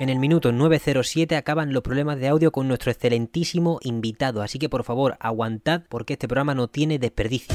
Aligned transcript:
En 0.00 0.08
el 0.08 0.18
minuto 0.18 0.50
907 0.50 1.36
acaban 1.36 1.72
los 1.72 1.84
problemas 1.84 2.18
de 2.18 2.26
audio 2.26 2.50
con 2.50 2.66
nuestro 2.66 2.90
excelentísimo 2.90 3.78
invitado, 3.82 4.42
así 4.42 4.58
que 4.58 4.68
por 4.68 4.82
favor 4.82 5.16
aguantad 5.20 5.82
porque 5.88 6.14
este 6.14 6.26
programa 6.26 6.52
no 6.52 6.66
tiene 6.66 6.98
desperdicio. 6.98 7.54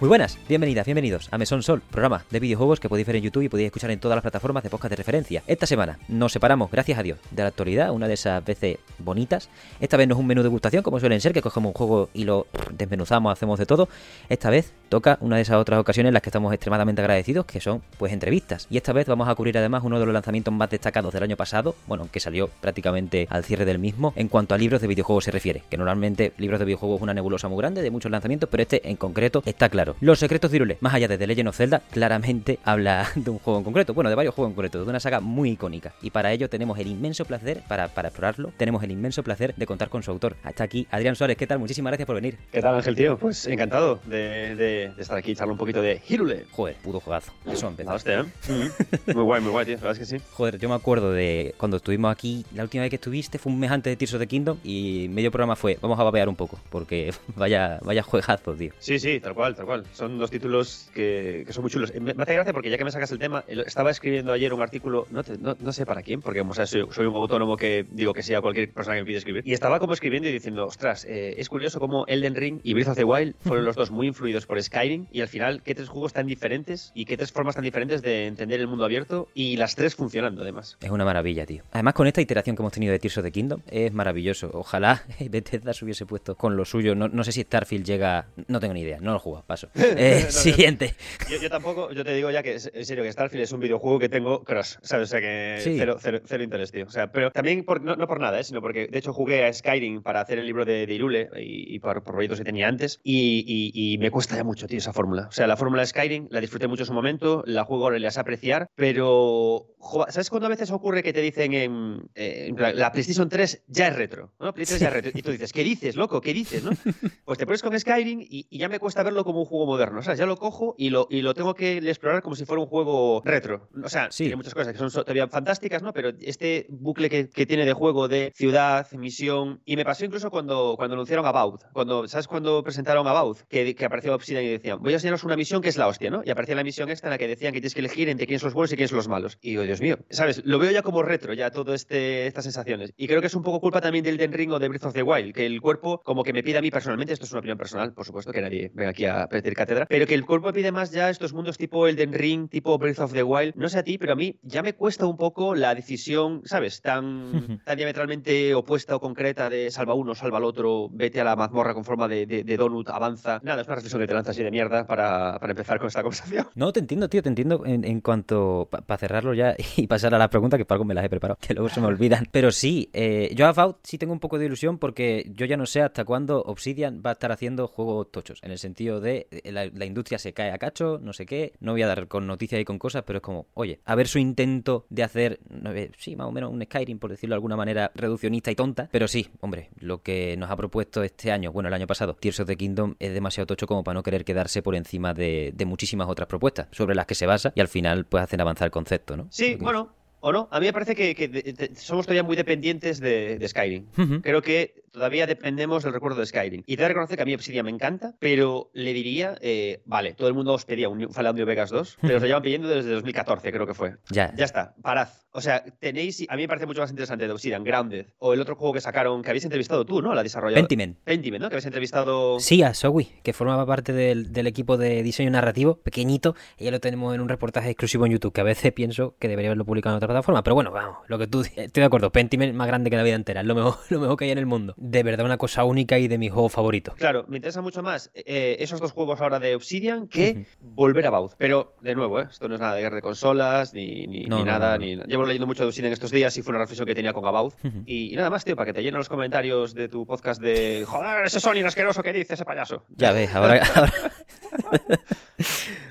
Muy 0.00 0.08
buenas, 0.08 0.38
bienvenidas, 0.48 0.86
bienvenidos 0.86 1.28
a 1.30 1.36
Mesón 1.36 1.62
Sol, 1.62 1.82
programa 1.90 2.24
de 2.30 2.40
videojuegos 2.40 2.80
que 2.80 2.88
podéis 2.88 3.06
ver 3.06 3.16
en 3.16 3.22
YouTube 3.22 3.42
y 3.42 3.48
podéis 3.50 3.66
escuchar 3.66 3.90
en 3.90 4.00
todas 4.00 4.16
las 4.16 4.22
plataformas 4.22 4.62
de 4.62 4.70
podcast 4.70 4.88
de 4.92 4.96
referencia. 4.96 5.42
Esta 5.46 5.66
semana 5.66 5.98
nos 6.08 6.32
separamos, 6.32 6.70
gracias 6.70 6.98
a 6.98 7.02
Dios, 7.02 7.18
de 7.30 7.42
la 7.42 7.48
actualidad, 7.48 7.90
una 7.90 8.08
de 8.08 8.14
esas 8.14 8.42
veces 8.42 8.78
bonitas. 8.96 9.50
Esta 9.78 9.98
vez 9.98 10.08
no 10.08 10.14
es 10.14 10.20
un 10.20 10.26
menú 10.26 10.42
de 10.42 10.48
gustación, 10.48 10.82
como 10.82 10.98
suelen 11.00 11.20
ser, 11.20 11.34
que 11.34 11.42
cogemos 11.42 11.68
un 11.68 11.74
juego 11.74 12.08
y 12.14 12.24
lo 12.24 12.46
desmenuzamos, 12.70 13.30
hacemos 13.30 13.58
de 13.58 13.66
todo. 13.66 13.90
Esta 14.30 14.48
vez 14.48 14.72
toca 14.90 15.16
una 15.20 15.36
de 15.36 15.42
esas 15.42 15.56
otras 15.56 15.78
ocasiones 15.78 16.08
en 16.10 16.14
las 16.14 16.22
que 16.22 16.28
estamos 16.30 16.52
extremadamente 16.52 17.00
agradecidos, 17.00 17.46
que 17.46 17.60
son 17.60 17.80
pues 17.96 18.12
entrevistas. 18.12 18.66
Y 18.70 18.76
esta 18.76 18.92
vez 18.92 19.06
vamos 19.06 19.28
a 19.28 19.34
cubrir 19.36 19.56
además 19.56 19.82
uno 19.84 19.98
de 20.00 20.04
los 20.04 20.12
lanzamientos 20.12 20.52
más 20.52 20.68
destacados 20.68 21.14
del 21.14 21.22
año 21.22 21.36
pasado, 21.36 21.76
bueno, 21.86 22.08
que 22.10 22.18
salió 22.20 22.48
prácticamente 22.60 23.26
al 23.30 23.44
cierre 23.44 23.64
del 23.64 23.78
mismo, 23.78 24.12
en 24.16 24.26
cuanto 24.28 24.52
a 24.54 24.58
libros 24.58 24.80
de 24.82 24.88
videojuegos 24.88 25.24
se 25.24 25.30
refiere, 25.30 25.62
que 25.70 25.76
normalmente 25.76 26.32
libros 26.38 26.58
de 26.58 26.66
videojuegos 26.66 26.96
es 26.98 27.02
una 27.02 27.14
nebulosa 27.14 27.46
muy 27.48 27.58
grande 27.58 27.82
de 27.82 27.90
muchos 27.92 28.10
lanzamientos, 28.10 28.48
pero 28.50 28.62
este 28.64 28.88
en 28.90 28.96
concreto 28.96 29.42
está 29.46 29.68
claro. 29.68 29.94
Los 30.00 30.18
secretos 30.18 30.50
de 30.50 30.56
Irule, 30.56 30.76
más 30.80 30.92
allá 30.92 31.06
de 31.06 31.16
The 31.16 31.26
Legend 31.28 31.48
of 31.50 31.56
Zelda, 31.56 31.82
claramente 31.92 32.58
habla 32.64 33.06
de 33.14 33.30
un 33.30 33.38
juego 33.38 33.58
en 33.60 33.64
concreto, 33.64 33.94
bueno, 33.94 34.10
de 34.10 34.16
varios 34.16 34.34
juegos 34.34 34.50
en 34.50 34.56
concreto, 34.56 34.82
de 34.84 34.90
una 34.90 34.98
saga 34.98 35.20
muy 35.20 35.50
icónica. 35.50 35.92
Y 36.02 36.10
para 36.10 36.32
ello 36.32 36.48
tenemos 36.50 36.76
el 36.80 36.88
inmenso 36.88 37.24
placer, 37.24 37.62
para, 37.68 37.86
para 37.86 38.08
explorarlo, 38.08 38.52
tenemos 38.56 38.82
el 38.82 38.90
inmenso 38.90 39.22
placer 39.22 39.54
de 39.56 39.66
contar 39.66 39.88
con 39.88 40.02
su 40.02 40.10
autor. 40.10 40.34
Hasta 40.42 40.64
aquí, 40.64 40.88
Adrián 40.90 41.14
Suárez, 41.14 41.36
¿qué 41.36 41.46
tal? 41.46 41.60
Muchísimas 41.60 41.92
gracias 41.92 42.06
por 42.08 42.16
venir. 42.16 42.38
¿Qué 42.50 42.60
tal, 42.60 42.74
Ángel, 42.74 42.96
tío? 42.96 43.16
Pues 43.16 43.46
encantado 43.46 44.00
de, 44.06 44.56
de- 44.56 44.79
de 44.88 45.02
estar 45.02 45.16
aquí, 45.16 45.34
charlar 45.34 45.52
un 45.52 45.58
poquito 45.58 45.82
de 45.82 46.00
Hirule. 46.08 46.46
Joder, 46.52 46.76
puto 46.76 47.00
juegazo. 47.00 47.32
Eso 47.46 47.68
empezó. 47.68 47.92
Hostia, 47.92 48.20
¿eh? 48.20 48.70
muy 49.14 49.22
guay, 49.24 49.40
muy 49.40 49.50
guay, 49.50 49.66
tío. 49.66 49.76
La 49.76 49.82
verdad 49.82 50.02
es 50.02 50.08
que 50.10 50.18
sí. 50.18 50.24
Joder, 50.32 50.58
yo 50.58 50.68
me 50.68 50.74
acuerdo 50.74 51.12
de 51.12 51.54
cuando 51.56 51.76
estuvimos 51.78 52.10
aquí, 52.12 52.44
la 52.54 52.62
última 52.62 52.82
vez 52.82 52.90
que 52.90 52.96
estuviste 52.96 53.38
fue 53.38 53.52
un 53.52 53.58
mes 53.60 53.70
antes 53.70 53.90
de 53.90 53.96
Tears 53.96 54.14
of 54.14 54.20
the 54.20 54.26
Kingdom 54.26 54.58
y 54.64 55.06
medio 55.10 55.30
programa 55.30 55.56
fue, 55.56 55.78
vamos 55.80 55.98
a 55.98 56.02
babear 56.04 56.28
un 56.28 56.36
poco, 56.36 56.58
porque 56.70 57.12
vaya, 57.36 57.78
vaya 57.82 58.02
juegazo, 58.02 58.54
tío. 58.54 58.72
Sí, 58.78 58.98
sí, 58.98 59.20
tal 59.20 59.34
cual, 59.34 59.54
tal 59.54 59.66
cual. 59.66 59.84
Son 59.92 60.18
dos 60.18 60.30
títulos 60.30 60.90
que, 60.94 61.44
que 61.46 61.52
son 61.52 61.62
muy 61.62 61.70
chulos. 61.70 61.92
Me, 61.94 62.14
me 62.14 62.22
hace 62.22 62.34
gracia 62.34 62.52
porque 62.52 62.70
ya 62.70 62.78
que 62.78 62.84
me 62.84 62.90
sacas 62.90 63.10
el 63.12 63.18
tema, 63.18 63.44
estaba 63.48 63.90
escribiendo 63.90 64.32
ayer 64.32 64.52
un 64.54 64.62
artículo, 64.62 65.06
no, 65.10 65.22
te- 65.22 65.38
no, 65.38 65.56
no 65.60 65.72
sé 65.72 65.86
para 65.86 66.02
quién, 66.02 66.20
porque 66.22 66.40
o 66.40 66.54
sea, 66.54 66.66
soy, 66.66 66.86
soy 66.90 67.06
un 67.06 67.14
autónomo 67.16 67.56
que 67.56 67.86
digo 67.90 68.12
que 68.12 68.22
sea 68.22 68.40
cualquier 68.40 68.70
persona 68.72 68.96
que 68.96 69.02
me 69.02 69.06
pide 69.06 69.18
escribir. 69.18 69.42
Y 69.46 69.52
estaba 69.52 69.78
como 69.78 69.92
escribiendo 69.92 70.28
y 70.28 70.32
diciendo, 70.32 70.66
ostras, 70.66 71.04
eh, 71.04 71.34
es 71.38 71.48
curioso 71.48 71.80
cómo 71.80 72.04
Elden 72.06 72.34
Ring 72.34 72.60
y 72.62 72.74
Breath 72.74 72.88
of 72.88 72.96
the 72.96 73.04
Wild 73.04 73.34
fueron 73.40 73.64
los 73.64 73.76
dos 73.76 73.90
muy 73.90 74.06
influidos 74.08 74.46
por 74.46 74.58
Skyrim 74.70 75.06
y 75.10 75.20
al 75.20 75.28
final 75.28 75.62
qué 75.64 75.74
tres 75.74 75.88
juegos 75.88 76.12
tan 76.12 76.26
diferentes 76.28 76.92
y 76.94 77.04
qué 77.04 77.16
tres 77.16 77.32
formas 77.32 77.56
tan 77.56 77.64
diferentes 77.64 78.02
de 78.02 78.26
entender 78.26 78.60
el 78.60 78.68
mundo 78.68 78.84
abierto 78.84 79.28
y 79.34 79.56
las 79.56 79.74
tres 79.74 79.96
funcionando 79.96 80.42
además. 80.42 80.76
Es 80.80 80.90
una 80.90 81.04
maravilla, 81.04 81.44
tío. 81.44 81.64
Además, 81.72 81.94
con 81.94 82.06
esta 82.06 82.20
iteración 82.20 82.54
que 82.54 82.62
hemos 82.62 82.72
tenido 82.72 82.92
de 82.92 82.98
Tears 83.00 83.18
of 83.18 83.24
the 83.24 83.32
Kingdom, 83.32 83.62
es 83.70 83.92
maravilloso. 83.92 84.50
Ojalá 84.54 85.02
Bethesda 85.30 85.72
se 85.74 85.84
hubiese 85.84 86.06
puesto 86.06 86.36
con 86.36 86.56
lo 86.56 86.64
suyo. 86.64 86.94
No, 86.94 87.08
no 87.08 87.24
sé 87.24 87.32
si 87.32 87.42
Starfield 87.42 87.84
llega. 87.84 88.26
No 88.46 88.60
tengo 88.60 88.74
ni 88.74 88.82
idea, 88.82 88.98
no 89.00 89.12
lo 89.12 89.18
jugado, 89.18 89.44
paso. 89.46 89.68
Eh, 90.02 90.22
No, 90.26 90.30
siguiente. 90.30 90.94
Yo, 91.28 91.36
yo 91.38 91.50
tampoco, 91.50 91.90
yo 91.92 92.04
te 92.04 92.14
digo 92.14 92.30
ya 92.30 92.42
que, 92.42 92.52
en 92.72 92.84
serio, 92.86 93.02
que 93.02 93.10
Starfield 93.12 93.42
es 93.42 93.52
un 93.52 93.60
videojuego 93.60 93.98
que 93.98 94.08
tengo 94.08 94.44
crush, 94.44 94.76
¿sabes? 94.82 95.08
O 95.08 95.10
sea, 95.10 95.20
que 95.20 95.58
Sí. 95.60 95.74
cero, 95.76 95.96
cero, 96.00 96.20
cero 96.24 96.42
interés, 96.44 96.70
tío. 96.70 96.86
O 96.86 96.90
sea, 96.90 97.10
pero 97.10 97.30
también, 97.32 97.64
por- 97.64 97.82
no, 97.82 97.96
no 97.96 98.06
por 98.06 98.20
nada, 98.20 98.38
¿eh? 98.40 98.44
Sino 98.44 98.60
porque, 98.62 98.86
de 98.86 98.98
hecho, 98.98 99.12
jugué 99.12 99.44
a 99.44 99.52
Skyrim 99.52 100.02
para 100.02 100.20
hacer 100.20 100.38
el 100.38 100.46
libro 100.46 100.64
de, 100.64 100.86
de 100.86 100.94
Irule 100.94 101.28
y, 101.36 101.74
y 101.74 101.78
por, 101.80 102.02
por 102.02 102.14
proyectos 102.14 102.38
que 102.38 102.44
tenía 102.44 102.68
antes 102.68 103.00
y, 103.02 103.44
y- 103.74 103.94
y 103.94 103.98
me 103.98 104.10
cuesta 104.10 104.36
ya 104.36 104.44
mucho, 104.44 104.59
tío, 104.66 104.78
esa 104.78 104.92
fórmula. 104.92 105.26
O 105.28 105.32
sea, 105.32 105.46
la 105.46 105.56
fórmula 105.56 105.82
de 105.82 105.86
Skyrim 105.86 106.28
la 106.30 106.40
disfruté 106.40 106.66
mucho 106.68 106.82
en 106.82 106.86
su 106.86 106.92
momento, 106.92 107.42
la 107.46 107.64
juego 107.64 107.84
ahora 107.84 107.96
y 107.96 108.00
la 108.00 108.10
sé 108.10 108.20
apreciar, 108.20 108.68
pero, 108.74 109.66
jo, 109.78 110.06
¿sabes 110.08 110.30
cuando 110.30 110.46
a 110.46 110.50
veces 110.50 110.70
ocurre 110.70 111.02
que 111.02 111.12
te 111.12 111.20
dicen 111.20 111.54
en, 111.54 112.10
eh, 112.14 112.46
en 112.48 112.54
plan, 112.56 112.76
la 112.76 112.92
PlayStation 112.92 113.28
3 113.28 113.64
ya 113.68 113.88
es 113.88 113.96
retro? 113.96 114.32
¿no? 114.38 114.52
Play 114.52 114.66
3 114.66 114.80
ya 114.80 114.88
es 114.88 114.92
retro. 114.94 115.10
Y 115.14 115.22
tú 115.22 115.30
dices, 115.30 115.52
¿qué 115.52 115.64
dices, 115.64 115.96
loco? 115.96 116.20
¿Qué 116.20 116.32
dices, 116.34 116.62
no? 116.64 116.70
Pues 117.24 117.38
te 117.38 117.46
pones 117.46 117.62
con 117.62 117.78
Skyrim 117.78 118.20
y, 118.20 118.46
y 118.50 118.58
ya 118.58 118.68
me 118.68 118.78
cuesta 118.80 119.02
verlo 119.02 119.24
como 119.24 119.40
un 119.40 119.44
juego 119.46 119.66
moderno. 119.66 120.00
O 120.00 120.02
sea, 120.02 120.14
ya 120.14 120.26
lo 120.26 120.36
cojo 120.36 120.74
y 120.76 120.90
lo, 120.90 121.06
y 121.10 121.22
lo 121.22 121.32
tengo 121.34 121.54
que 121.54 121.78
explorar 121.78 122.22
como 122.22 122.34
si 122.34 122.44
fuera 122.44 122.60
un 122.62 122.68
juego 122.68 123.22
retro. 123.24 123.68
O 123.84 123.88
sea, 123.88 124.08
Sí. 124.10 124.24
tiene 124.24 124.36
muchas 124.36 124.54
cosas 124.54 124.72
que 124.72 124.78
son 124.78 124.90
so- 124.90 125.02
todavía 125.04 125.28
fantásticas, 125.28 125.82
¿no? 125.82 125.92
Pero 125.92 126.10
este 126.20 126.66
bucle 126.68 127.08
que, 127.08 127.28
que 127.30 127.46
tiene 127.46 127.64
de 127.64 127.72
juego 127.72 128.08
de 128.08 128.32
ciudad, 128.34 128.90
misión. 128.92 129.60
Y 129.64 129.76
me 129.76 129.84
pasó 129.84 130.04
incluso 130.04 130.30
cuando, 130.30 130.74
cuando 130.76 130.94
anunciaron 130.94 131.24
About. 131.26 131.62
Cuando, 131.72 132.08
¿Sabes 132.08 132.26
cuando 132.26 132.62
presentaron 132.64 133.06
About? 133.06 133.38
Que, 133.48 133.74
que 133.74 133.84
apareció 133.84 134.14
Obsidian 134.14 134.44
y 134.44 134.49
decían, 134.52 134.78
voy 134.80 134.92
a 134.92 134.96
enseñaros 134.96 135.24
una 135.24 135.36
misión 135.36 135.62
que 135.62 135.68
es 135.68 135.76
la 135.76 135.86
hostia, 135.88 136.10
¿no? 136.10 136.22
Y 136.24 136.30
aparecía 136.30 136.54
la 136.54 136.64
misión 136.64 136.90
esta 136.90 137.06
en 137.08 137.10
la 137.12 137.18
que 137.18 137.28
decían 137.28 137.52
que 137.52 137.60
tienes 137.60 137.74
que 137.74 137.80
elegir 137.80 138.08
entre 138.08 138.26
quiénes 138.26 138.40
son 138.42 138.48
los 138.48 138.54
buenos 138.54 138.72
y 138.72 138.76
quiénes 138.76 138.90
son 138.90 138.96
los 138.98 139.08
malos. 139.08 139.38
Y 139.40 139.50
digo, 139.50 139.62
Dios 139.62 139.80
mío, 139.80 139.98
¿sabes? 140.10 140.42
Lo 140.44 140.58
veo 140.58 140.70
ya 140.70 140.82
como 140.82 141.02
retro, 141.02 141.32
ya 141.34 141.50
todo 141.50 141.74
este, 141.74 142.26
estas 142.26 142.44
sensaciones. 142.44 142.92
Y 142.96 143.06
creo 143.06 143.20
que 143.20 143.26
es 143.28 143.34
un 143.34 143.42
poco 143.42 143.60
culpa 143.60 143.80
también 143.80 144.04
del 144.04 144.16
Den 144.16 144.32
Ring 144.32 144.52
o 144.52 144.58
de 144.58 144.68
Breath 144.68 144.84
of 144.84 144.92
the 144.94 145.02
Wild, 145.02 145.34
que 145.34 145.46
el 145.46 145.60
cuerpo 145.60 146.00
como 146.04 146.22
que 146.24 146.32
me 146.32 146.42
pide 146.42 146.58
a 146.58 146.62
mí 146.62 146.70
personalmente, 146.70 147.12
esto 147.12 147.24
es 147.26 147.32
una 147.32 147.40
opinión 147.40 147.58
personal, 147.58 147.92
por 147.92 148.04
supuesto, 148.06 148.32
que 148.32 148.40
nadie 148.42 148.70
venga 148.74 148.90
aquí 148.90 149.06
a 149.06 149.26
pedir 149.28 149.54
cátedra, 149.54 149.86
pero 149.86 150.06
que 150.06 150.14
el 150.14 150.24
cuerpo 150.26 150.48
me 150.48 150.52
pide 150.52 150.72
más 150.72 150.90
ya 150.90 151.10
estos 151.10 151.32
mundos 151.32 151.56
tipo 151.58 151.86
Elden 151.86 152.12
Ring, 152.12 152.48
tipo 152.48 152.76
Breath 152.78 153.00
of 153.00 153.12
the 153.12 153.22
Wild, 153.22 153.54
no 153.56 153.68
sé 153.68 153.78
a 153.78 153.82
ti, 153.84 153.98
pero 153.98 154.12
a 154.12 154.16
mí 154.16 154.38
ya 154.42 154.62
me 154.62 154.74
cuesta 154.74 155.06
un 155.06 155.16
poco 155.16 155.54
la 155.54 155.74
decisión, 155.74 156.42
¿sabes? 156.44 156.80
Tan, 156.82 157.60
tan 157.64 157.76
diametralmente 157.76 158.54
opuesta 158.54 158.96
o 158.96 159.00
concreta 159.00 159.50
de 159.50 159.70
salva 159.70 159.94
uno, 159.94 160.14
salva 160.14 160.38
al 160.38 160.44
otro, 160.44 160.88
vete 160.90 161.20
a 161.20 161.24
la 161.24 161.36
mazmorra 161.36 161.74
con 161.74 161.84
forma 161.84 162.08
de, 162.08 162.26
de- 162.26 162.44
de 162.44 162.56
donut, 162.56 162.88
avanza. 162.88 163.40
Nada, 163.42 163.62
es 163.62 163.66
una 163.68 163.76
reflexión 163.76 164.00
que 164.00 164.06
te 164.06 164.14
lanzas 164.14 164.38
de 164.44 164.50
mierda 164.50 164.86
para, 164.86 165.38
para 165.38 165.52
empezar 165.52 165.78
con 165.78 165.88
esta 165.88 166.02
conversación. 166.02 166.46
No, 166.54 166.72
te 166.72 166.80
entiendo, 166.80 167.08
tío, 167.08 167.22
te 167.22 167.28
entiendo 167.28 167.62
en, 167.64 168.00
cuanto. 168.00 168.68
Para 168.70 168.98
cerrarlo 168.98 169.34
ya 169.34 169.54
y 169.76 169.86
pasar 169.86 170.14
a 170.14 170.18
la 170.18 170.28
pregunta, 170.28 170.56
que 170.56 170.64
para 170.64 170.76
algo 170.76 170.84
me 170.84 170.94
las 170.94 171.04
he 171.04 171.10
preparado, 171.10 171.38
que 171.40 171.54
luego 171.54 171.68
se 171.68 171.80
me 171.80 171.86
olvidan. 171.86 172.26
Pero 172.30 172.52
sí, 172.52 172.90
eh, 172.92 173.30
yo 173.34 173.46
a 173.46 173.52
Vault 173.52 173.78
sí 173.82 173.98
tengo 173.98 174.12
un 174.12 174.20
poco 174.20 174.38
de 174.38 174.46
ilusión 174.46 174.78
porque 174.78 175.30
yo 175.34 175.46
ya 175.46 175.56
no 175.56 175.66
sé 175.66 175.82
hasta 175.82 176.04
cuándo 176.04 176.42
Obsidian 176.42 177.02
va 177.04 177.10
a 177.10 177.12
estar 177.14 177.32
haciendo 177.32 177.66
juegos 177.68 178.10
tochos. 178.10 178.40
En 178.42 178.50
el 178.50 178.58
sentido 178.58 179.00
de 179.00 179.26
eh, 179.30 179.52
la, 179.52 179.84
industria 179.84 180.18
se 180.18 180.32
cae 180.32 180.52
a 180.52 180.58
cacho, 180.58 180.98
no 181.02 181.12
sé 181.12 181.26
qué. 181.26 181.52
No 181.60 181.72
voy 181.72 181.82
a 181.82 181.86
dar 181.86 182.08
con 182.08 182.26
noticias 182.26 182.60
y 182.60 182.64
con 182.64 182.78
cosas, 182.78 183.04
pero 183.06 183.18
es 183.18 183.22
como, 183.22 183.46
oye, 183.54 183.80
a 183.84 183.94
ver 183.94 184.08
su 184.08 184.18
intento 184.18 184.86
de 184.90 185.02
hacer, 185.02 185.40
sé, 185.74 185.90
sí, 185.98 186.16
más 186.16 186.26
o 186.26 186.32
menos 186.32 186.50
un 186.50 186.62
Skyrim, 186.62 186.98
por 186.98 187.10
decirlo 187.10 187.34
de 187.34 187.36
alguna 187.36 187.56
manera, 187.56 187.90
reduccionista 187.94 188.50
y 188.50 188.54
tonta. 188.54 188.88
Pero 188.90 189.08
sí, 189.08 189.28
hombre, 189.40 189.70
lo 189.78 190.02
que 190.02 190.36
nos 190.36 190.50
ha 190.50 190.56
propuesto 190.56 191.02
este 191.02 191.32
año, 191.32 191.52
bueno, 191.52 191.68
el 191.68 191.74
año 191.74 191.86
pasado, 191.86 192.14
Tears 192.14 192.40
of 192.40 192.46
the 192.46 192.56
Kingdom, 192.56 192.94
es 192.98 193.12
demasiado 193.12 193.46
tocho 193.46 193.66
como 193.66 193.84
para 193.84 193.94
no 193.94 194.02
querer 194.02 194.19
quedarse 194.24 194.62
por 194.62 194.74
encima 194.74 195.14
de, 195.14 195.52
de 195.54 195.64
muchísimas 195.66 196.08
otras 196.08 196.26
propuestas 196.26 196.68
sobre 196.70 196.94
las 196.94 197.06
que 197.06 197.14
se 197.14 197.26
basa 197.26 197.52
y 197.54 197.60
al 197.60 197.68
final 197.68 198.06
pues 198.06 198.24
hacen 198.24 198.40
avanzar 198.40 198.66
el 198.66 198.72
concepto, 198.72 199.16
¿no? 199.16 199.26
Sí, 199.30 199.56
bueno, 199.60 199.92
o 200.20 200.32
no. 200.32 200.48
A 200.50 200.60
mí 200.60 200.66
me 200.66 200.72
parece 200.72 200.94
que, 200.94 201.72
somos 201.76 202.06
todavía 202.06 202.22
muy 202.22 202.36
dependientes 202.36 203.00
de, 203.00 203.38
de 203.38 203.48
Skyrim. 203.48 203.86
Creo 204.22 204.42
que 204.42 204.79
todavía 204.90 205.26
dependemos 205.26 205.84
del 205.84 205.92
recuerdo 205.92 206.20
de 206.20 206.26
Skyrim. 206.26 206.62
Y 206.66 206.76
te 206.76 206.86
reconocer 206.88 207.16
que 207.16 207.22
a 207.22 207.26
mí 207.26 207.34
Obsidian 207.34 207.64
me 207.64 207.70
encanta, 207.70 208.14
pero 208.18 208.70
le 208.72 208.92
diría, 208.92 209.36
eh, 209.40 209.82
vale, 209.84 210.14
todo 210.14 210.28
el 210.28 210.34
mundo 210.34 210.54
os 210.54 210.64
pedía 210.64 210.88
un 210.88 211.12
Fallout 211.12 211.36
New 211.36 211.46
Vegas 211.46 211.70
2, 211.70 211.98
pero 212.02 212.16
os 212.16 212.22
lo 212.22 212.26
llevan 212.26 212.42
pidiendo 212.42 212.68
desde 212.68 212.90
2014, 212.90 213.52
creo 213.52 213.66
que 213.66 213.74
fue. 213.74 213.96
Ya, 214.10 214.32
Ya 214.36 214.44
está, 214.44 214.74
parad. 214.82 215.08
O 215.32 215.40
sea, 215.40 215.62
tenéis, 215.78 216.26
a 216.28 216.34
mí 216.34 216.42
me 216.42 216.48
parece 216.48 216.66
mucho 216.66 216.80
más 216.80 216.90
interesante 216.90 217.24
de 217.26 217.32
Obsidian, 217.32 217.62
Grounded, 217.62 218.06
o 218.18 218.34
el 218.34 218.40
otro 218.40 218.56
juego 218.56 218.74
que 218.74 218.80
sacaron, 218.80 219.22
que 219.22 219.30
habéis 219.30 219.44
entrevistado 219.44 219.84
tú, 219.86 220.02
¿no? 220.02 220.12
La 220.12 220.24
desarrolladora. 220.24 220.62
Pentiment. 220.62 220.98
Pentiment, 221.04 221.42
¿no? 221.42 221.48
Que 221.48 221.54
habéis 221.54 221.66
entrevistado... 221.66 222.40
Sí, 222.40 222.64
a 222.64 222.74
Zoe, 222.74 223.06
que 223.22 223.32
formaba 223.32 223.64
parte 223.64 223.92
del, 223.92 224.32
del 224.32 224.48
equipo 224.48 224.76
de 224.76 225.04
diseño 225.04 225.30
narrativo, 225.30 225.76
pequeñito, 225.76 226.34
y 226.58 226.64
ya 226.64 226.72
lo 226.72 226.80
tenemos 226.80 227.14
en 227.14 227.20
un 227.20 227.28
reportaje 227.28 227.70
exclusivo 227.70 228.06
en 228.06 228.12
YouTube, 228.12 228.32
que 228.32 228.40
a 228.40 228.44
veces 228.44 228.72
pienso 228.72 229.14
que 229.20 229.28
debería 229.28 229.50
haberlo 229.50 229.64
publicado 229.64 229.94
en 229.94 229.98
otra 229.98 230.08
plataforma, 230.08 230.42
pero 230.42 230.54
bueno, 230.54 230.72
vamos, 230.72 230.98
lo 231.06 231.16
que 231.18 231.28
tú 231.28 231.42
estoy 231.42 231.80
de 231.80 231.84
acuerdo, 231.84 232.10
Pentiment 232.10 232.54
más 232.54 232.66
grande 232.66 232.90
que 232.90 232.96
la 232.96 233.04
vida 233.04 233.14
entera, 233.14 233.42
es 233.42 233.46
lo 233.46 233.54
mejor, 233.54 233.76
lo 233.90 234.00
mejor 234.00 234.16
que 234.16 234.24
hay 234.24 234.30
en 234.32 234.38
el 234.38 234.46
mundo. 234.46 234.74
De 234.82 235.02
verdad, 235.02 235.26
una 235.26 235.36
cosa 235.36 235.64
única 235.64 235.98
y 235.98 236.08
de 236.08 236.16
mis 236.16 236.32
juegos 236.32 236.52
favoritos. 236.52 236.94
Claro, 236.94 237.26
me 237.28 237.36
interesa 237.36 237.60
mucho 237.60 237.82
más 237.82 238.10
eh, 238.14 238.56
esos 238.60 238.80
dos 238.80 238.92
juegos 238.92 239.20
ahora 239.20 239.38
de 239.38 239.54
Obsidian 239.54 240.08
que 240.08 240.46
volver 240.58 241.06
a 241.06 241.10
Baud. 241.10 241.32
Pero, 241.36 241.76
de 241.82 241.94
nuevo, 241.94 242.18
¿eh? 242.18 242.26
esto 242.30 242.48
no 242.48 242.54
es 242.54 242.60
nada 242.62 242.76
de 242.76 242.80
guerra 242.80 242.96
de 242.96 243.02
consolas, 243.02 243.74
ni, 243.74 244.06
ni, 244.06 244.24
No, 244.24 244.38
ni 244.38 244.44
no, 244.44 244.50
nada. 244.52 244.78
no. 244.78 244.86
Ni... 244.86 244.96
Llevo 244.96 245.26
leyendo 245.26 245.46
mucho 245.46 245.64
de 245.64 245.68
Obsidian 245.68 245.92
estos 245.92 246.10
días 246.10 246.34
y 246.38 246.42
fue 246.42 246.52
una 246.52 246.60
reflexión 246.60 246.86
que 246.86 246.94
tenía 246.94 247.12
con 247.12 247.26
About. 247.26 247.52
y, 247.84 248.14
y 248.14 248.16
nada 248.16 248.30
más, 248.30 248.42
tío, 248.42 248.56
para 248.56 248.64
que 248.66 248.72
te 248.72 248.82
llenen 248.82 248.96
los 248.96 249.10
comentarios 249.10 249.74
de 249.74 249.90
tu 249.90 250.06
podcast 250.06 250.40
de 250.40 250.84
joder, 250.86 251.26
ese 251.26 251.40
Sony 251.40 251.62
asqueroso 251.62 252.02
que 252.02 252.14
dice 252.14 252.32
ese 252.32 252.46
payaso. 252.46 252.84
Ya 252.96 253.12
ves, 253.12 253.34
ahora... 253.34 253.60
ahora- 253.74 253.92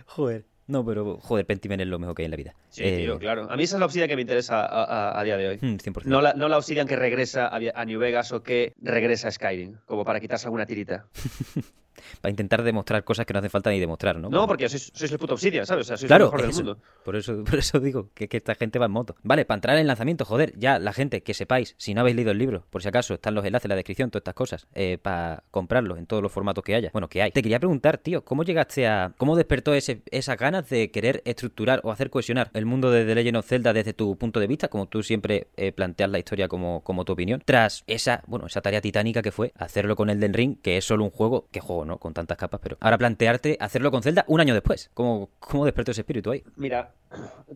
joder. 0.08 0.46
No, 0.70 0.86
pero 0.86 1.18
joder, 1.18 1.46
Pentiment 1.48 1.82
es 1.82 1.88
lo 1.88 1.98
mejor 1.98 2.14
que 2.16 2.22
hay 2.22 2.26
en 2.26 2.32
la 2.32 2.38
vida. 2.38 2.54
Sí, 2.70 2.84
Eh, 2.86 2.98
tío, 2.98 3.18
claro. 3.18 3.48
A 3.52 3.58
mí 3.58 3.64
esa 3.64 3.76
es 3.76 3.80
la 3.80 3.88
Obsidian 3.88 4.08
que 4.08 4.16
me 4.16 4.22
interesa 4.22 4.62
a, 4.64 4.84
a- 4.84 5.20
a 5.20 5.24
día 5.24 5.36
de 5.36 5.48
hoy. 5.50 5.58
mm, 5.60 5.78
100%. 5.78 6.06
No 6.06 6.22
la, 6.22 6.34
no 6.34 6.48
la 6.48 6.58
Obsidian 6.58 6.88
que 6.88 6.96
regresa 6.96 7.48
a, 7.48 7.60
a 7.74 7.86
New 7.86 8.00
Vegas 8.00 8.32
o 8.32 8.44
que 8.44 8.74
regresa 8.82 9.30
a 9.30 9.32
Skyrim, 9.32 9.78
como 9.88 10.06
para 10.06 10.20
quitarse 10.20 10.46
alguna 10.46 10.66
tirita. 10.68 11.08
para 12.22 12.30
intentar 12.32 12.64
demostrar 12.64 13.04
cosas 13.04 13.26
que 13.26 13.34
no 13.34 13.40
hace 13.40 13.50
falta 13.50 13.70
ni 13.70 13.80
demostrar, 13.80 14.18
¿no? 14.18 14.30
No, 14.30 14.48
porque 14.48 14.70
sois, 14.70 14.92
sois 14.94 15.12
el 15.12 15.20
puto 15.20 15.34
Obsidian, 15.34 15.66
¿sabes? 15.66 15.86
O 15.86 15.88
sea, 15.88 15.98
sois 15.98 16.08
Claro, 16.08 16.26
el 16.26 16.32
mejor 16.32 16.42
del 16.42 16.50
eso. 16.52 16.64
mundo. 16.64 16.80
Por 17.04 17.16
eso, 17.16 17.44
por 17.50 17.60
eso 17.60 17.80
digo 17.80 18.10
que, 18.14 18.28
que 18.28 18.38
esta 18.38 18.56
gente 18.56 18.80
va 18.80 18.86
en 18.86 18.92
moto. 18.92 19.16
Vale, 19.24 19.46
para 19.46 19.58
entrar 19.58 19.76
en 19.76 19.82
el 19.82 19.88
lanzamiento, 19.88 20.26
joder, 20.26 20.54
ya 20.58 20.80
la 20.80 20.94
gente 20.94 21.24
que 21.24 21.34
sepáis, 21.34 21.76
si 21.78 21.94
no 21.94 22.02
habéis 22.02 22.16
leído 22.16 22.32
el 22.32 22.38
libro, 22.38 22.66
por 22.70 22.82
si 22.82 22.88
acaso, 22.88 23.14
están 23.14 23.36
los 23.36 23.46
enlaces 23.46 23.66
en 23.66 23.70
la 23.70 23.76
descripción, 23.76 24.10
todas 24.12 24.22
estas 24.22 24.34
cosas, 24.36 24.68
eh, 24.74 24.98
para 25.02 25.44
comprarlo 25.52 25.98
en 25.98 26.06
todos 26.06 26.22
los 26.24 26.32
formatos 26.32 26.64
que 26.64 26.76
haya. 26.76 26.90
Bueno, 26.94 27.08
que 27.10 27.22
hay. 27.22 27.32
Te 27.32 27.42
quería 27.42 27.60
preguntar, 27.60 27.98
tío, 27.98 28.24
¿cómo 28.24 28.44
llegaste 28.44 28.88
a. 28.88 29.14
¿Cómo 29.18 29.36
despertó 29.36 29.74
ese, 29.74 30.02
esas 30.12 30.38
ganas 30.38 30.70
de 30.70 30.92
querer 30.92 31.22
estructurar 31.26 31.82
o 31.84 31.92
hacer 31.92 32.10
cohesionar 32.10 32.50
el 32.54 32.66
mundo 32.66 32.92
de 32.92 33.06
The 33.06 33.16
Legend 33.16 33.38
of 33.38 33.46
Zelda 33.48 33.74
desde 33.74 33.94
tu 33.94 34.18
punto 34.18 34.40
de 34.40 34.48
vista, 34.48 34.68
como 34.68 34.88
tú 34.88 35.04
siempre 35.04 35.48
eh, 35.58 35.72
planteas 35.72 36.10
la 36.10 36.20
historia 36.20 36.48
como, 36.48 36.82
como 36.84 37.06
tu 37.06 37.14
opinión, 37.14 37.42
tras 37.46 37.84
esa, 37.88 38.24
bueno, 38.28 38.46
esa 38.48 38.62
tarea 38.62 38.82
titánica 38.82 39.22
que 39.22 39.32
fue 39.32 39.52
hacerlo 39.56 39.96
con 39.96 40.10
Elden 40.10 40.34
Ring, 40.34 40.58
que 40.62 40.78
es 40.78 40.86
solo 40.86 41.04
un 41.04 41.10
juego, 41.12 41.48
que 41.52 41.60
juego, 41.60 41.86
¿no? 41.90 41.98
Con 41.98 42.14
tantas 42.14 42.38
capas, 42.38 42.62
pero 42.64 42.78
ahora 42.80 42.98
plantearte 42.98 43.58
hacerlo 43.60 43.92
con 43.92 44.02
Zelda 44.04 44.24
un 44.28 44.40
año 44.40 44.54
después. 44.54 44.90
¿Cómo, 44.94 45.30
cómo 45.40 45.66
despertó 45.66 45.92
ese 45.92 46.02
espíritu 46.02 46.32
ahí? 46.32 46.44
Mira, 46.56 46.94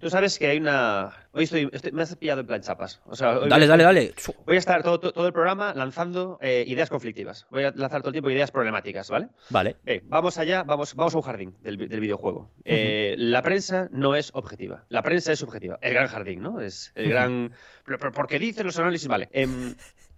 tú 0.02 0.10
sabes 0.10 0.38
que 0.38 0.48
hay 0.48 0.58
una. 0.58 1.14
Hoy 1.32 1.46
estoy, 1.46 1.70
estoy- 1.72 1.92
me 1.94 2.02
has 2.04 2.16
pillado 2.16 2.42
en 2.42 2.48
plan 2.48 2.62
chapas. 2.62 3.02
O 3.06 3.16
sea, 3.16 3.40
hoy 3.40 3.50
Dale, 3.50 3.66
voy 3.66 3.70
dale, 3.70 3.84
dale. 3.84 4.14
Voy 4.46 4.56
a 4.56 4.60
estar 4.60 4.84
todo, 4.84 5.00
todo- 5.00 5.28
el 5.28 5.34
programa 5.34 5.74
lanzando 5.74 6.38
eh, 6.42 6.64
ideas 6.68 6.90
conflictivas. 6.90 7.46
Voy 7.50 7.64
a 7.64 7.72
lanzar 7.72 8.02
todo 8.02 8.10
el 8.10 8.14
tiempo 8.14 8.30
ideas 8.30 8.52
problemáticas, 8.52 9.10
¿vale? 9.10 9.30
Vale. 9.50 9.78
Bien, 9.84 10.02
vamos 10.08 10.38
allá, 10.38 10.64
vamos, 10.64 10.96
vamos 10.96 11.14
a 11.14 11.18
un 11.18 11.24
jardín 11.24 11.56
del, 11.62 11.78
del 11.78 12.00
videojuego. 12.00 12.52
Eh, 12.66 13.16
La 13.18 13.42
prensa 13.42 13.88
no 13.92 14.16
es 14.16 14.32
objetiva. 14.34 14.86
La 14.90 15.02
prensa 15.04 15.32
es 15.32 15.40
subjetiva. 15.40 15.78
El 15.82 15.94
gran 15.94 16.08
jardín, 16.08 16.42
¿no? 16.42 16.60
Es 16.60 16.92
el 16.96 17.10
gran. 17.10 17.54
Pero, 17.86 17.98
pero 18.00 18.12
¿Por 18.12 18.28
qué 18.28 18.40
dicen 18.40 18.66
los 18.66 18.80
análisis? 18.80 19.08
Vale. 19.08 19.30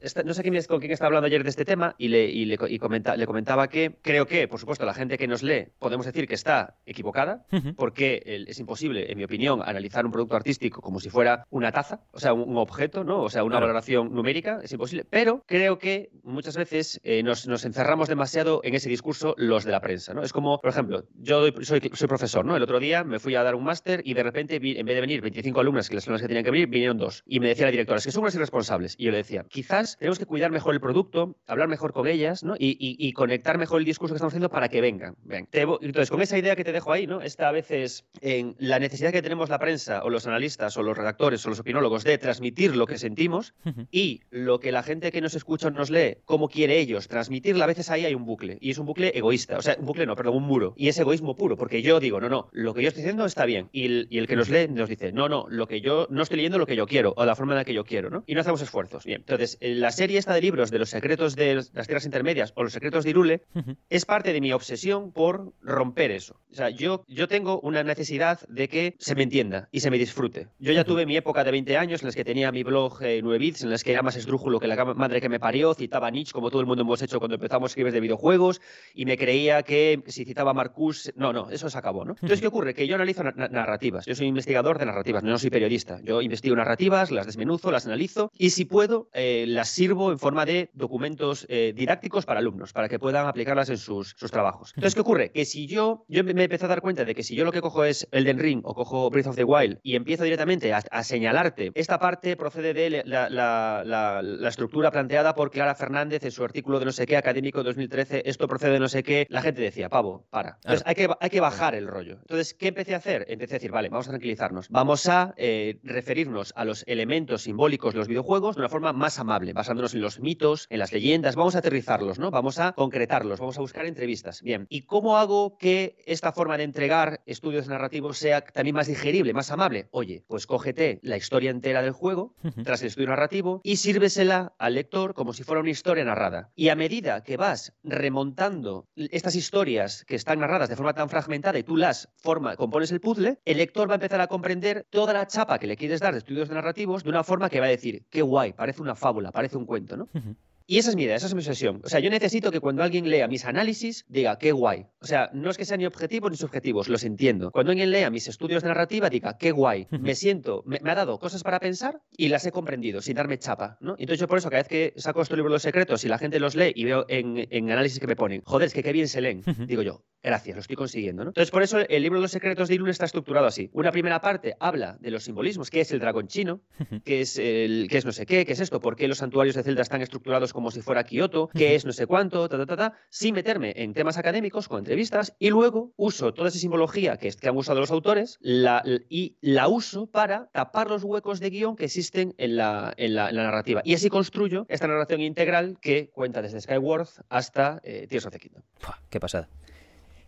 Esta- 0.05 0.23
no 0.23 0.33
sé 0.33 0.41
quién 0.43 0.55
es- 0.55 0.67
con 0.67 0.79
quién 0.79 0.91
estaba 0.91 1.07
hablando 1.07 1.27
ayer 1.27 1.43
de 1.43 1.49
este 1.49 1.65
tema 1.65 1.95
y, 1.97 2.07
le, 2.09 2.25
y 2.25 2.45
le 2.45 2.57
co- 2.57 2.67
y 2.67 2.77
comenta- 2.79 3.15
le 3.15 3.25
comentaba 3.25 3.67
que 3.67 3.95
creo 4.01 4.25
que, 4.25 4.47
por 4.47 4.59
supuesto, 4.59 4.85
la 4.85 4.93
gente 4.93 5.17
que 5.17 5.27
nos 5.27 5.43
lee 5.43 5.67
podemos 5.79 6.05
decir 6.05 6.27
que 6.27 6.35
está 6.35 6.75
equivocada 6.85 7.45
porque 7.77 8.21
es 8.47 8.59
imposible, 8.59 9.11
en 9.11 9.17
mi 9.17 9.23
opinión, 9.23 9.61
analizar 9.63 10.05
un 10.05 10.11
producto 10.11 10.35
artístico 10.35 10.81
como 10.81 10.99
si 10.99 11.09
fuera 11.09 11.45
una 11.49 11.71
taza, 11.71 12.01
o 12.11 12.19
sea, 12.19 12.33
un, 12.33 12.49
un 12.49 12.57
objeto, 12.57 13.03
¿no? 13.03 13.21
O 13.23 13.29
sea, 13.29 13.43
una 13.43 13.53
Claro. 13.55 13.67
valoración 13.67 14.13
numérica, 14.13 14.59
es 14.63 14.71
imposible. 14.71 15.05
Pero 15.09 15.43
creo 15.45 15.77
que 15.79 16.09
muchas 16.23 16.57
veces 16.57 16.99
eh, 17.03 17.23
nos, 17.23 17.47
nos 17.47 17.65
encerramos 17.65 18.07
demasiado 18.09 18.61
en 18.63 18.75
ese 18.75 18.89
discurso 18.89 19.33
los 19.37 19.63
de 19.65 19.71
la 19.71 19.81
prensa, 19.81 20.13
¿no? 20.13 20.23
Es 20.23 20.33
como, 20.33 20.59
por 20.59 20.69
ejemplo, 20.69 21.05
yo 21.15 21.39
doy- 21.41 21.65
soy, 21.65 21.79
soy 21.93 22.07
profesor, 22.07 22.45
¿no? 22.45 22.55
El 22.55 22.63
otro 22.63 22.79
día 22.79 23.03
me 23.03 23.19
fui 23.19 23.35
a 23.35 23.43
dar 23.43 23.55
un 23.55 23.63
máster 23.63 24.01
y 24.05 24.13
de 24.13 24.23
repente, 24.23 24.59
vi- 24.59 24.77
en 24.77 24.85
vez 24.85 24.95
de 24.95 25.01
venir 25.01 25.21
25 25.21 25.59
alumnas, 25.61 25.89
que 25.89 25.95
las 25.95 26.03
son 26.03 26.13
las 26.13 26.21
que 26.21 26.27
tenían 26.27 26.43
que 26.43 26.51
venir, 26.51 26.67
vinieron 26.67 26.97
dos. 26.97 27.23
Y 27.25 27.39
me 27.39 27.47
decía 27.47 27.65
la 27.65 27.71
directora, 27.71 27.97
es 27.97 28.05
que 28.05 28.11
son 28.11 28.21
unas 28.23 28.35
irresponsables. 28.35 28.95
Y 28.97 29.05
yo 29.05 29.11
le 29.11 29.17
decía, 29.17 29.45
quizás 29.49 29.94
tenemos 29.99 30.19
que 30.19 30.25
cuidar 30.25 30.51
mejor 30.51 30.73
el 30.73 30.81
producto, 30.81 31.35
hablar 31.47 31.67
mejor 31.67 31.93
con 31.93 32.07
ellas, 32.07 32.43
¿no? 32.43 32.55
Y, 32.57 32.71
y- 32.79 32.95
y 33.07 33.13
conectar 33.13 33.57
mejor 33.57 33.79
el 33.79 33.85
discurso 33.85 34.13
que 34.13 34.17
estamos 34.17 34.31
haciendo 34.33 34.49
para 34.49 34.69
que 34.69 34.81
vengan. 34.81 35.15
Ven. 35.23 35.47
Entonces, 35.51 36.09
con 36.09 36.21
esa 36.21 36.37
idea 36.37 36.55
que 36.55 36.63
te 36.63 36.71
dejo 36.71 36.91
ahí, 36.91 37.07
¿no? 37.07 37.21
Esta 37.21 37.49
a 37.49 37.51
veces 37.51 38.05
en 38.21 38.55
la 38.59 38.79
necesidad 38.79 39.11
que 39.11 39.21
tenemos 39.21 39.49
la 39.49 39.59
prensa 39.59 40.03
o 40.03 40.09
los 40.09 40.27
analistas 40.27 40.75
o 40.77 40.83
los 40.83 40.97
redactores 40.97 41.45
o 41.45 41.49
los 41.49 41.59
opinólogos 41.59 42.03
de 42.03 42.17
transmitir 42.17 42.75
lo 42.75 42.85
que 42.87 42.97
sentimos 42.97 43.53
y 43.91 44.21
lo 44.29 44.59
que 44.59 44.71
la 44.71 44.83
gente 44.83 45.11
que 45.11 45.21
nos 45.21 45.35
escucha 45.35 45.67
o 45.67 45.71
nos 45.71 45.89
lee, 45.89 46.17
cómo 46.25 46.49
quiere 46.49 46.79
ellos 46.79 47.07
transmitirla, 47.07 47.63
a 47.65 47.67
veces 47.67 47.89
ahí 47.89 48.05
hay 48.05 48.15
un 48.15 48.25
bucle. 48.25 48.57
Y 48.61 48.71
es 48.71 48.77
un 48.77 48.85
bucle 48.85 49.11
egoísta. 49.15 49.57
O 49.57 49.61
sea, 49.61 49.75
un 49.79 49.85
bucle 49.85 50.05
no, 50.05 50.15
perdón, 50.15 50.35
un 50.37 50.43
muro. 50.43 50.73
Y 50.77 50.87
es 50.89 50.97
egoísmo 50.99 51.35
puro, 51.35 51.57
porque 51.57 51.81
yo 51.81 51.99
digo, 51.99 52.19
no, 52.19 52.29
no, 52.29 52.49
lo 52.51 52.73
que 52.73 52.81
yo 52.81 52.89
estoy 52.89 53.01
diciendo 53.03 53.25
está 53.25 53.45
bien. 53.45 53.69
Y 53.71 53.85
el, 53.85 54.07
y 54.09 54.17
el 54.17 54.27
que 54.27 54.35
nos 54.35 54.49
lee 54.49 54.67
nos 54.69 54.89
dice, 54.89 55.11
no, 55.11 55.29
no, 55.29 55.45
lo 55.49 55.67
que 55.67 55.81
yo 55.81 56.07
no 56.09 56.23
estoy 56.23 56.37
leyendo 56.37 56.57
lo 56.57 56.65
que 56.65 56.75
yo 56.75 56.85
quiero 56.87 57.13
o 57.15 57.25
la 57.25 57.35
forma 57.35 57.53
en 57.53 57.57
la 57.57 57.65
que 57.65 57.73
yo 57.73 57.83
quiero, 57.85 58.09
¿no? 58.09 58.23
Y 58.27 58.33
no 58.35 58.41
hacemos 58.41 58.61
esfuerzos. 58.61 59.05
Bien, 59.05 59.21
entonces, 59.21 59.57
eh, 59.61 59.75
la 59.85 59.91
serie 59.91 60.17
esta 60.17 60.33
de 60.33 60.41
libros 60.41 60.71
de 60.71 60.79
los 60.79 60.89
secretos 60.89 61.35
de 61.35 61.53
las 61.73 61.85
tierras 61.87 62.05
intermedias 62.05 62.53
o 62.55 62.63
los 62.63 62.73
secretos 62.73 63.03
de 63.03 63.11
Irule 63.11 63.41
es 63.89 64.03
parte 64.05 64.33
de 64.33 64.41
mi 64.41 64.51
obsesión 64.51 65.11
por 65.11 65.53
romper 65.61 66.09
eso. 66.09 66.39
O 66.51 66.55
sea, 66.55 66.69
yo, 66.71 67.03
yo 67.07 67.27
tengo 67.27 67.59
una 67.59 67.83
necesidad 67.83 68.39
de 68.49 68.67
que 68.67 68.95
se 68.97 69.13
me 69.13 69.21
entienda 69.23 69.69
y 69.71 69.81
se 69.81 69.91
me 69.91 69.99
disfrute. 69.99 70.47
Yo 70.57 70.71
ya 70.73 70.83
tuve 70.85 71.05
mi 71.05 71.15
época 71.17 71.43
de 71.43 71.51
20 71.51 71.77
años 71.77 72.01
en 72.01 72.07
las 72.07 72.15
que 72.15 72.23
tenía 72.25 72.51
mi 72.51 72.63
blog 72.63 73.03
eh, 73.03 73.19
9 73.21 73.37
bits, 73.37 73.61
en 73.63 73.69
las 73.69 73.83
que 73.83 73.91
era 73.91 74.01
más 74.01 74.15
esdrújulo 74.15 74.59
que 74.59 74.65
la 74.67 74.83
madre 74.85 75.21
que 75.21 75.29
me 75.29 75.39
parió, 75.39 75.73
citaba 75.75 76.07
a 76.07 76.11
Nietzsche 76.11 76.33
como 76.33 76.49
todo 76.49 76.61
el 76.61 76.65
mundo 76.67 76.81
hemos 76.81 77.01
hecho 77.03 77.19
cuando 77.19 77.35
empezamos 77.35 77.67
a 77.67 77.71
escribir 77.71 77.93
de 77.93 77.99
videojuegos 77.99 78.61
y 78.95 79.05
me 79.05 79.17
creía 79.19 79.61
que 79.61 80.01
si 80.07 80.25
citaba 80.25 80.49
a 80.51 80.53
Marcus, 80.55 81.11
no, 81.15 81.31
no, 81.31 81.51
eso 81.51 81.69
se 81.69 81.77
acabó, 81.77 82.05
¿no? 82.05 82.13
Entonces, 82.13 82.41
¿qué 82.41 82.47
ocurre? 82.47 82.73
Que 82.73 82.87
yo 82.87 82.95
analizo 82.95 83.23
na- 83.23 83.33
na- 83.35 83.49
narrativas. 83.49 84.05
Yo 84.07 84.15
soy 84.15 84.25
investigador 84.27 84.79
de 84.79 84.85
narrativas, 84.87 85.23
no 85.23 85.37
soy 85.37 85.51
periodista. 85.51 85.99
Yo 86.03 86.21
investigo 86.23 86.55
narrativas, 86.55 87.11
las 87.11 87.27
desmenuzo, 87.27 87.69
las 87.71 87.85
analizo 87.85 88.31
y 88.37 88.49
si 88.51 88.65
puedo, 88.65 89.09
eh, 89.13 89.45
las 89.47 89.64
sirvo 89.65 90.11
en 90.11 90.19
forma 90.19 90.45
de 90.45 90.69
documentos 90.73 91.45
eh, 91.49 91.73
didácticos 91.75 92.25
para 92.25 92.39
alumnos, 92.39 92.73
para 92.73 92.87
que 92.89 92.99
puedan 92.99 93.27
aplicarlas 93.27 93.69
en 93.69 93.77
sus, 93.77 94.15
sus 94.17 94.31
trabajos. 94.31 94.71
Entonces, 94.75 94.95
¿qué 94.95 95.01
ocurre? 95.01 95.31
Que 95.31 95.45
si 95.45 95.67
yo, 95.67 96.05
yo 96.07 96.23
me 96.23 96.33
me 96.33 96.43
empecé 96.43 96.65
a 96.65 96.67
dar 96.69 96.81
cuenta 96.81 97.05
de 97.05 97.15
que 97.15 97.23
si 97.23 97.35
yo 97.35 97.45
lo 97.45 97.51
que 97.51 97.61
cojo 97.61 97.83
es 97.85 98.07
Elden 98.11 98.39
Ring 98.39 98.61
o 98.63 98.73
cojo 98.75 99.09
Breath 99.09 99.27
of 99.27 99.35
the 99.35 99.43
Wild 99.43 99.79
y 99.83 99.95
empiezo 99.95 100.23
directamente 100.23 100.73
a, 100.73 100.81
a 100.91 101.03
señalarte, 101.03 101.71
esta 101.75 101.97
parte 101.99 102.35
procede 102.35 102.73
de 102.73 103.03
la, 103.05 103.29
la- 103.29 103.83
la- 103.85 104.21
la 104.21 104.49
estructura 104.49 104.91
planteada 104.91 105.33
por 105.35 105.49
Clara 105.51 105.75
Fernández 105.75 106.23
en 106.23 106.31
su 106.31 106.43
artículo 106.43 106.79
de 106.79 106.85
no 106.85 106.91
sé 106.91 107.05
qué 107.05 107.17
académico 107.17 107.63
2013, 107.63 108.23
esto 108.25 108.47
procede 108.47 108.71
de 108.73 108.79
no 108.79 108.87
sé 108.89 109.01
qué, 109.03 109.25
la 109.29 109.41
gente 109.41 109.61
decía, 109.61 109.89
pavo, 109.89 110.27
para. 110.29 110.57
Entonces, 110.63 110.83
hay 110.85 110.95
que, 110.95 111.09
hay 111.19 111.29
que 111.29 111.39
bajar 111.39 111.73
el 111.75 111.87
rollo. 111.87 112.17
Entonces, 112.21 112.53
¿qué 112.53 112.67
empecé 112.67 112.93
a 112.93 112.97
hacer? 112.97 113.25
Empecé 113.29 113.53
a 113.55 113.57
decir, 113.57 113.71
vale, 113.71 113.89
vamos 113.89 114.07
a 114.07 114.11
tranquilizarnos. 114.11 114.69
Vamos 114.69 115.07
a 115.07 115.33
eh, 115.37 115.79
referirnos 115.83 116.53
a 116.55 116.65
los 116.65 116.83
elementos 116.87 117.43
simbólicos 117.43 117.93
de 117.93 117.99
los 117.99 118.07
videojuegos 118.07 118.55
de 118.55 118.61
una 118.61 118.69
forma 118.69 118.93
más 118.93 119.19
amable, 119.19 119.53
basándonos 119.55 119.93
en 119.93 120.01
los 120.01 120.19
mitos, 120.19 120.67
en 120.69 120.79
las 120.79 120.91
leyendas. 120.91 121.35
Vamos 121.35 121.55
a 121.55 121.59
aterrizarlos, 121.59 122.19
¿no? 122.19 122.29
Vamos 122.29 122.59
a 122.59 122.73
concretarlos, 122.73 123.39
vamos 123.39 123.57
a 123.57 123.61
buscar 123.61 123.85
entrevistas. 123.85 124.41
Bien. 124.41 124.67
¿Y 124.69 124.81
cómo 124.81 125.17
hago 125.17 125.57
que 125.57 125.97
esta 126.05 126.31
forma 126.31 126.57
de 126.57 126.63
entregar 126.63 127.21
estudios 127.25 127.67
narrativos 127.67 128.17
sea 128.17 128.41
también 128.41 128.75
más 128.75 128.87
digerible, 128.87 129.33
más 129.33 129.51
amable? 129.51 129.87
Oye, 129.91 130.23
pues 130.27 130.45
cógete 130.45 130.99
la 131.01 131.17
historia 131.17 131.51
entera 131.51 131.81
del 131.81 131.93
juego, 131.93 132.35
tras 132.63 132.81
el 132.81 132.87
estudio 132.87 133.09
narrativo 133.09 133.61
y 133.63 133.77
sírvesela 133.77 134.53
al 134.59 134.75
lector 134.75 135.13
como 135.13 135.33
si 135.33 135.43
fuera 135.43 135.61
una 135.61 135.69
historia 135.69 136.03
narrada. 136.03 136.51
Y 136.55 136.69
a 136.69 136.75
medida 136.75 137.23
que 137.23 137.37
vas 137.37 137.73
remontando 137.83 138.87
estas 138.95 139.35
historias 139.35 140.03
que 140.05 140.15
están 140.15 140.39
narradas 140.39 140.69
de 140.69 140.75
forma 140.75 140.93
tan 140.93 141.09
fragmentada 141.09 141.57
y 141.57 141.63
tú 141.63 141.77
las 141.77 142.09
forma, 142.17 142.57
compones 142.57 142.91
el 142.91 142.99
puzzle, 142.99 143.39
el 143.45 143.57
lector 143.57 143.89
va 143.89 143.93
a 143.93 143.95
empezar 143.95 144.19
a 144.19 144.27
comprender 144.27 144.85
toda 144.89 145.13
la 145.13 145.27
chapa 145.27 145.59
que 145.59 145.67
le 145.67 145.77
quieres 145.77 146.01
dar 146.01 146.13
de 146.13 146.19
estudios 146.19 146.49
narrativos 146.49 147.03
de 147.03 147.09
una 147.09 147.23
forma 147.23 147.49
que 147.49 147.59
va 147.59 147.67
a 147.67 147.69
decir, 147.69 148.05
qué 148.09 148.21
guay, 148.21 148.53
parece 148.53 148.81
una 148.81 148.95
fábula, 148.95 149.31
parece 149.31 149.44
un 149.53 149.65
cuento, 149.65 149.97
¿no? 149.97 150.09
Ujú. 150.13 150.35
Y 150.67 150.79
esa 150.79 150.89
es 150.89 150.95
mi 150.95 151.03
idea, 151.03 151.15
esa 151.15 151.27
es 151.27 151.33
mi 151.35 151.39
obsesión. 151.39 151.81
O 151.83 151.89
sea, 151.89 151.99
yo 151.99 152.09
necesito 152.09 152.51
que 152.51 152.59
cuando 152.59 152.81
alguien 152.81 153.07
lea 153.09 153.27
mis 153.27 153.45
análisis 153.45 154.03
diga, 154.07 154.37
qué 154.39 154.51
guay. 154.51 154.87
O 154.99 155.05
sea, 155.05 155.29
no 155.33 155.51
es 155.51 155.57
que 155.57 155.65
sean 155.65 155.79
ni 155.79 155.85
objetivos 155.85 156.31
ni 156.31 156.37
subjetivos, 156.37 156.89
los 156.89 157.03
entiendo. 157.03 157.51
Cuando 157.51 157.71
alguien 157.71 157.91
lea 157.91 158.09
mis 158.09 158.27
estudios 158.27 158.63
de 158.63 158.69
narrativa 158.69 159.09
diga, 159.09 159.37
qué 159.37 159.51
guay. 159.51 159.87
Me 159.91 160.15
siento, 160.15 160.63
me, 160.65 160.79
me 160.81 160.89
ha 160.91 160.95
dado 160.95 161.19
cosas 161.19 161.43
para 161.43 161.59
pensar 161.59 162.01
y 162.17 162.29
las 162.29 162.45
he 162.47 162.51
comprendido 162.51 163.01
sin 163.01 163.15
darme 163.15 163.37
chapa, 163.37 163.77
¿no? 163.79 163.91
Entonces 163.99 164.19
yo 164.19 164.27
por 164.27 164.39
eso 164.39 164.49
cada 164.49 164.63
vez 164.63 164.67
que 164.67 164.93
saco 164.99 165.21
estos 165.21 165.37
libros 165.37 165.51
de 165.51 165.55
los 165.55 165.61
secretos 165.61 166.03
y 166.03 166.07
la 166.07 166.17
gente 166.17 166.39
los 166.39 166.55
lee 166.55 166.71
y 166.75 166.85
veo 166.85 167.05
en, 167.09 167.47
en 167.49 167.71
análisis 167.71 167.99
que 167.99 168.07
me 168.07 168.15
ponen, 168.15 168.41
joder, 168.43 168.67
es 168.67 168.73
que 168.73 168.81
qué 168.81 168.91
bien 168.91 169.07
se 169.07 169.21
leen, 169.21 169.43
digo 169.67 169.83
yo, 169.83 170.03
gracias, 170.23 170.55
lo 170.55 170.61
estoy 170.61 170.75
consiguiendo, 170.75 171.23
¿no? 171.23 171.29
Entonces 171.29 171.51
por 171.51 171.61
eso 171.61 171.79
el 171.79 172.01
libro 172.01 172.17
de 172.17 172.23
los 172.23 172.31
secretos 172.31 172.69
de 172.69 172.75
Irún 172.75 172.89
está 172.89 173.05
estructurado 173.05 173.45
así. 173.45 173.69
Una 173.71 173.91
primera 173.91 174.19
parte 174.19 174.55
habla 174.59 174.97
de 174.99 175.11
los 175.11 175.25
simbolismos, 175.25 175.69
qué 175.69 175.81
es 175.81 175.91
el 175.91 175.99
dragón 175.99 176.27
chino, 176.27 176.61
qué 177.03 177.21
es 177.21 177.37
el 177.37 177.87
qué 177.89 177.99
es 177.99 178.05
no 178.05 178.11
sé 178.11 178.25
qué, 178.25 178.45
qué 178.45 178.53
es 178.53 178.59
esto, 178.59 178.79
por 178.79 178.95
qué 178.95 179.07
los 179.07 179.19
santuarios 179.19 179.55
de 179.55 179.61
Zelda 179.61 179.83
están 179.83 180.01
estructurados 180.01 180.54
como 180.55 180.71
si 180.71 180.81
fuera 180.81 181.03
Kioto, 181.03 181.49
qué 181.49 181.75
es 181.75 181.85
no 181.85 181.91
sé 181.91 182.07
cuánto, 182.07 182.49
ta, 182.49 182.57
ta, 182.57 182.65
ta, 182.65 182.75
ta, 182.77 182.93
sin 183.09 183.35
meterme 183.35 183.73
en 183.75 183.93
temas 183.93 184.17
académicos 184.17 184.67
con 184.67 184.79
entrevistas 184.79 185.35
y 185.37 185.49
luego 185.49 185.91
uso 185.97 186.33
toda 186.33 186.47
esa 186.47 186.57
simbología 186.57 187.17
que, 187.17 187.29
que 187.31 187.47
han 187.49 187.57
usado 187.57 187.79
los 187.81 187.91
autores 187.91 188.37
la- 188.41 188.81
y 189.09 189.35
la 189.41 189.67
uso 189.67 190.07
para 190.07 190.47
tapar 190.53 190.89
los 190.89 191.03
huecos 191.03 191.39
de 191.39 191.49
guion 191.49 191.75
que 191.75 191.85
existen 191.85 192.33
en 192.37 192.55
la, 192.55 192.93
en 192.97 193.13
la- 193.13 193.31
narrativa. 193.31 193.81
Y 193.83 193.93
así 193.93 194.09
construyo 194.09 194.65
esta 194.69 194.87
narración 194.87 195.21
integral 195.21 195.77
que 195.81 196.09
cuenta 196.09 196.41
desde 196.41 196.61
Skyward 196.61 197.07
hasta 197.29 197.81
eh, 197.83 198.07
Tears 198.09 198.25
of 198.25 198.31
the 198.31 198.39
Kingdom. 198.39 198.63
Qué 199.09 199.19
pasada. 199.19 199.49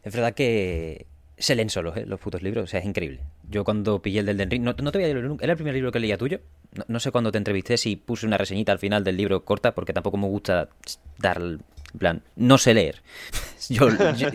Es 0.04 0.14
verdad 0.14 0.34
que 0.34 1.08
se 1.38 1.56
leen 1.56 1.70
solos, 1.70 1.96
¿eh? 1.98 2.06
Los 2.06 2.20
putos 2.20 2.42
libros. 2.42 2.66
O 2.66 2.68
sea, 2.68 2.80
es 2.82 2.86
increíble. 2.86 3.22
Yo 3.50 3.64
cuando 3.64 4.02
pillé 4.02 4.20
el 4.20 4.26
del 4.26 4.38
Den 4.38 4.64
no, 4.64 4.76
no 4.78 4.92
te 4.92 4.98
voy 4.98 5.10
a 5.10 5.14
leer. 5.14 5.38
Era 5.40 5.54
el 5.54 5.58
primer 5.58 5.74
libro 5.74 5.92
que 5.92 6.00
leía 6.00 6.18
tuyo. 6.18 6.42
No, 6.74 6.84
no 6.88 7.00
sé 7.00 7.12
cuándo 7.12 7.32
te 7.32 7.38
entrevisté 7.38 7.78
si 7.78 7.96
puse 7.96 8.26
una 8.26 8.38
reseñita 8.38 8.72
al 8.72 8.80
final 8.80 9.04
del 9.04 9.18
libro 9.18 9.46
corta, 9.46 9.74
porque 9.74 9.94
tampoco 9.94 10.18
me 10.18 10.28
gusta 10.28 10.70
dar. 11.18 11.42
En 11.98 12.00
plan, 12.00 12.22
no 12.36 12.60
sé 12.60 12.76
leer. 12.76 13.02
Yo, 13.70 13.88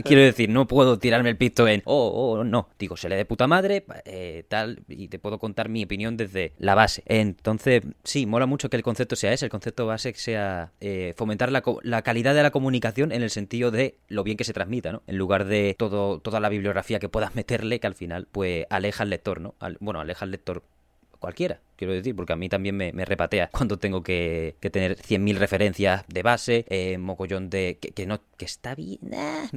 quiero 0.04 0.20
decir, 0.22 0.48
no 0.50 0.66
puedo 0.66 0.98
tirarme 0.98 1.30
el 1.30 1.36
pisto 1.36 1.68
en, 1.68 1.80
oh, 1.84 2.08
oh, 2.40 2.42
no. 2.42 2.68
Digo, 2.76 2.96
se 2.96 3.08
lee 3.08 3.14
de 3.14 3.24
puta 3.24 3.46
madre, 3.46 3.86
eh, 4.04 4.42
tal, 4.48 4.80
y 4.88 5.06
te 5.06 5.20
puedo 5.20 5.38
contar 5.38 5.68
mi 5.68 5.84
opinión 5.84 6.16
desde 6.16 6.54
la 6.58 6.74
base. 6.74 7.04
Entonces, 7.06 7.82
sí, 8.02 8.26
mola 8.26 8.46
mucho 8.46 8.68
que 8.68 8.76
el 8.76 8.82
concepto 8.82 9.14
sea 9.14 9.32
ese, 9.32 9.44
el 9.46 9.50
concepto 9.52 9.86
base 9.86 10.12
sea 10.16 10.72
eh, 10.80 11.14
fomentar 11.16 11.52
la, 11.52 11.62
la 11.84 12.02
calidad 12.02 12.34
de 12.34 12.42
la 12.42 12.50
comunicación 12.50 13.12
en 13.12 13.22
el 13.22 13.30
sentido 13.30 13.70
de 13.70 13.94
lo 14.08 14.24
bien 14.24 14.36
que 14.36 14.42
se 14.44 14.52
transmita, 14.52 14.90
¿no? 14.90 15.02
En 15.06 15.16
lugar 15.18 15.44
de 15.44 15.76
todo, 15.78 16.18
toda 16.18 16.40
la 16.40 16.48
bibliografía 16.48 16.98
que 16.98 17.08
puedas 17.08 17.36
meterle, 17.36 17.78
que 17.78 17.86
al 17.86 17.94
final, 17.94 18.26
pues, 18.32 18.66
aleja 18.70 19.04
al 19.04 19.10
lector, 19.10 19.40
¿no? 19.40 19.54
Al- 19.60 19.76
bueno, 19.78 20.00
aleja 20.00 20.24
al 20.24 20.32
lector 20.32 20.64
cualquiera. 21.20 21.60
Quiero 21.82 21.94
decir, 21.94 22.14
porque 22.14 22.32
a 22.32 22.36
mí 22.36 22.48
también 22.48 22.76
me, 22.76 23.04
repatea 23.04 23.50
cuando 23.52 23.78
tengo 23.78 24.02
que, 24.02 24.56
tener 24.60 24.96
100.000 24.96 25.36
referencias 25.36 26.04
de 26.06 26.22
base, 26.22 26.64
eh, 26.68 26.96
mocollón 26.98 27.50
de... 27.50 27.78
Que, 27.80 28.06
no, 28.06 28.20
que 28.36 28.44
está 28.44 28.74
bien, 28.74 29.00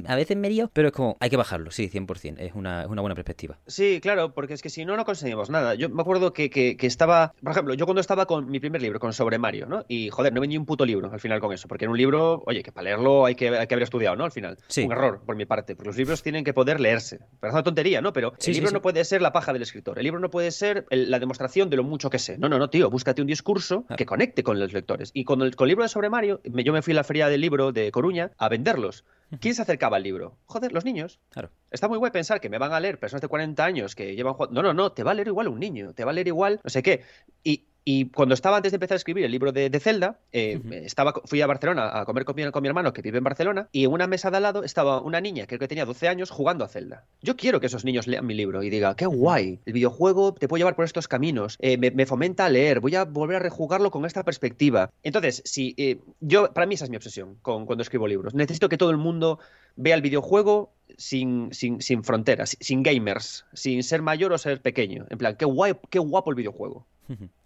a 0.06 0.16
veces 0.16 0.36
me 0.36 0.50
lío, 0.50 0.70
pero 0.72 0.88
es 0.88 0.94
como, 0.94 1.16
hay 1.20 1.30
que 1.30 1.36
bajarlo, 1.36 1.70
sí, 1.70 1.88
100%, 1.88 2.36
es 2.38 2.54
una, 2.54 2.82
es 2.82 2.88
una 2.88 3.00
buena 3.00 3.14
perspectiva. 3.14 3.58
Sí, 3.66 4.00
claro, 4.00 4.34
porque 4.34 4.54
es 4.54 4.62
que 4.62 4.70
si 4.70 4.84
no, 4.84 4.96
no 4.96 5.04
conseguimos 5.04 5.50
nada. 5.50 5.74
Yo 5.74 5.88
me 5.88 6.02
acuerdo 6.02 6.32
que, 6.32 6.50
que, 6.50 6.76
estaba, 6.80 7.34
por 7.42 7.52
ejemplo, 7.52 7.74
yo 7.74 7.86
cuando 7.86 8.00
estaba 8.00 8.26
con 8.26 8.50
mi 8.50 8.60
primer 8.60 8.82
libro, 8.82 8.98
con 8.98 9.12
Sobre 9.12 9.38
Mario, 9.38 9.66
¿no? 9.66 9.84
Y 9.88 10.10
joder, 10.10 10.32
no 10.32 10.40
vendí 10.40 10.56
un 10.56 10.66
puto 10.66 10.84
libro 10.84 11.10
al 11.12 11.20
final 11.20 11.40
con 11.40 11.52
eso, 11.52 11.68
porque 11.68 11.84
en 11.84 11.92
un 11.92 11.98
libro, 11.98 12.42
oye, 12.46 12.62
que 12.62 12.72
para 12.72 12.84
leerlo 12.84 13.26
hay 13.26 13.34
que, 13.34 13.48
hay 13.48 13.66
que 13.66 13.74
haber 13.74 13.84
estudiado, 13.84 14.16
¿no? 14.16 14.24
Al 14.24 14.32
final. 14.32 14.58
Sí. 14.68 14.82
Un 14.82 14.92
error 14.92 15.22
por 15.24 15.36
mi 15.36 15.46
parte, 15.46 15.76
porque 15.76 15.88
los 15.88 15.96
libros 15.96 16.22
tienen 16.22 16.44
que 16.44 16.52
poder 16.52 16.80
leerse. 16.80 17.20
Parece 17.40 17.56
una 17.56 17.62
tontería, 17.62 18.00
¿no? 18.00 18.12
Pero 18.12 18.34
el 18.44 18.52
libro 18.52 18.70
no 18.70 18.82
puede 18.82 19.04
ser 19.04 19.22
la 19.22 19.32
paja 19.32 19.52
del 19.52 19.62
escritor, 19.62 19.98
el 19.98 20.04
libro 20.04 20.20
no 20.20 20.30
puede 20.30 20.50
ser 20.50 20.86
la 20.90 21.18
demostración 21.18 21.70
de 21.70 21.76
lo 21.76 21.84
mucho 21.84 22.10
que 22.10 22.15
sé. 22.18 22.38
No, 22.38 22.48
no, 22.48 22.58
no, 22.58 22.70
tío, 22.70 22.90
búscate 22.90 23.20
un 23.20 23.26
discurso 23.26 23.84
ah. 23.88 23.96
que 23.96 24.06
conecte 24.06 24.42
con 24.42 24.58
los 24.58 24.72
lectores. 24.72 25.10
Y 25.14 25.24
con 25.24 25.42
el, 25.42 25.56
con 25.56 25.66
el 25.66 25.70
libro 25.70 25.84
de 25.84 25.88
Sobre 25.88 26.10
Mario, 26.10 26.40
yo 26.44 26.72
me 26.72 26.82
fui 26.82 26.92
a 26.92 26.96
la 26.96 27.04
feria 27.04 27.28
del 27.28 27.40
libro 27.40 27.72
de 27.72 27.90
Coruña 27.90 28.30
a 28.38 28.48
venderlos. 28.48 29.04
¿Quién 29.40 29.54
se 29.54 29.62
acercaba 29.62 29.96
al 29.96 30.04
libro? 30.04 30.38
Joder, 30.46 30.72
los 30.72 30.84
niños. 30.84 31.18
Claro. 31.30 31.50
Está 31.70 31.88
muy 31.88 31.98
guay 31.98 32.12
pensar 32.12 32.40
que 32.40 32.48
me 32.48 32.58
van 32.58 32.72
a 32.72 32.80
leer 32.80 32.98
personas 32.98 33.22
de 33.22 33.28
40 33.28 33.64
años 33.64 33.94
que 33.94 34.14
llevan 34.14 34.34
jugando. 34.34 34.62
No, 34.62 34.68
no, 34.68 34.74
no, 34.74 34.92
te 34.92 35.02
va 35.02 35.10
a 35.10 35.14
leer 35.14 35.28
igual 35.28 35.48
un 35.48 35.58
niño, 35.58 35.92
te 35.94 36.04
va 36.04 36.12
a 36.12 36.14
leer 36.14 36.28
igual 36.28 36.60
no 36.62 36.70
sé 36.70 36.82
qué. 36.82 37.02
Y 37.42 37.64
y 37.88 38.06
cuando 38.06 38.34
estaba 38.34 38.56
antes 38.56 38.72
de 38.72 38.76
empezar 38.76 38.96
a 38.96 38.98
escribir 38.98 39.24
el 39.24 39.30
libro 39.30 39.52
de, 39.52 39.70
de 39.70 39.78
Zelda, 39.78 40.18
eh, 40.32 40.60
estaba, 40.82 41.14
fui 41.24 41.40
a 41.40 41.46
Barcelona 41.46 42.00
a 42.00 42.04
comer 42.04 42.24
con 42.24 42.34
mi, 42.34 42.50
con 42.50 42.60
mi, 42.60 42.66
hermano 42.66 42.92
que 42.92 43.00
vive 43.00 43.18
en 43.18 43.22
Barcelona 43.22 43.68
y 43.70 43.84
en 43.84 43.92
una 43.92 44.08
mesa 44.08 44.28
de 44.28 44.38
al 44.38 44.42
lado 44.42 44.64
estaba 44.64 45.00
una 45.00 45.20
niña, 45.20 45.46
creo 45.46 45.60
que 45.60 45.68
tenía 45.68 45.84
12 45.84 46.08
años, 46.08 46.30
jugando 46.30 46.64
a 46.64 46.68
Zelda. 46.68 47.04
Yo 47.22 47.36
quiero 47.36 47.60
que 47.60 47.66
esos 47.66 47.84
niños 47.84 48.08
lean 48.08 48.26
mi 48.26 48.34
libro 48.34 48.64
y 48.64 48.70
diga, 48.70 48.96
qué 48.96 49.06
guay, 49.06 49.60
el 49.64 49.72
videojuego 49.72 50.34
te 50.34 50.48
puede 50.48 50.62
llevar 50.62 50.74
por 50.74 50.84
estos 50.84 51.06
caminos, 51.06 51.58
eh, 51.60 51.78
me, 51.78 52.06
fomenta 52.06 52.46
a 52.46 52.48
leer, 52.48 52.80
voy 52.80 52.96
a 52.96 53.04
volver 53.04 53.36
a 53.36 53.38
rejugarlo 53.38 53.92
con 53.92 54.04
esta 54.04 54.24
perspectiva. 54.24 54.90
Entonces, 55.04 55.42
si 55.44 55.76
eh, 55.76 56.00
yo, 56.18 56.52
para 56.52 56.66
mí 56.66 56.74
esa 56.74 56.86
es 56.86 56.90
mi 56.90 56.96
obsesión 56.96 57.36
con, 57.40 57.66
cuando 57.66 57.82
escribo 57.82 58.08
libros. 58.08 58.34
Necesito 58.34 58.68
que 58.68 58.78
todo 58.78 58.90
el 58.90 58.96
mundo 58.96 59.38
vea 59.76 59.94
el 59.94 60.02
videojuego 60.02 60.72
sin, 60.96 61.52
sin, 61.52 61.80
sin 61.80 62.04
fronteras, 62.04 62.56
sin 62.60 62.82
gamers, 62.82 63.44
sin 63.52 63.82
ser 63.82 64.02
mayor 64.02 64.32
o 64.32 64.38
ser 64.38 64.60
pequeño. 64.60 65.06
En 65.10 65.18
plan, 65.18 65.36
qué 65.36 65.44
guay, 65.44 65.74
qué 65.90 65.98
guapo 65.98 66.30
el 66.30 66.36
videojuego. 66.36 66.86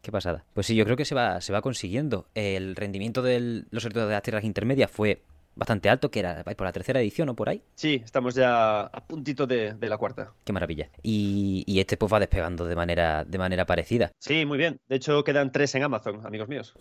Qué 0.00 0.10
pasada. 0.10 0.44
Pues 0.54 0.66
sí, 0.66 0.74
yo 0.74 0.84
creo 0.84 0.96
que 0.96 1.04
se 1.04 1.14
va, 1.14 1.40
se 1.40 1.52
va 1.52 1.60
consiguiendo. 1.60 2.26
El 2.34 2.76
rendimiento 2.76 3.20
de 3.22 3.64
los 3.70 3.82
sorteos 3.82 4.06
de 4.06 4.14
las 4.14 4.22
tierras 4.22 4.44
intermedias 4.44 4.90
fue 4.90 5.22
bastante 5.54 5.88
alto, 5.88 6.10
que 6.10 6.20
era 6.20 6.42
por 6.44 6.64
la 6.64 6.72
tercera 6.72 7.00
edición 7.00 7.28
o 7.28 7.34
por 7.34 7.48
ahí. 7.48 7.62
Sí, 7.74 8.00
estamos 8.04 8.34
ya 8.34 8.82
a 8.82 9.06
puntito 9.06 9.46
de, 9.46 9.76
la 9.80 9.98
cuarta. 9.98 10.32
Qué 10.44 10.52
maravilla. 10.52 10.88
Y, 11.02 11.78
este 11.80 11.96
pues 11.96 12.12
va 12.12 12.20
despegando 12.20 12.66
de 12.66 12.76
manera, 12.76 13.24
de 13.24 13.38
manera 13.38 13.64
parecida. 13.64 14.12
Sí, 14.18 14.44
muy 14.44 14.58
bien. 14.58 14.78
De 14.88 14.96
hecho, 14.96 15.24
quedan 15.24 15.50
tres 15.50 15.74
en 15.74 15.82
Amazon, 15.82 16.24
amigos 16.26 16.48
míos. 16.48 16.74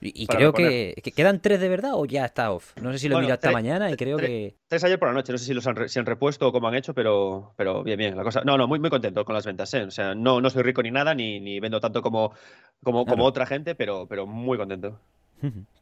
Y, 0.00 0.26
creo 0.26 0.52
que, 0.52 0.94
quedan 1.14 1.40
tres 1.40 1.60
de 1.60 1.68
verdad 1.68 1.92
o 1.94 2.06
ya 2.06 2.24
está 2.24 2.52
off. 2.52 2.76
No 2.80 2.92
sé 2.92 2.98
si 2.98 3.08
lo 3.08 3.20
he 3.20 3.32
esta 3.32 3.50
mañana 3.50 3.90
y 3.90 3.96
creo 3.96 4.16
que. 4.16 4.56
Tres 4.68 4.84
ayer 4.84 4.98
por 4.98 5.08
la 5.08 5.14
noche, 5.14 5.32
no 5.32 5.38
sé 5.38 5.46
si 5.46 5.54
los 5.54 5.66
han, 5.66 5.88
si 5.88 5.98
han 5.98 6.06
repuesto 6.06 6.48
o 6.48 6.52
cómo 6.52 6.68
han 6.68 6.74
hecho, 6.74 6.94
pero, 6.94 7.54
pero 7.56 7.82
bien, 7.82 7.98
bien. 7.98 8.16
La 8.16 8.22
cosa. 8.22 8.42
No, 8.44 8.56
no, 8.58 8.66
muy, 8.66 8.78
muy 8.78 8.90
contento 8.90 9.24
con 9.24 9.34
las 9.34 9.46
ventas. 9.46 9.72
¿eh? 9.74 9.82
O 9.82 9.90
sea, 9.90 10.14
no, 10.14 10.40
no 10.40 10.50
soy 10.50 10.62
rico 10.62 10.82
ni 10.82 10.90
nada, 10.90 11.14
ni, 11.14 11.40
ni 11.40 11.60
vendo 11.60 11.80
tanto 11.80 12.02
como, 12.02 12.32
como, 12.82 13.06
como 13.06 13.24
otra 13.24 13.46
gente, 13.46 13.74
pero, 13.74 14.06
pero 14.06 14.26
muy 14.26 14.58
contento. 14.58 15.00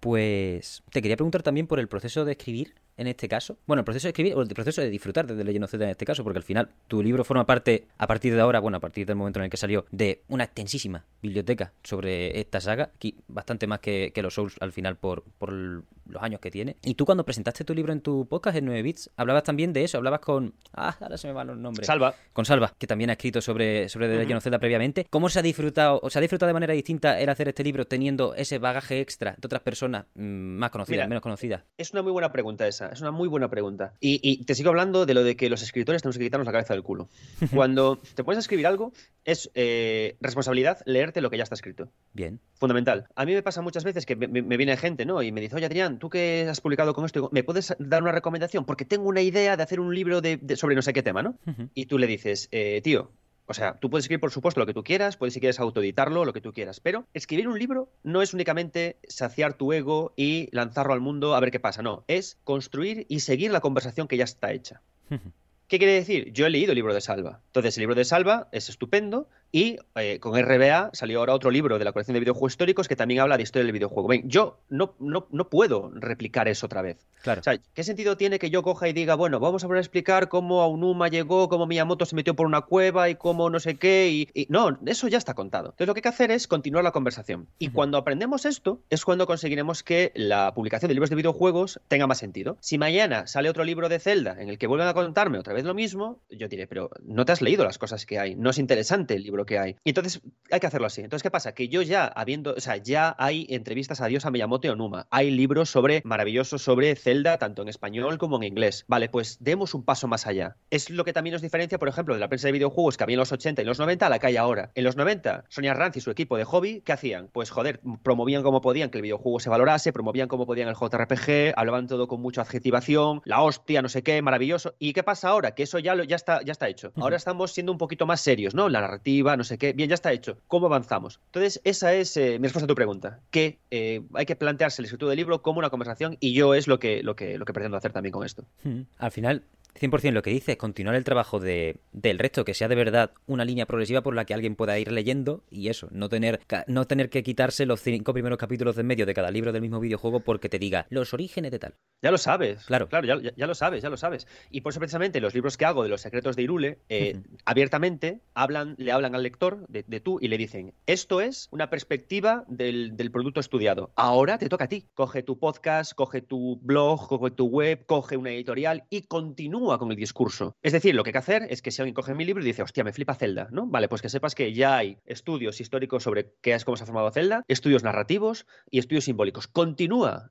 Pues 0.01 0.83
te 0.91 1.03
quería 1.03 1.17
preguntar 1.17 1.43
también 1.43 1.67
por 1.67 1.81
el 1.81 1.89
proceso 1.89 2.25
de 2.25 2.33
escribir 2.33 2.75
en 2.97 3.07
este 3.07 3.29
caso. 3.29 3.59
Bueno, 3.67 3.81
el 3.81 3.85
proceso 3.85 4.07
de 4.07 4.11
escribir 4.11 4.35
o 4.35 4.43
el 4.43 4.49
proceso 4.49 4.81
de 4.81 4.91
disfrutar 4.91 5.27
de 5.27 5.45
Legend 5.45 5.65
of 5.65 5.71
Zelda 5.71 5.87
en 5.87 5.91
este 5.93 6.05
caso, 6.05 6.25
porque 6.25 6.39
al 6.39 6.43
final 6.43 6.69
tu 6.89 7.03
libro 7.03 7.25
forma 7.25 7.47
parte, 7.47 7.87
a 7.99 8.07
partir 8.07 8.35
de 8.35 8.41
ahora, 8.41 8.61
bueno, 8.61 8.79
a 8.79 8.81
partir 8.81 9.07
del 9.07 9.17
momento 9.17 9.39
en 9.41 9.45
el 9.45 9.51
que 9.51 9.57
salió, 9.57 9.87
de 9.91 10.23
una 10.29 10.45
extensísima 10.45 11.05
biblioteca 11.23 11.73
sobre 11.83 12.39
esta 12.41 12.61
saga, 12.61 12.91
aquí 12.95 13.17
bastante 13.29 13.67
más 13.67 13.81
que, 13.81 14.13
los 14.17 14.35
Souls 14.35 14.57
al 14.61 14.73
final 14.73 14.97
por, 14.97 15.23
por 15.39 15.53
los 15.53 16.23
años 16.23 16.41
que 16.41 16.51
tiene. 16.51 16.77
Y 16.83 16.95
tú 16.95 17.05
cuando 17.05 17.25
presentaste 17.25 17.65
tu 17.65 17.75
libro 17.75 17.93
en 17.93 18.01
tu 18.01 18.27
podcast 18.27 18.57
en 18.57 18.65
9 18.65 18.83
bits, 18.83 19.11
hablabas 19.17 19.43
también 19.45 19.73
de 19.73 19.85
eso, 19.85 19.99
hablabas 19.99 20.21
con... 20.21 20.55
Ah, 20.73 20.97
ahora 21.01 21.17
se 21.17 21.29
me 21.29 21.35
van 21.35 21.49
los 21.49 21.59
nombres. 21.59 21.87
Salva. 21.87 22.15
Con 22.33 22.45
Salva, 22.45 22.75
que 22.79 22.87
también 22.87 23.11
ha 23.11 23.15
escrito 23.15 23.41
sobre, 23.41 23.89
sobre 23.89 24.09
The 24.09 24.17
Legend 24.17 24.37
of 24.39 24.43
Zelda 24.43 24.59
previamente. 24.59 25.07
¿Cómo 25.11 25.29
se 25.29 25.39
ha 25.39 25.43
disfrutado, 25.43 26.01
o 26.03 26.11
se 26.11 26.19
ha 26.19 26.23
disfrutado 26.23 26.49
de 26.49 26.55
manera 26.55 26.73
distinta 26.73 27.21
el 27.21 27.29
hacer 27.29 27.49
este 27.49 27.63
libro 27.63 27.87
teniendo 27.87 28.35
ese 28.35 28.59
bagaje 28.59 29.01
extra 29.01 29.33
de 29.39 29.47
otras 29.47 29.63
personas 29.63 30.07
mm, 30.15 30.23
más 30.23 30.71
conocidas, 30.71 31.09
menos 31.09 31.23
conocidas? 31.23 31.63
Es 31.77 31.93
una 31.93 32.03
muy 32.03 32.13
buena 32.13 32.33
pregunta 32.33 32.67
esa, 32.67 32.86
es 32.93 33.01
una 33.01 33.11
muy 33.11 33.29
buena 33.29 33.49
pregunta. 33.49 33.95
Y, 34.01 34.45
te 34.45 34.55
sigo 34.55 34.71
hablando 34.71 35.07
de 35.07 35.15
lo 35.15 35.25
de 35.25 35.37
que 35.37 35.49
los 35.49 35.63
escritores 35.63 36.03
tenemos 36.03 36.19
que 36.19 36.25
quitarnos 36.25 36.47
la 36.47 36.53
cabeza 36.53 36.75
del 36.75 36.83
culo. 36.83 37.09
Cuando 37.55 37.99
te 38.15 38.25
pones 38.25 38.39
a 38.39 38.41
escribir 38.41 38.67
algo, 38.67 38.93
es 39.25 39.51
eh, 39.55 40.17
responsabilidad 40.21 40.79
leerte 40.87 41.21
lo 41.21 41.31
que 41.31 41.37
ya 41.37 41.43
está 41.43 41.55
escrito. 41.55 41.89
Bien. 42.13 42.41
Fundamental. 42.55 43.09
A 43.15 43.25
mí 43.25 43.35
me 43.35 43.43
pasa 43.43 43.63
muchas 43.63 43.85
veces 43.85 44.07
que 44.07 44.17
me, 44.17 44.57
viene 44.57 44.77
gente, 44.77 45.05
¿no? 45.05 45.23
Y 45.23 45.33
me 45.33 45.41
dice, 45.41 45.57
oye, 45.57 45.67
Adrián, 45.67 45.99
tú 45.99 46.09
que 46.09 46.47
has 46.49 46.61
publicado 46.61 46.95
con 46.95 47.05
esto, 47.05 47.29
¿me 47.33 47.45
puedes 47.45 47.75
dar 47.79 48.03
una 48.03 48.13
recomendación? 48.13 48.65
Porque 48.65 48.85
tengo 48.85 49.09
una 49.09 49.23
idea 49.23 49.57
de 49.57 49.63
hacer 49.63 49.81
un 49.81 49.95
libro 49.95 50.21
de, 50.21 50.41
sobre 50.57 50.75
no 50.75 50.83
sé 50.83 50.93
qué 50.93 51.03
tema, 51.03 51.23
¿no? 51.23 51.39
Y 51.75 51.87
tú 51.87 51.99
le 51.99 52.07
dices, 52.07 52.49
eh, 52.53 52.81
tío, 52.83 53.11
o 53.47 53.55
sea, 53.55 53.79
tú 53.79 53.91
puedes 53.91 54.05
escribir, 54.05 54.21
por 54.21 54.31
supuesto, 54.31 54.61
lo 54.61 54.67
que 54.67 54.75
tú 54.75 54.83
quieras, 54.83 55.17
puedes 55.17 55.35
si 55.35 55.41
quieres 55.41 55.61
autoeditarlo, 55.61 56.25
lo 56.25 56.33
que 56.33 56.41
tú 56.41 56.53
quieras, 56.53 56.81
pero 56.81 57.07
escribir 57.15 57.49
un 57.49 57.59
libro 57.59 57.89
no 58.03 58.23
es 58.23 58.35
únicamente 58.35 58.99
saciar 59.09 59.55
tu 59.55 59.73
ego 59.73 60.13
y 60.17 60.49
lanzarlo 60.53 60.93
al 60.93 61.01
mundo 61.01 61.35
a 61.35 61.41
ver 61.41 61.51
qué 61.51 61.61
pasa, 61.61 61.83
no, 61.83 62.05
es 62.09 62.39
construir 62.45 63.07
y 63.09 63.21
seguir 63.21 63.51
la 63.51 63.61
conversación 63.61 64.09
que 64.09 64.17
ya 64.17 64.25
está 64.25 64.53
hecha. 64.53 64.83
¿Qué 65.69 65.79
quiere 65.79 65.95
decir? 65.95 66.33
Yo 66.33 66.47
he 66.47 66.51
leído 66.51 66.71
el 66.71 66.77
libro 66.77 66.95
de 66.95 67.01
Salva. 67.01 67.41
Entonces, 67.47 67.77
el 67.77 67.83
libro 67.83 67.97
de 67.97 68.05
Salva 68.05 68.49
es 68.53 68.69
estupendo, 68.69 69.29
y 69.53 69.79
eh, 69.95 70.19
con 70.21 70.41
RBA 70.41 70.91
salió 70.93 71.21
ahora 71.21 71.35
otro 71.35 71.51
libro 71.51 71.79
de 71.79 71.85
la 71.85 71.93
colección 71.93 72.15
de 72.15 72.21
videojuegos 72.21 72.53
históricos 72.53 72.89
que 72.89 72.97
también 72.97 73.21
habla 73.21 73.37
de 73.37 73.43
historia 73.43 73.65
del 73.65 73.73
videojuego. 73.73 74.09
Ven, 74.09 74.29
yo 74.29 74.59
no, 74.69 74.95
no, 74.99 75.29
no 75.31 75.49
puedo 75.49 75.91
replicar 75.95 76.49
eso 76.49 76.67
otra 76.67 76.83
vez. 76.83 77.07
Claro. 77.23 77.43
¿qué 77.75 77.83
sentido 77.83 78.17
tiene 78.17 78.39
que 78.39 78.51
yo 78.51 78.63
coja 78.63 78.89
y 78.89 78.93
diga, 78.93 79.17
bueno, 79.17 79.41
vamos 79.41 79.65
a 79.65 79.67
volver 79.67 79.79
a 79.79 79.81
explicar 79.81 80.29
cómo 80.29 80.63
Aonuma 80.63 81.09
llegó, 81.09 81.49
cómo 81.49 81.67
Miyamoto 81.67 82.07
se 82.07 82.15
metió 82.15 82.37
por 82.37 82.47
una 82.47 82.61
cueva 82.61 83.09
y 83.09 83.17
cómo 83.17 83.51
no 83.51 83.59
sé 83.59 83.77
qué? 83.77 84.29
Y, 84.33 84.47
No, 84.49 84.79
eso 84.87 85.09
ya 85.09 85.19
está 85.19 85.35
contado. 85.35 85.71
Entonces, 85.71 85.89
lo 85.89 85.95
que 85.95 85.99
hay 85.99 86.03
que 86.03 86.09
hacer 86.09 86.31
es 86.31 86.47
continuar 86.47 86.85
la 86.85 86.93
conversación. 86.93 87.49
Y 87.59 87.71
cuando 87.71 87.99
aprendemos 87.99 88.45
esto, 88.45 88.81
es 88.91 89.05
cuando 89.05 89.27
conseguiremos 89.27 89.83
que 89.83 90.13
la 90.15 90.55
publicación 90.55 90.89
de 90.89 90.95
libros 90.95 91.11
de 91.11 91.17
videojuegos 91.17 91.81
tenga 91.89 92.07
más 92.07 92.19
sentido. 92.19 92.59
Si 92.61 92.79
mañana 92.79 93.27
sale 93.27 93.51
otro 93.51 93.65
libro 93.65 93.89
de 93.89 93.99
Zelda 93.99 94.37
en 94.41 94.49
el 94.49 94.59
que 94.59 94.69
vuelven 94.69 94.89
a 94.89 94.95
contarme 94.95 95.39
otra 95.39 95.53
vez 95.53 95.65
lo 95.65 95.75
mismo, 95.75 96.21
yo 96.31 96.49
diré, 96.49 96.67
pero 96.67 96.91
no 97.03 97.25
te 97.25 97.33
has 97.33 97.43
leído 97.43 97.65
las 97.65 97.79
cosas 97.79 98.07
que 98.07 98.19
hay, 98.19 98.37
no 98.37 98.51
es 98.51 98.59
interesante 98.59 99.15
el 99.15 99.25
libro 99.25 99.36
que 99.45 99.59
hay. 99.59 99.77
Y 99.85 99.91
entonces 99.91 100.23
hay 100.51 100.61
que 100.61 100.67
hacerlo 100.67 100.87
así. 100.87 101.03
Entonces, 101.03 101.23
¿qué 101.23 101.31
pasa? 101.31 101.53
Que 101.53 101.69
yo 101.69 101.83
ya 101.83 102.07
habiendo, 102.07 102.55
o 102.55 102.61
sea, 102.61 102.77
ya 102.77 103.15
hay 103.19 103.47
entrevistas 103.51 104.01
a 104.01 104.07
Dios 104.07 104.25
a 104.25 104.31
Miyamoto 104.31 104.69
y 104.69 104.71
Onuma. 104.71 105.07
Hay 105.11 105.31
libros 105.31 105.71
sobre 105.71 106.03
maravillosos 106.05 106.63
sobre 106.63 106.95
Zelda, 106.97 107.39
tanto 107.39 107.63
en 107.63 107.69
español 107.69 108.19
como 108.19 108.37
en 108.37 108.45
inglés. 108.45 108.85
Vale, 108.89 109.09
pues 109.09 109.39
demos 109.41 109.75
un 109.75 109.85
paso 109.85 110.09
más 110.09 110.27
allá. 110.27 110.57
Es 110.71 110.91
lo 110.91 111.05
que 111.05 111.13
también 111.13 111.33
nos 111.33 111.43
diferencia, 111.43 111.79
por 111.79 111.89
ejemplo, 111.89 112.15
de 112.15 112.21
la 112.21 112.29
prensa 112.29 112.49
de 112.49 112.53
videojuegos 112.53 112.97
que 112.97 113.05
había 113.05 113.15
en 113.15 113.21
los 113.21 113.33
80 113.33 113.63
y 113.63 113.65
los 113.65 113.79
90 113.79 114.07
a 114.07 114.09
la 114.09 114.19
que 114.19 114.29
hay 114.29 114.37
ahora. 114.37 114.71
En 114.75 114.85
los 114.85 114.97
90, 114.97 115.45
Sonia 115.49 115.75
Ranz 115.75 115.97
y 115.97 116.01
su 116.01 116.11
equipo 116.11 116.37
de 116.37 116.45
hobby, 116.45 116.83
¿qué 116.83 116.93
hacían? 116.93 117.29
Pues 117.33 117.51
joder, 117.51 117.81
promovían 118.03 118.43
como 118.43 118.61
podían 118.61 118.91
que 118.91 118.99
el 118.99 119.03
videojuego 119.03 119.41
se 119.41 119.51
valorase, 119.51 119.93
promovían 119.93 120.29
como 120.29 120.47
podían 120.47 120.69
el 120.69 120.75
JRPG, 120.75 121.55
hablaban 121.57 121.87
todo 121.87 122.09
con 122.09 122.21
mucha 122.21 122.43
adjetivación, 122.43 123.23
la 123.25 123.43
hostia, 123.43 123.83
no 123.83 123.89
sé 123.89 124.03
qué, 124.03 124.23
maravilloso. 124.23 124.75
¿Y 124.79 124.93
qué 124.93 125.03
pasa 125.03 125.29
ahora? 125.29 125.55
Que 125.55 125.65
eso 125.65 125.79
ya, 125.79 125.95
lo, 125.95 126.05
ya, 126.05 126.17
está, 126.17 126.43
ya 126.43 126.53
está 126.53 126.69
hecho. 126.69 126.93
Ahora 126.97 127.17
estamos 127.17 127.53
siendo 127.53 127.73
un 127.73 127.79
poquito 127.79 128.07
más 128.07 128.21
serios, 128.21 128.55
¿no? 128.55 128.69
La 128.69 128.81
narrativa, 128.81 129.26
no 129.35 129.45
sé 129.45 129.59
qué. 129.59 129.73
Bien, 129.73 129.89
ya 129.89 129.95
está 129.95 130.13
hecho. 130.13 130.39
¿Cómo 130.47 130.67
avanzamos? 130.67 131.21
Entonces, 131.27 131.61
esa 131.65 131.95
es 131.95 132.17
eh, 132.17 132.39
mi 132.39 132.45
respuesta 132.45 132.67
a 132.67 132.69
tu 132.69 132.75
pregunta. 132.75 133.21
Que 133.31 133.59
eh, 133.71 134.03
hay 134.15 134.27
que 134.27 134.37
plantearse 134.37 134.83
el 134.83 134.85
escritura 134.85 135.11
del 135.11 135.17
libro 135.17 135.43
como 135.43 135.59
una 135.59 135.71
conversación 135.71 136.17
y 136.21 136.35
yo 136.35 136.55
es 136.55 136.69
lo 136.69 136.79
que, 136.79 137.03
lo 137.03 137.17
que, 137.17 137.39
lo 137.39 137.47
que 137.47 137.53
pretendo 137.53 137.77
hacer 137.79 137.93
también 137.93 138.13
con 138.13 138.25
esto. 138.25 138.45
Hmm. 138.63 138.83
Al 138.99 139.11
final, 139.11 139.43
100% 139.79 140.13
lo 140.13 140.23
que 140.23 140.31
dice 140.31 140.53
es 140.53 140.59
continuar 140.59 140.97
el 140.97 141.05
trabajo 141.05 141.41
de, 141.41 141.81
del 141.93 142.19
resto, 142.19 142.45
que 142.45 142.55
sea 142.55 142.69
de 142.69 142.75
verdad 142.75 143.13
una 143.27 143.45
línea 143.45 143.67
progresiva 143.67 144.03
por 144.03 144.15
la 144.15 144.25
que 144.25 144.35
alguien 144.35 144.57
pueda 144.57 144.79
ir 144.79 144.93
leyendo 144.93 145.45
y 145.51 145.69
eso, 145.69 145.89
no 145.91 146.09
tener, 146.09 146.41
no 146.67 146.87
tener 146.87 147.11
que 147.11 147.23
quitarse 147.23 147.67
los 147.67 147.81
cinco 147.81 148.13
primeros 148.13 148.39
capítulos 148.39 148.77
de 148.77 148.83
medio 148.83 149.07
de 149.07 149.15
cada 149.15 149.31
libro 149.31 149.53
del 149.53 149.63
mismo 149.63 149.81
videojuego 149.81 150.21
porque 150.21 150.49
te 150.49 150.59
diga 150.59 150.87
los 150.91 151.13
orígenes 151.15 151.51
de 151.51 151.59
tal. 151.59 151.75
Ya 152.03 152.11
lo 152.11 152.19
sabes. 152.19 152.65
Claro. 152.67 152.89
Claro, 152.89 153.07
ya, 153.07 153.33
ya, 153.37 153.47
lo 153.47 153.55
sabes, 153.55 153.83
ya 153.83 153.91
lo 153.91 153.97
sabes. 153.97 154.27
Y 154.51 154.61
por 154.61 154.71
eso 154.71 154.81
precisamente 154.81 155.21
los 155.21 155.35
libros 155.35 155.57
que 155.57 155.65
hago 155.65 155.83
de 155.83 155.89
los 155.89 156.01
secretos 156.01 156.37
de 156.37 156.43
Irule, 156.43 156.79
eh, 156.89 157.21
abiertamente 157.45 158.21
hablan, 158.35 158.75
le 158.79 158.93
hablan 158.93 159.15
al 159.15 159.23
lector 159.23 159.67
de, 159.69 159.83
tú 160.01 160.19
y 160.21 160.29
le 160.29 160.39
dicen, 160.39 160.75
esto 160.87 161.21
es 161.21 161.49
una 161.51 161.71
perspectiva 161.71 162.45
del, 162.49 162.97
del 162.97 163.11
producto 163.11 163.41
estudiado. 163.41 163.91
Ahora 163.97 164.39
te 164.39 164.49
toca 164.49 164.65
a 164.65 164.69
ti. 164.69 164.87
Coge 164.95 165.23
tu 165.23 165.39
podcast, 165.39 165.95
coge 165.95 166.23
tu 166.23 166.59
blog, 166.63 167.09
coge 167.09 167.31
tu 167.31 167.47
web, 167.47 167.85
coge 167.87 168.17
una 168.17 168.31
editorial 168.31 168.85
y 168.91 169.03
continúa 169.03 169.66
continúa 169.67 169.79
con 169.79 169.91
el 169.91 169.97
discurso. 169.97 170.57
Es 170.63 170.73
decir, 170.73 170.95
lo 170.95 171.03
que 171.03 171.11
hay 171.11 171.13
que 171.13 171.19
hacer 171.19 171.47
es 171.51 171.63
que 171.63 171.71
si 171.71 171.83
alguien 171.83 171.95
coge 171.95 172.15
mi 172.15 172.25
libro 172.25 172.43
y 172.43 172.47
dice, 172.47 172.63
hostia, 172.63 172.85
me 172.85 172.93
flipa 172.93 173.15
Zelda, 173.15 173.49
¿no? 173.51 173.67
Vale, 173.67 173.89
pues 173.89 174.03
que 174.03 174.09
sepas 174.09 174.35
que 174.35 174.53
ya 174.53 174.77
hay 174.77 174.99
estudios 175.07 175.61
históricos 175.61 176.03
sobre 176.03 176.33
qué 176.41 176.55
es, 176.55 176.65
cómo 176.65 176.77
se 176.77 176.85
ha 176.85 176.87
formado 176.87 177.11
Zelda, 177.11 177.45
estudios 177.49 177.83
narrativos 177.83 178.47
y 178.71 178.79
estudios 178.79 179.05
simbólicos. 179.05 179.49
Continúa. 179.49 180.31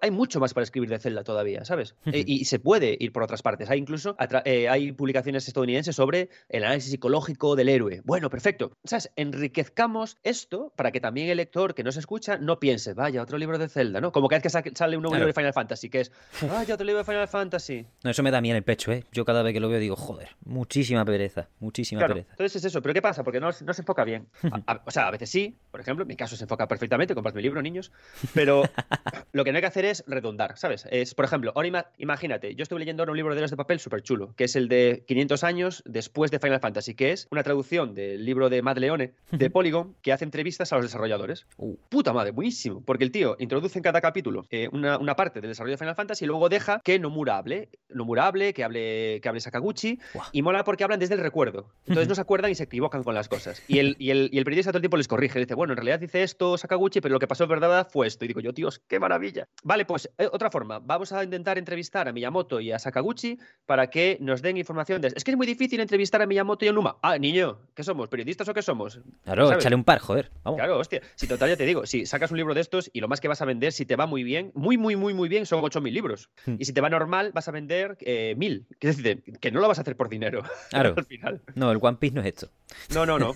Hay 0.00 0.10
mucho 0.10 0.40
más 0.40 0.54
para 0.54 0.64
escribir 0.64 0.90
de 0.90 0.98
Zelda 0.98 1.24
todavía, 1.24 1.64
¿sabes? 1.64 1.94
Eh, 2.12 2.24
y 2.26 2.44
se 2.44 2.58
puede 2.58 2.94
ir 3.00 3.10
por 3.10 3.22
otras 3.22 3.40
partes. 3.40 3.70
Hay 3.70 3.78
incluso 3.78 4.16
eh, 4.44 4.68
hay 4.68 4.92
publicaciones 4.92 5.48
estadounidenses 5.48 5.96
sobre 5.96 6.28
el 6.50 6.62
análisis 6.62 6.90
psicológico 6.90 7.56
del 7.56 7.70
héroe. 7.70 8.02
Bueno, 8.04 8.28
perfecto. 8.28 8.76
¿Sabes? 8.84 9.10
Enriquezcamos 9.16 10.18
esto 10.22 10.74
para 10.76 10.92
que 10.92 11.00
también 11.00 11.30
el 11.30 11.38
lector 11.38 11.74
que 11.74 11.84
no 11.84 11.90
se 11.90 12.00
escucha 12.00 12.36
no 12.36 12.58
piense, 12.58 12.92
vaya, 12.92 13.22
otro 13.22 13.38
libro 13.38 13.56
de 13.56 13.68
Zelda, 13.68 14.02
¿no? 14.02 14.12
Como 14.12 14.28
cada 14.28 14.42
vez 14.42 14.62
que 14.62 14.72
sale 14.74 14.96
un 14.96 15.02
nuevo 15.02 15.14
libro 15.14 15.28
de 15.28 15.32
Final 15.32 15.54
Fantasy, 15.54 15.88
que 15.88 16.00
es, 16.00 16.12
vaya, 16.50 16.74
otro 16.74 16.84
libro 16.84 16.98
de 16.98 17.04
Final 17.04 17.28
Fantasy. 17.28 17.86
No, 18.04 18.10
eso 18.10 18.22
me 18.22 18.30
da 18.30 18.42
miedo 18.42 18.58
el 18.58 18.64
pecho, 18.72 18.90
¿eh? 18.90 19.04
Yo 19.12 19.26
cada 19.26 19.42
vez 19.42 19.52
que 19.52 19.60
lo 19.60 19.68
veo 19.68 19.78
digo, 19.78 19.96
joder, 19.96 20.30
muchísima 20.46 21.04
pereza, 21.04 21.50
muchísima 21.60 22.06
pereza. 22.06 22.30
Entonces 22.30 22.56
es 22.56 22.64
eso, 22.64 22.80
pero 22.80 22.94
¿qué 22.94 23.02
pasa? 23.02 23.22
Porque 23.22 23.38
no, 23.38 23.48
no 23.48 23.74
se 23.74 23.82
enfoca 23.82 24.02
bien. 24.02 24.28
o 24.86 24.90
sea, 24.90 25.08
a 25.08 25.10
veces 25.10 25.28
sí, 25.28 25.58
por 25.70 25.80
ejemplo, 25.80 26.04
en 26.04 26.08
mi 26.08 26.16
caso 26.16 26.36
se 26.36 26.44
enfoca 26.44 26.66
perfectamente, 26.66 27.14
compras 27.14 27.34
mi 27.34 27.42
libro, 27.42 27.60
niños, 27.60 27.92
pero 28.32 28.62
lo 29.32 29.44
que 29.44 29.52
no 29.52 29.58
hay 29.58 29.60
que 29.60 29.66
hacer 29.66 29.84
es 29.84 30.04
redundar, 30.06 30.56
¿sabes? 30.56 30.86
Es, 30.90 31.14
por 31.14 31.26
ejemplo, 31.26 31.52
ahora 31.54 31.92
imagínate, 31.98 32.54
yo 32.54 32.62
estuve 32.62 32.78
leyendo 32.78 33.02
ahora 33.02 33.12
un 33.12 33.18
libro 33.18 33.34
de 33.34 33.42
los 33.42 33.50
de 33.50 33.58
papel 33.58 33.78
súper 33.78 34.02
chulo, 34.02 34.32
que 34.36 34.44
es 34.44 34.56
el 34.56 34.68
de 34.68 35.04
500 35.06 35.44
años 35.44 35.82
después 35.84 36.30
de 36.30 36.38
Final 36.38 36.60
Fantasy, 36.60 36.94
que 36.94 37.12
es 37.12 37.28
una 37.30 37.42
traducción 37.42 37.92
del 37.92 38.24
libro 38.24 38.48
de 38.48 38.62
Matt 38.62 38.78
Leone, 38.78 39.12
de 39.32 39.50
Polygon, 39.50 39.96
que 40.00 40.14
hace 40.14 40.24
entrevistas 40.24 40.72
a 40.72 40.76
los 40.76 40.86
desarrolladores. 40.86 41.46
Uh. 41.58 41.76
Puta 41.90 42.14
madre, 42.14 42.30
buenísimo, 42.30 42.82
porque 42.82 43.04
el 43.04 43.10
tío 43.10 43.36
introduce 43.38 43.78
en 43.78 43.82
cada 43.82 44.00
capítulo 44.00 44.46
eh, 44.48 44.70
una, 44.72 44.96
una, 44.96 45.14
parte 45.14 45.42
del 45.42 45.50
desarrollo 45.50 45.74
de 45.74 45.78
Final 45.78 45.94
Fantasy 45.94 46.24
y 46.24 46.28
luego 46.28 46.48
deja 46.48 46.80
que 46.82 46.98
Nomura 46.98 47.36
hable, 47.36 47.68
Nomura 47.90 48.26
hable, 48.26 48.54
que 48.54 48.61
hable, 48.62 49.20
que 49.20 49.28
hable 49.28 49.40
Sakaguchi, 49.40 49.98
y 50.32 50.42
mola 50.42 50.64
porque 50.64 50.84
hablan 50.84 51.00
desde 51.00 51.14
el 51.14 51.20
recuerdo. 51.20 51.70
Entonces 51.86 52.08
no 52.08 52.14
se 52.14 52.20
acuerdan 52.20 52.50
y 52.50 52.54
se 52.54 52.64
equivocan 52.64 53.02
con 53.02 53.14
las 53.14 53.28
cosas. 53.28 53.62
Y 53.68 53.78
el, 53.78 53.96
y 53.98 54.10
el, 54.10 54.30
y 54.32 54.38
el 54.38 54.44
periodista 54.44 54.70
todo 54.70 54.78
el 54.78 54.82
tiempo 54.82 54.96
les 54.96 55.08
corrige, 55.08 55.38
dice, 55.38 55.54
bueno, 55.54 55.72
en 55.72 55.76
realidad 55.76 56.00
dice 56.00 56.22
esto 56.22 56.56
Sakaguchi, 56.58 57.00
pero 57.00 57.12
lo 57.12 57.18
que 57.18 57.26
pasó 57.26 57.44
en 57.44 57.50
verdad 57.50 57.88
fue 57.90 58.06
esto. 58.06 58.24
Y 58.24 58.28
digo 58.28 58.40
yo, 58.40 58.52
tíos, 58.52 58.80
qué 58.88 58.98
maravilla. 58.98 59.48
Vale, 59.62 59.84
pues 59.84 60.10
eh, 60.18 60.28
otra 60.32 60.50
forma, 60.50 60.78
vamos 60.78 61.12
a 61.12 61.22
intentar 61.24 61.58
entrevistar 61.58 62.08
a 62.08 62.12
Miyamoto 62.12 62.60
y 62.60 62.72
a 62.72 62.78
Sakaguchi 62.78 63.38
para 63.66 63.88
que 63.88 64.18
nos 64.20 64.42
den 64.42 64.56
información 64.56 65.00
de... 65.00 65.08
Es 65.08 65.24
que 65.24 65.30
es 65.30 65.36
muy 65.36 65.46
difícil 65.46 65.80
entrevistar 65.80 66.22
a 66.22 66.26
Miyamoto 66.26 66.64
y 66.64 66.68
a 66.68 66.72
Numa. 66.72 66.96
Ah, 67.02 67.18
niño, 67.18 67.58
¿qué 67.74 67.82
somos? 67.82 68.08
¿Periodistas 68.08 68.48
o 68.48 68.54
qué 68.54 68.62
somos? 68.62 69.00
Claro, 69.24 69.52
échale 69.52 69.76
un 69.76 69.84
par, 69.84 69.98
joder. 69.98 70.30
Vamos. 70.44 70.58
Claro, 70.58 70.78
hostia. 70.78 71.02
Si 71.14 71.26
total, 71.26 71.50
ya 71.50 71.56
te 71.56 71.64
digo, 71.64 71.86
si 71.86 72.06
sacas 72.06 72.30
un 72.30 72.36
libro 72.36 72.54
de 72.54 72.60
estos 72.60 72.90
y 72.92 73.00
lo 73.00 73.08
más 73.08 73.20
que 73.20 73.28
vas 73.28 73.42
a 73.42 73.44
vender, 73.44 73.72
si 73.72 73.86
te 73.86 73.96
va 73.96 74.06
muy 74.06 74.22
bien, 74.24 74.52
muy, 74.54 74.76
muy, 74.76 74.96
muy, 74.96 75.14
muy 75.14 75.28
bien, 75.28 75.46
son 75.46 75.62
8.000 75.62 75.92
libros. 75.92 76.30
Hmm. 76.46 76.56
Y 76.58 76.64
si 76.64 76.72
te 76.72 76.80
va 76.80 76.90
normal, 76.90 77.32
vas 77.34 77.48
a 77.48 77.50
vender 77.50 77.96
eh, 78.00 78.34
1.000. 78.42 78.66
Es 78.80 78.96
decir, 78.96 79.22
que 79.38 79.50
no 79.50 79.60
lo 79.60 79.68
vas 79.68 79.78
a 79.78 79.82
hacer 79.82 79.96
por 79.96 80.08
dinero. 80.08 80.42
Claro. 80.70 80.94
al 80.96 81.04
final. 81.04 81.42
No, 81.54 81.70
el 81.70 81.78
One 81.80 81.98
Piece 81.98 82.14
no 82.14 82.22
es 82.22 82.28
esto. 82.28 82.48
No, 82.94 83.04
no, 83.04 83.18
no. 83.18 83.34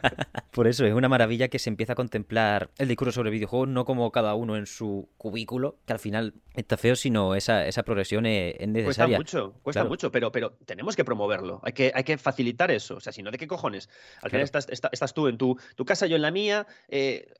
por 0.52 0.66
eso 0.66 0.86
es 0.86 0.94
una 0.94 1.08
maravilla 1.08 1.48
que 1.48 1.58
se 1.58 1.68
empieza 1.68 1.92
a 1.92 1.96
contemplar 1.96 2.70
el 2.78 2.88
discurso 2.88 3.12
sobre 3.12 3.30
videojuegos, 3.30 3.68
no 3.68 3.84
como 3.84 4.10
cada 4.10 4.34
uno 4.34 4.56
en 4.56 4.66
su 4.66 5.08
cubículo, 5.18 5.76
que 5.86 5.92
al 5.92 5.98
final 5.98 6.34
está 6.54 6.76
feo, 6.76 6.96
sino 6.96 7.34
esa, 7.34 7.66
esa 7.66 7.82
progresión 7.82 8.26
es, 8.26 8.54
necesaria. 8.66 9.16
Cuesta 9.18 9.38
mucho, 9.38 9.54
cuesta 9.62 9.84
mucho, 9.84 10.10
pero, 10.10 10.32
pero 10.32 10.52
tenemos 10.64 10.96
que 10.96 11.04
promoverlo. 11.04 11.60
Hay 11.62 11.72
que, 11.72 11.92
hay 11.94 12.04
que 12.04 12.18
facilitar 12.18 12.70
eso. 12.70 12.96
O 12.96 13.00
sea, 13.00 13.12
si 13.12 13.22
no, 13.22 13.30
¿de 13.30 13.38
qué 13.38 13.46
cojones? 13.46 13.88
Al 14.22 14.30
final 14.30 14.44
estás, 14.44 14.66
estás, 14.68 15.14
tú 15.14 15.28
en 15.28 15.38
tu, 15.38 15.58
tu, 15.76 15.84
casa, 15.84 16.06
yo 16.06 16.16
en 16.16 16.22
la 16.22 16.30
mía. 16.30 16.66
Eh, 16.88 17.32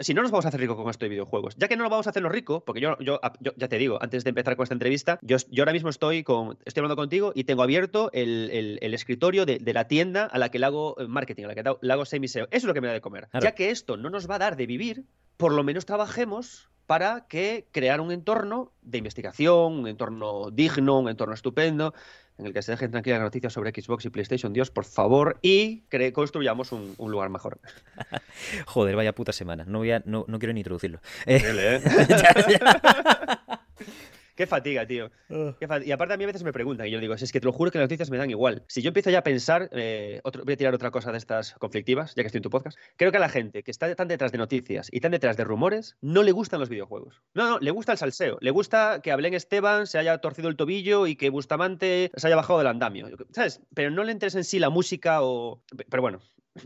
si 0.00 0.14
no 0.14 0.22
nos 0.22 0.30
vamos 0.30 0.44
a 0.44 0.48
hacer 0.48 0.60
rico 0.60 0.76
con 0.76 0.90
esto 0.90 1.04
de 1.04 1.10
videojuegos, 1.10 1.56
ya 1.56 1.68
que 1.68 1.76
no 1.76 1.84
nos 1.84 1.90
vamos 1.90 2.06
a 2.06 2.10
hacernos 2.10 2.32
rico, 2.32 2.64
porque 2.64 2.80
yo, 2.80 2.98
yo, 2.98 3.20
ya 3.56 3.68
te 3.68 3.78
digo, 3.78 3.98
antes 4.00 4.24
de 4.24 4.30
empezar 4.30 4.56
con 4.56 4.64
esta 4.64 4.74
entrevista, 4.74 5.18
yo, 5.22 5.36
yo 5.50 5.62
ahora 5.62 5.72
mismo 5.72 5.88
estoy, 5.88 6.17
con, 6.24 6.58
estoy 6.64 6.80
hablando 6.80 6.96
contigo 6.96 7.32
y 7.34 7.44
tengo 7.44 7.62
abierto 7.62 8.10
el, 8.12 8.78
el, 8.80 8.94
escritorio 8.94 9.46
de, 9.46 9.58
de, 9.58 9.72
la 9.72 9.88
tienda 9.88 10.24
a 10.24 10.38
la 10.38 10.50
que 10.50 10.58
le 10.58 10.66
hago 10.66 10.96
eh, 10.98 11.06
marketing, 11.06 11.44
a 11.44 11.48
la 11.48 11.54
que 11.54 11.64
le 11.80 11.92
hago 11.92 12.04
semiseo. 12.04 12.46
Eso 12.50 12.56
es 12.56 12.64
lo 12.64 12.74
que 12.74 12.80
me 12.80 12.88
da 12.88 12.92
de 12.94 13.00
comer. 13.00 13.28
Ya 13.40 13.52
que 13.52 13.70
esto 13.70 13.96
no 13.96 14.10
nos 14.10 14.28
va 14.28 14.36
a 14.36 14.38
dar 14.38 14.56
de 14.56 14.66
vivir, 14.66 15.04
por 15.36 15.52
lo 15.52 15.62
menos 15.64 15.86
trabajemos 15.86 16.68
para 16.86 17.26
que 17.28 17.68
crear 17.70 18.00
un 18.00 18.12
entorno 18.12 18.72
de 18.80 18.98
investigación, 18.98 19.80
un 19.80 19.88
entorno 19.88 20.50
digno, 20.50 21.00
un 21.00 21.10
entorno 21.10 21.34
estupendo, 21.34 21.92
en 22.38 22.46
el 22.46 22.54
que 22.54 22.62
se 22.62 22.72
dejen 22.72 22.90
tranquilas 22.90 23.20
noticias 23.20 23.52
sobre 23.52 23.70
Xbox 23.70 24.06
y 24.06 24.10
PlayStation, 24.10 24.52
Dios, 24.52 24.70
por 24.70 24.86
favor, 24.86 25.38
y 25.42 25.80
que 25.90 26.12
construyamos 26.12 26.72
un, 26.72 26.94
lugar 26.98 27.28
mejor. 27.28 27.60
Joder, 28.66 28.96
vaya 28.96 29.14
puta 29.14 29.32
semana. 29.32 29.64
No, 29.66 29.78
voy 29.78 29.90
a, 29.90 30.02
no, 30.06 30.24
no 30.28 30.38
quiero 30.38 30.54
ni 30.54 30.60
introducirlo. 30.60 31.00
¿eh? 31.26 31.82
Qué 34.38 34.46
fatiga, 34.46 34.86
tío. 34.86 35.10
Ah. 35.30 35.56
Y 35.84 35.90
aparte 35.90 36.14
a 36.14 36.16
mí 36.16 36.22
a 36.22 36.28
veces 36.28 36.44
me 36.44 36.52
preguntan 36.52 36.86
y 36.86 36.92
yo 36.92 37.00
digo, 37.00 37.14
es 37.14 37.32
que 37.32 37.40
te 37.40 37.44
lo 37.44 37.52
juro 37.52 37.72
que 37.72 37.78
las 37.78 37.86
noticias 37.86 38.08
me 38.08 38.18
dan 38.18 38.30
igual. 38.30 38.62
Si 38.68 38.82
yo 38.82 38.90
empiezo 38.90 39.10
ya 39.10 39.18
a 39.18 39.22
pensar, 39.24 39.68
eh, 39.72 40.20
voy 40.22 40.52
a 40.52 40.56
tirar 40.56 40.72
otra 40.72 40.92
cosa 40.92 41.10
de 41.10 41.18
estas 41.18 41.54
conflictivas, 41.54 42.14
ya 42.14 42.22
que 42.22 42.28
estoy 42.28 42.38
en 42.38 42.44
tu 42.44 42.50
podcast, 42.50 42.78
creo 42.94 43.10
que 43.10 43.16
a 43.16 43.20
la 43.20 43.30
gente 43.30 43.64
que 43.64 43.72
está 43.72 43.92
tan 43.96 44.06
detrás 44.06 44.30
de 44.30 44.38
noticias 44.38 44.90
y 44.92 45.00
tan 45.00 45.10
detrás 45.10 45.36
de 45.36 45.42
rumores, 45.42 45.96
no 46.02 46.22
le 46.22 46.30
gustan 46.30 46.60
los 46.60 46.68
videojuegos. 46.68 47.20
No, 47.34 47.48
no, 47.48 47.58
le 47.58 47.72
gusta 47.72 47.90
el 47.90 47.98
salseo. 47.98 48.38
Le 48.40 48.52
gusta 48.52 49.00
que 49.02 49.10
Ablen 49.10 49.34
Esteban 49.34 49.88
se 49.88 49.98
haya 49.98 50.16
torcido 50.18 50.48
el 50.48 50.54
tobillo 50.54 51.08
y 51.08 51.16
que 51.16 51.30
Bustamante 51.30 52.12
se 52.14 52.26
haya 52.28 52.36
bajado 52.36 52.60
del 52.60 52.68
andamio. 52.68 53.08
¿Sabes? 53.32 53.60
Pero 53.74 53.90
no 53.90 54.04
le 54.04 54.12
interesa 54.12 54.38
en 54.38 54.44
sí 54.44 54.60
la 54.60 54.70
música 54.70 55.20
o... 55.22 55.64
Pero 55.90 56.00
bueno, 56.00 56.20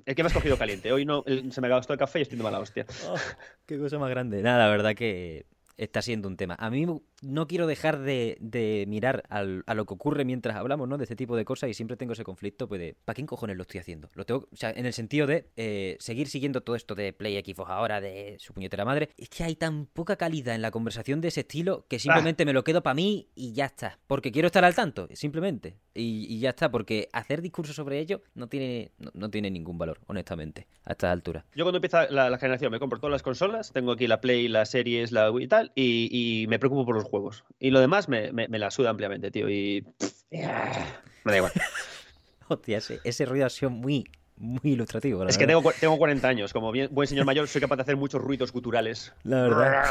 el 0.05 0.15
que 0.15 0.23
me 0.23 0.27
has 0.27 0.35
cogido 0.35 0.59
caliente. 0.59 0.93
Hoy 0.93 1.07
no 1.07 1.25
se 1.27 1.61
me 1.63 1.69
ha 1.69 1.71
gastado 1.71 1.95
el 1.95 2.01
café 2.01 2.19
y 2.19 2.23
estoy 2.23 2.37
de 2.37 2.45
mala 2.45 2.59
hostia. 2.59 2.85
Oh, 3.09 3.15
qué 3.65 3.79
cosa 3.79 3.99
más 3.99 4.11
grande. 4.11 4.43
Nada, 4.43 4.67
la 4.67 4.71
verdad 4.71 4.95
que 4.95 5.47
está 5.77 6.03
siendo 6.03 6.29
un 6.29 6.37
tema. 6.37 6.57
A 6.59 6.71
mí 6.71 6.87
no 7.23 7.47
quiero 7.47 7.67
dejar 7.67 8.01
de, 8.01 8.85
mirar 8.89 9.25
a 9.29 9.75
lo 9.75 9.85
que 9.87 9.95
ocurre 9.95 10.25
mientras 10.25 10.57
hablamos, 10.57 10.89
¿no? 10.89 10.99
De 10.99 11.05
este 11.05 11.17
tipo 11.17 11.37
de 11.37 11.45
cosas 11.45 11.71
y 11.71 11.75
siempre 11.75 11.97
tengo 11.97 12.13
ese 12.13 12.25
conflicto, 12.25 12.69
pues 12.69 12.81
de, 12.81 12.97
¿para 13.05 13.15
quién 13.15 13.27
cojones 13.27 13.57
lo 13.57 13.63
estoy 13.63 13.81
haciendo? 13.81 14.09
Lo 14.15 14.25
tengo, 14.25 14.49
o 14.53 14.57
sea, 14.57 14.71
en 14.71 14.87
el 14.87 14.93
sentido 14.93 15.27
de 15.27 15.51
eh, 15.57 15.97
seguir 16.01 16.29
siguiendo 16.29 16.61
todo 16.61 16.77
esto 16.77 16.95
de 16.95 17.13
Play 17.13 17.41
Xbox 17.43 17.71
ahora, 17.71 18.01
de 18.01 18.37
su 18.39 18.53
puñetera 18.53 18.85
madre, 18.85 19.11
es 19.17 19.29
que 19.29 19.45
hay 19.45 19.57
tan 19.57 19.87
poca 19.87 20.17
calidad 20.17 20.55
en 20.55 20.63
la 20.63 20.71
conversación 20.71 21.21
de 21.21 21.29
ese 21.29 21.41
estilo 21.41 21.87
que 21.89 21.99
simplemente 21.99 22.45
me 22.45 22.53
lo 22.53 22.65
quedo 22.65 22.83
para 22.83 22.95
mí 22.95 23.29
y 23.35 23.53
ya 23.53 23.67
está. 23.67 23.99
Porque 24.07 24.33
quiero 24.33 24.47
estar 24.47 24.65
al 24.65 24.75
tanto, 24.75 25.09
simplemente. 25.13 25.77
Y, 25.95 26.41
ya 26.41 26.51
está, 26.51 26.71
porque 26.71 27.09
hacer 27.13 27.43
discursos 27.43 27.77
sobre 27.77 27.99
ello 27.99 28.23
no 28.35 28.49
tiene, 28.49 28.93
no, 29.15 29.31
tiene 29.31 29.51
ningún 29.51 29.79
valor, 29.79 30.01
honestamente, 30.07 30.67
a 30.85 30.93
esta 30.93 31.13
altura. 31.13 31.45
Yo 31.55 31.65
cuando 31.65 31.79
empieza 31.79 32.09
la, 32.11 32.37
generación 32.39 32.73
me 32.73 32.79
compro 32.79 32.99
todas 32.99 33.13
las 33.13 33.23
consolas, 33.23 33.73
tengo 33.73 33.93
aquí 33.93 34.07
la 34.07 34.21
Play, 34.21 34.49
las 34.49 34.71
series, 34.71 35.13
la 35.13 35.31
Wii 35.31 35.45
y 35.45 35.49
tal, 35.49 35.62
y, 35.75 36.47
me 36.49 36.59
preocupo 36.59 36.85
por 36.85 36.95
los 36.95 37.05
juegos. 37.05 37.45
Y 37.59 37.71
lo 37.71 37.81
demás 37.81 38.09
me, 38.09 38.33
me, 38.33 38.59
la 38.59 38.71
suda 38.71 38.91
ampliamente, 38.91 39.31
tío. 39.31 39.49
Y. 39.49 39.87
me 40.31 41.33
da 41.33 41.37
igual. 41.37 41.53
Hostia, 42.49 42.79
ese, 42.79 43.01
ese 43.05 43.25
ruido 43.25 43.47
ha 43.47 43.51
sido 43.51 43.71
muy, 43.71 44.11
muy 44.43 44.73
ilustrativo. 44.73 45.25
es 45.27 45.39
que 45.39 45.47
tengo, 45.47 45.73
tengo 45.79 45.97
40 45.97 46.29
años. 46.29 46.53
Como 46.53 46.73
bien, 46.73 46.89
buen 46.91 47.07
señor 47.07 47.25
mayor, 47.25 47.47
soy 47.47 47.61
capaz 47.61 47.77
de 47.77 47.83
hacer 47.83 47.97
muchos 47.97 48.21
ruidos 48.21 48.53
guturales. 48.53 49.13
La 49.23 49.43
verdad. 49.43 49.85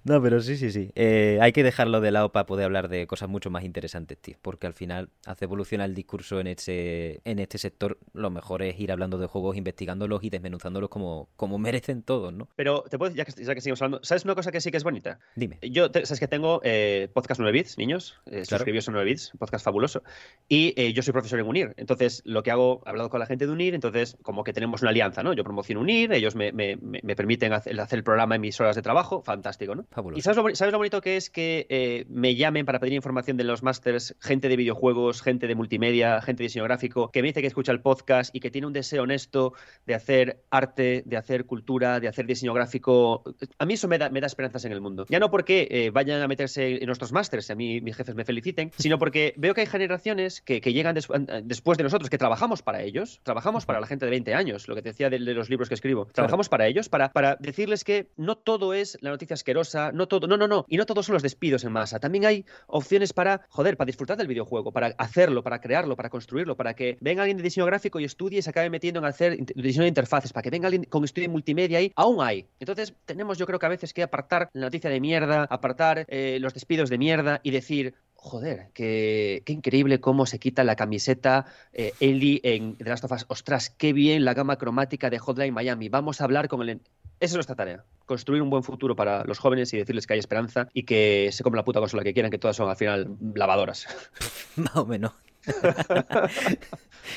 no, 0.04 0.22
pero 0.22 0.42
sí, 0.42 0.58
sí, 0.58 0.72
sí. 0.72 0.92
Eh, 0.96 1.38
hay 1.40 1.52
que 1.52 1.64
dejarlo 1.64 2.02
de 2.02 2.12
lado 2.12 2.32
para 2.32 2.48
poder 2.48 2.66
hablar 2.66 2.90
de 2.90 3.06
cosas 3.06 3.30
mucho 3.30 3.52
más 3.52 3.64
interesantes, 3.64 4.18
tío. 4.18 4.38
Porque 4.42 4.66
al 4.66 4.74
final 4.74 5.10
hace 5.26 5.46
evolucionar 5.46 5.88
el 5.88 5.96
discurso 5.96 6.40
en 6.40 6.48
este, 6.48 7.22
en 7.30 7.38
este 7.38 7.60
sector. 7.60 8.00
Lo 8.14 8.32
mejor 8.32 8.64
es 8.64 8.80
ir 8.80 8.92
hablando 8.92 9.20
de 9.20 9.28
juegos, 9.28 9.56
investigándolos 9.56 10.24
y 10.24 10.32
desmenuzándolos 10.32 10.90
como, 10.90 11.30
como 11.36 11.60
merecen 11.60 12.02
todos, 12.02 12.34
¿no? 12.34 12.50
Pero 12.56 12.84
te 12.90 12.98
puedo 12.98 13.14
ya 13.14 13.24
que, 13.24 13.32
ya 13.44 13.54
que 13.54 13.62
seguimos 13.62 13.82
hablando, 13.84 14.04
¿sabes 14.04 14.26
una 14.26 14.34
cosa 14.34 14.52
que 14.52 14.62
sí 14.62 14.72
que 14.72 14.78
es 14.78 14.84
bonita? 14.84 15.20
Dime. 15.36 15.60
Yo, 15.62 15.90
sabes 15.94 16.20
que 16.20 16.28
tengo 16.28 16.60
eh, 16.64 17.10
podcast 17.14 17.40
9 17.40 17.52
bits, 17.52 17.78
niños. 17.78 18.20
Eh, 18.26 18.32
claro. 18.32 18.46
Suscribíos 18.46 18.90
9 18.90 19.06
bits, 19.06 19.32
podcast 19.38 19.64
fabuloso. 19.64 20.02
Y 20.50 20.74
eh, 20.76 20.94
yo 20.94 21.04
soy 21.04 21.14
profesor 21.14 21.40
en 21.40 21.46
UNIR. 21.46 21.76
Entonces, 21.78 22.24
lo 22.26 22.42
que 22.48 22.52
hago, 22.52 22.82
he 22.86 22.90
hablado 22.90 23.10
con 23.10 23.20
la 23.20 23.26
gente 23.26 23.46
de 23.46 23.52
UNIR, 23.52 23.76
entonces 23.76 24.18
como 24.22 24.46
que 24.46 24.54
tenemos 24.54 24.82
una 24.82 24.92
alianza, 24.92 25.22
¿no? 25.22 25.34
Yo 25.34 25.44
promociono 25.44 25.82
UNIR, 25.82 26.14
ellos 26.14 26.34
me, 26.34 26.54
me, 26.54 26.78
me 26.78 27.14
permiten 27.14 27.52
hacer, 27.52 27.78
hacer, 27.78 28.00
el 28.00 28.06
programa 28.06 28.36
en 28.36 28.42
mis 28.42 28.58
horas 28.62 28.74
de 28.78 28.82
trabajo, 28.82 29.22
fantástico, 29.22 29.76
¿no? 29.76 29.86
Fabuloso. 29.92 30.18
¿Y 30.18 30.22
sabes 30.22 30.38
lo, 30.38 30.56
sabes 30.56 30.72
lo 30.72 30.78
bonito 30.78 31.02
que 31.02 31.18
es 31.18 31.30
que 31.30 31.68
eh, 31.70 32.06
me 32.08 32.38
llamen 32.38 32.66
para 32.66 32.80
pedir 32.80 32.94
información 32.94 33.36
de 33.36 33.44
los 33.44 33.64
másters, 33.64 34.16
gente 34.22 34.48
de 34.48 34.56
videojuegos, 34.56 35.22
gente 35.22 35.46
de 35.46 35.56
multimedia, 35.56 36.22
gente 36.22 36.44
de 36.44 36.46
diseño 36.46 36.64
gráfico, 36.64 37.12
que 37.12 37.22
me 37.22 37.28
dice 37.28 37.42
que 37.42 37.48
escucha 37.48 37.74
el 37.74 37.82
podcast 37.82 38.34
y 38.34 38.40
que 38.40 38.50
tiene 38.50 38.66
un 38.66 38.72
deseo 38.72 39.04
honesto 39.04 39.52
de 39.86 39.96
hacer 39.96 40.46
arte, 40.50 41.04
de 41.06 41.18
hacer 41.18 41.48
cultura, 41.48 42.00
de 42.00 42.08
hacer 42.08 42.28
diseño 42.28 42.54
gráfico? 42.54 43.24
A 43.60 43.66
mí 43.66 43.74
eso 43.74 43.90
me 43.90 43.98
da, 43.98 44.10
me 44.10 44.22
da 44.22 44.28
esperanzas 44.28 44.64
en 44.64 44.72
el 44.72 44.80
mundo. 44.80 45.06
Ya 45.10 45.20
no 45.20 45.30
porque 45.30 45.68
eh, 45.70 45.90
vayan 45.90 46.22
a 46.22 46.30
meterse 46.30 46.78
en 46.78 46.86
nuestros 46.86 47.12
másters, 47.12 47.52
a 47.52 47.56
mí 47.56 47.82
mis 47.82 47.98
jefes 47.98 48.16
me 48.16 48.24
feliciten, 48.24 48.72
sino 48.78 48.98
porque 48.98 49.34
veo 49.36 49.54
que 49.54 49.60
hay 49.62 49.68
generaciones 49.68 50.40
que, 50.42 50.62
que 50.62 50.72
llegan 50.72 50.96
después 51.44 51.78
de 51.78 51.84
nosotros, 51.84 52.10
que 52.10 52.18
trabajamos 52.38 52.62
para 52.62 52.84
ellos, 52.84 53.20
trabajamos 53.24 53.66
para 53.66 53.80
la 53.80 53.88
gente 53.88 54.06
de 54.06 54.12
20 54.12 54.36
años, 54.36 54.68
lo 54.68 54.76
que 54.76 54.84
te 54.84 54.90
decía 54.90 55.10
de, 55.10 55.18
los 55.18 55.50
libros 55.50 55.70
que 55.70 55.74
escribo. 55.74 56.06
Trabajamos 56.06 56.50
para 56.50 56.68
ellos, 56.68 56.88
para, 56.88 57.12
para 57.12 57.36
decirles 57.38 57.84
que 57.84 58.12
no 58.16 58.38
todo 58.38 58.76
es 58.76 58.96
la 59.02 59.10
noticia 59.10 59.34
asquerosa, 59.34 59.92
no 59.92 60.08
todo, 60.08 60.28
no, 60.28 60.38
no, 60.38 60.48
no, 60.48 60.64
y 60.68 60.78
no 60.78 60.86
todos 60.86 61.08
son 61.08 61.14
los 61.14 61.24
despidos 61.24 61.64
en 61.64 61.72
masa. 61.72 62.00
También 62.00 62.26
hay 62.26 62.46
opciones 62.68 63.12
para, 63.12 63.42
joder, 63.50 63.76
para 63.76 63.88
disfrutar 63.88 64.18
del 64.18 64.28
videojuego, 64.28 64.72
para 64.72 64.94
hacerlo, 65.00 65.42
para 65.42 65.60
crearlo, 65.60 65.96
para 65.96 66.12
construirlo, 66.12 66.56
para 66.56 66.76
que 66.76 67.00
venga 67.02 67.24
alguien 67.24 67.38
de 67.38 67.44
diseño 67.44 67.66
gráfico 67.66 68.00
y 68.00 68.04
estudie 68.04 68.38
y 68.38 68.42
se 68.44 68.52
acabe 68.52 68.70
metiendo 68.70 69.00
en 69.00 69.06
hacer 69.06 69.36
diseño 69.56 69.84
de 69.84 69.90
interfaces, 69.90 70.32
para 70.32 70.44
que 70.44 70.52
venga 70.52 70.68
alguien 70.68 70.84
con 70.84 71.04
estudio 71.04 71.30
de 71.30 71.32
multimedia 71.32 71.80
ahí, 71.80 71.92
aún 71.96 72.24
hay. 72.24 72.46
Entonces, 72.60 72.94
tenemos 73.06 73.40
yo 73.40 73.48
creo 73.48 73.58
que 73.58 73.66
a 73.66 73.70
veces 73.70 73.94
que 73.94 74.04
apartar 74.04 74.52
la 74.54 74.68
noticia 74.68 74.92
de 74.92 75.00
mierda, 75.00 75.48
apartar 75.50 76.06
eh, 76.08 76.38
los 76.40 76.54
despidos 76.54 76.92
de 76.92 77.00
mierda 77.00 77.40
y 77.42 77.50
decir, 77.50 77.96
joder, 78.28 78.68
qué, 78.74 79.42
increíble 79.48 80.00
cómo 80.00 80.26
se 80.26 80.38
quita 80.38 80.64
la 80.64 80.76
camiseta 80.76 81.46
eh, 81.74 81.94
Ellie 82.00 82.42
en 82.44 82.76
The 82.76 82.90
Last 82.90 83.06
of 83.06 83.12
Us. 83.14 83.26
Ostras, 83.30 83.70
qué 83.70 83.94
bien 83.94 84.26
la 84.26 84.34
gama 84.34 84.58
cromática 84.58 85.10
de 85.10 85.18
Hotline 85.18 85.54
Miami. 85.54 85.90
Vamos 85.90 86.22
a 86.22 86.26
hablar 86.26 86.48
con 86.48 86.62
el... 86.62 86.70
Esa 86.70 86.82
es 87.20 87.34
nuestra 87.36 87.56
tarea. 87.56 87.84
Construir 88.06 88.42
un 88.42 88.50
buen 88.50 88.64
futuro 88.64 88.96
para 88.96 89.24
los 89.24 89.40
jóvenes 89.40 89.74
y 89.74 89.78
decirles 89.78 90.06
que 90.06 90.14
hay 90.14 90.20
esperanza 90.20 90.68
y 90.74 90.84
que 90.84 91.30
se 91.32 91.44
comen 91.44 91.58
la 91.58 91.64
puta 91.64 91.80
consola 91.80 92.04
que 92.04 92.14
quieran, 92.14 92.30
que 92.30 92.38
todas 92.38 92.56
son 92.56 92.70
al 92.70 92.76
final 92.76 93.18
lavadoras. 93.34 93.88
Más 94.56 94.76
o 94.76 94.86
menos. 94.86 95.14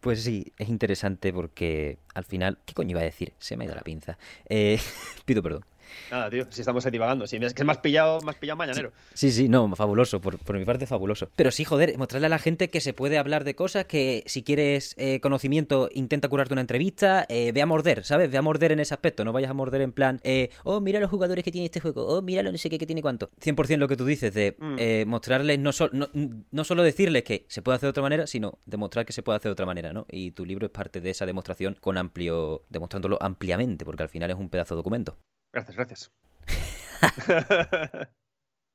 Pues 0.00 0.22
sí, 0.22 0.52
es 0.56 0.68
interesante 0.68 1.32
porque 1.32 1.98
al 2.14 2.24
final, 2.24 2.58
¿qué 2.64 2.74
coño 2.74 2.90
iba 2.90 3.00
a 3.00 3.04
decir? 3.04 3.32
Se 3.38 3.56
me 3.56 3.64
ha 3.64 3.66
ido 3.66 3.74
la 3.74 3.80
pinza. 3.80 4.18
Eh, 4.48 4.78
pido 5.24 5.42
perdón. 5.42 5.64
Nada, 6.10 6.30
tío, 6.30 6.46
si 6.50 6.60
estamos 6.60 6.84
ahí 6.84 6.92
divagando. 6.92 7.26
Si 7.26 7.36
es 7.36 7.54
que 7.54 7.62
es 7.62 7.66
más 7.66 7.78
pillado, 7.78 8.20
más 8.22 8.36
pillado 8.36 8.56
mañanero. 8.56 8.92
Sí, 9.14 9.30
sí, 9.30 9.48
no, 9.48 9.74
fabuloso, 9.74 10.20
por, 10.20 10.38
por, 10.38 10.58
mi 10.58 10.64
parte 10.64 10.86
fabuloso. 10.86 11.30
Pero 11.36 11.50
sí, 11.50 11.64
joder, 11.64 11.96
mostrarle 11.98 12.26
a 12.26 12.30
la 12.30 12.38
gente 12.38 12.68
que 12.68 12.80
se 12.80 12.92
puede 12.92 13.18
hablar 13.18 13.44
de 13.44 13.54
cosas 13.54 13.84
que 13.86 14.22
si 14.26 14.42
quieres 14.42 14.94
eh, 14.96 15.20
conocimiento, 15.20 15.88
intenta 15.92 16.28
curarte 16.28 16.54
una 16.54 16.60
entrevista, 16.60 17.26
eh, 17.28 17.52
ve 17.52 17.62
a 17.62 17.66
morder, 17.66 18.04
¿sabes? 18.04 18.30
Ve 18.30 18.38
a 18.38 18.42
morder 18.42 18.72
en 18.72 18.80
ese 18.80 18.94
aspecto, 18.94 19.24
no 19.24 19.32
vayas 19.32 19.50
a 19.50 19.54
morder 19.54 19.82
en 19.82 19.92
plan, 19.92 20.20
eh, 20.24 20.50
oh, 20.64 20.80
mira 20.80 21.00
los 21.00 21.10
jugadores 21.10 21.44
que 21.44 21.52
tiene 21.52 21.66
este 21.66 21.80
juego, 21.80 22.06
oh, 22.06 22.22
mira 22.22 22.42
lo 22.42 22.52
no 22.52 22.58
sé 22.58 22.70
qué 22.70 22.78
que 22.78 22.86
tiene 22.86 23.02
cuánto. 23.02 23.30
100% 23.40 23.76
lo 23.76 23.88
que 23.88 23.96
tú 23.96 24.04
dices 24.04 24.32
de 24.34 24.56
mm. 24.58 25.08
mostrarles, 25.08 25.58
no, 25.58 25.70
no, 25.92 26.08
no 26.50 26.64
solo 26.64 26.82
decirles 26.82 27.22
que 27.22 27.44
se 27.48 27.62
puede 27.62 27.76
hacer 27.76 27.88
de 27.88 27.90
otra 27.90 28.02
manera, 28.02 28.26
sino 28.26 28.58
demostrar 28.66 29.04
que 29.04 29.12
se 29.12 29.22
puede 29.22 29.36
hacer 29.36 29.50
de 29.50 29.52
otra 29.52 29.66
manera, 29.66 29.92
¿no? 29.92 30.06
Y 30.10 30.32
tu 30.32 30.44
libro 30.44 30.66
es 30.66 30.72
parte 30.72 31.00
de 31.00 31.10
esa 31.10 31.26
demostración 31.26 31.76
con 31.80 31.98
amplio, 31.98 32.64
demostrándolo 32.68 33.18
ampliamente, 33.20 33.84
porque 33.84 34.02
al 34.02 34.08
final 34.08 34.30
es 34.30 34.36
un 34.36 34.48
pedazo 34.48 34.74
de 34.74 34.78
documento. 34.78 35.16
Gracias, 35.58 35.76
gracias. 35.76 36.10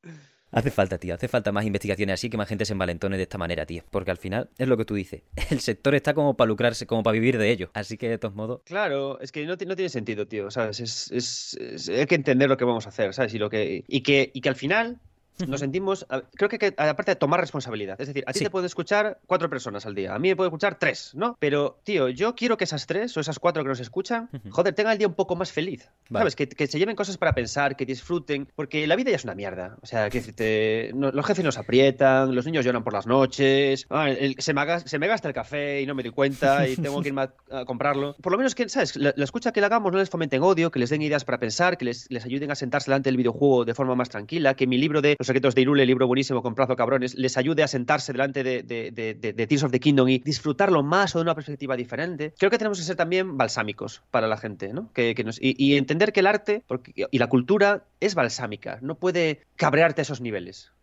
Hace 0.53 0.69
falta, 0.69 0.99
tío, 0.99 1.15
hace 1.15 1.27
falta 1.27 1.51
más 1.51 1.65
investigaciones 1.65 2.13
así 2.13 2.29
que 2.29 2.37
más 2.37 2.47
gente 2.47 2.65
se 2.65 2.73
envalentone 2.73 3.17
de 3.17 3.23
esta 3.23 3.39
manera, 3.39 3.65
tío. 3.65 3.83
Porque 3.89 4.11
al 4.11 4.17
final 4.17 4.51
es 4.59 4.67
lo 4.67 4.77
que 4.77 4.85
tú 4.85 4.93
dices. 4.93 5.23
El 5.49 5.59
sector 5.61 5.95
está 5.95 6.13
como 6.13 6.37
para 6.37 6.47
lucrarse, 6.47 6.85
como 6.85 7.01
para 7.01 7.13
vivir 7.13 7.39
de 7.39 7.49
ello. 7.49 7.71
Así 7.73 7.97
que 7.97 8.07
de 8.07 8.19
todos 8.19 8.35
modos. 8.35 8.61
Claro, 8.65 9.19
es 9.19 9.31
que 9.31 9.45
no, 9.45 9.55
no 9.55 9.75
tiene 9.75 9.89
sentido, 9.89 10.27
tío. 10.27 10.51
¿Sabes? 10.51 10.79
Es, 11.09 11.57
hay 11.89 12.05
que 12.05 12.15
entender 12.15 12.49
lo 12.49 12.57
que 12.57 12.65
vamos 12.65 12.85
a 12.85 12.89
hacer, 12.89 13.15
¿sabes? 13.15 13.33
Y, 13.33 13.39
lo 13.39 13.49
que, 13.49 13.83
y, 13.87 14.01
que, 14.01 14.29
y 14.31 14.41
que 14.41 14.49
al 14.49 14.55
final 14.55 14.99
nos 15.47 15.59
sentimos, 15.59 16.05
creo 16.35 16.49
que, 16.49 16.73
aparte 16.77 17.11
de 17.11 17.15
tomar 17.15 17.39
responsabilidad, 17.39 17.99
es 17.99 18.07
decir, 18.07 18.23
a 18.27 18.33
ti 18.33 18.39
te 18.39 18.49
puede 18.49 18.67
escuchar 18.67 19.19
cuatro 19.25 19.49
personas 19.49 19.85
al 19.85 19.95
día, 19.95 20.13
a 20.13 20.19
mí 20.19 20.29
me 20.29 20.35
puede 20.35 20.49
escuchar 20.49 20.77
tres, 20.79 21.11
¿no? 21.15 21.37
Pero, 21.39 21.79
tío, 21.83 22.09
yo 22.09 22.35
quiero 22.35 22.57
que 22.57 22.63
esas 22.63 22.85
tres 22.85 23.15
o 23.17 23.19
esas 23.19 23.39
cuatro 23.39 23.63
que 23.63 23.69
nos 23.69 23.79
escuchan, 23.79 24.29
joder, 24.49 24.73
tengan 24.73 24.93
el 24.93 24.97
día 24.99 25.07
un 25.07 25.15
poco 25.15 25.35
más 25.35 25.51
feliz, 25.51 25.89
¿sabes? 26.11 26.35
Que, 26.35 26.67
se 26.67 26.79
lleven 26.79 26.95
cosas 26.95 27.17
para 27.17 27.33
pensar, 27.33 27.75
que 27.75 27.85
disfruten, 27.85 28.47
porque 28.55 28.87
la 28.87 28.95
vida 28.95 29.09
ya 29.09 29.17
es 29.17 29.23
una 29.23 29.35
mierda, 29.35 29.77
o 29.81 29.85
sea, 29.85 30.09
que 30.09 30.91
los 30.93 31.25
jefes 31.25 31.43
nos 31.43 31.57
aprietan, 31.57 32.33
los 32.33 32.45
niños 32.45 32.65
lloran 32.65 32.83
por 32.83 32.93
las 32.93 33.07
noches, 33.07 33.85
ah, 33.89 34.07
se, 34.37 34.53
me 34.53 34.79
se, 34.79 34.99
me 34.99 35.07
gasta 35.07 35.27
el 35.27 35.33
café 35.33 35.81
y 35.81 35.85
no 35.85 35.95
me 35.95 36.03
doy 36.03 36.11
cuenta 36.11 36.67
y 36.67 36.75
tengo 36.77 37.01
que 37.01 37.09
irme 37.09 37.23
a, 37.51 37.65
comprarlo. 37.65 38.15
Por 38.21 38.31
lo 38.31 38.37
menos 38.37 38.55
que, 38.55 38.69
¿sabes? 38.69 38.95
La, 38.95 39.13
escucha 39.17 39.51
que 39.51 39.59
le 39.59 39.65
hagamos 39.65 39.91
no 39.91 39.97
les 39.97 40.09
fomenten 40.09 40.41
odio, 40.41 40.71
que 40.71 40.79
les 40.79 40.89
den 40.89 41.01
ideas 41.01 41.25
para 41.25 41.39
pensar, 41.39 41.77
que 41.77 41.85
les, 41.85 42.09
les 42.09 42.25
ayuden 42.25 42.51
a 42.51 42.55
sentarse 42.55 42.89
delante 42.89 43.09
del 43.09 43.17
videojuego 43.17 43.65
de 43.65 43.73
forma 43.73 43.95
más 43.95 44.09
tranquila, 44.09 44.53
que 44.55 44.67
mi 44.67 44.77
libro 44.77 45.01
de 45.01 45.15
los 45.23 45.27
secretos 45.27 45.55
de 45.55 45.61
Irule, 45.61 45.85
libro 45.85 46.05
buenísimo 46.05 46.41
con 46.41 46.53
plazo 46.53 46.75
cabrones, 46.75 47.15
les 47.15 47.37
ayude 47.37 47.63
a 47.63 47.67
sentarse 47.69 48.11
delante 48.11 48.43
de, 48.43 49.45
Tears 49.47 49.63
of 49.63 49.71
the 49.71 49.79
Kingdom 49.79 50.09
y 50.09 50.19
disfrutarlo 50.19 50.83
más 50.83 51.15
o 51.15 51.19
de 51.19 51.23
una 51.23 51.33
perspectiva 51.33 51.77
diferente. 51.77 52.33
Creo 52.37 52.51
que 52.51 52.57
tenemos 52.57 52.77
que 52.77 52.83
ser 52.83 52.97
también 52.97 53.37
balsámicos 53.37 54.03
para 54.11 54.27
la 54.27 54.35
gente, 54.35 54.73
¿no? 54.73 54.91
Que, 54.91 55.15
nos, 55.23 55.39
y, 55.41 55.77
entender 55.77 56.11
que 56.11 56.19
el 56.19 56.27
arte 56.27 56.65
y 56.93 57.17
la 57.17 57.27
cultura 57.27 57.85
es 58.01 58.15
balsámica, 58.15 58.79
no 58.81 58.95
puede 58.95 59.43
cabrearte 59.55 60.01
a 60.01 60.03
esos 60.03 60.19
niveles. 60.19 60.73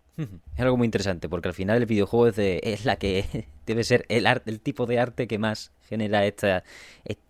Es 0.54 0.60
algo 0.60 0.76
muy 0.76 0.84
interesante, 0.84 1.28
porque 1.28 1.48
al 1.48 1.54
final 1.54 1.78
el 1.78 1.86
videojuego 1.86 2.28
es, 2.28 2.38
es 2.38 2.84
la 2.84 2.96
que 2.96 3.46
debe 3.66 3.84
ser 3.84 4.04
el, 4.08 4.26
arte, 4.26 4.50
el 4.50 4.60
tipo 4.60 4.86
de 4.86 4.98
arte 4.98 5.26
que 5.26 5.38
más 5.38 5.72
genera 5.88 6.24
esta. 6.24 6.62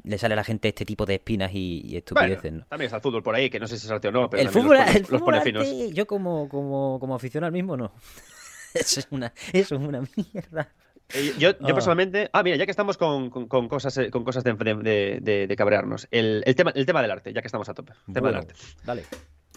le 0.03 0.19
sale 0.19 0.35
a 0.35 0.37
la 0.37 0.45
gente 0.45 0.69
este 0.69 0.85
tipo 0.85 1.07
de 1.07 1.15
espinas 1.15 1.51
y, 1.55 1.97
estupideces, 1.97 2.53
¿no? 2.53 2.65
También 2.67 2.87
está 2.87 2.97
el 2.97 3.03
fútbol 3.03 3.23
por 3.23 3.35
ahí, 3.35 3.51
que 3.51 3.61
no 3.61 3.67
sé 3.67 3.79
si 3.79 3.87
es 3.87 3.91
arte 3.91 4.09
o 4.09 4.13
no, 4.13 4.29
pero 4.29 4.43
el 4.43 4.49
fútbol, 4.49 4.79
los 5.09 5.23
pone, 5.23 5.41
finos. 5.41 5.67
Yo 5.93 6.07
como, 6.07 6.49
como, 6.49 6.99
como 7.01 7.15
aficionado 7.15 7.49
al 7.49 7.53
mismo, 7.53 7.77
no. 7.77 7.93
eso, 8.75 9.01
es 9.01 9.09
una, 9.11 9.33
eso 9.53 9.77
es 9.77 9.81
una 9.81 10.03
mierda. 10.17 10.73
Eh, 11.15 11.35
yo, 11.39 11.51
yo, 11.51 11.57
ah. 11.63 11.75
personalmente. 11.75 12.31
Ah, 12.33 12.43
mira, 12.43 12.57
ya 12.57 12.65
que 12.65 12.71
estamos 12.71 12.97
con, 12.97 13.31
con, 13.31 13.69
cosas, 13.69 13.97
eh, 13.99 14.11
con 14.11 14.25
cosas 14.25 14.45
de, 14.45 14.55
de, 14.55 15.47
de, 15.47 15.57
cabrearnos. 15.57 16.07
El, 16.11 16.43
el, 16.47 16.55
tema, 16.55 16.73
el 16.75 16.87
tema 16.87 17.03
del 17.03 17.11
arte, 17.11 17.33
ya 17.33 17.41
que 17.41 17.49
estamos 17.49 17.69
a 17.69 17.75
tope. 17.75 17.93
El 18.09 18.15
tema 18.15 18.29
del 18.29 18.37
arte. 18.37 18.55
Dale. 18.85 19.05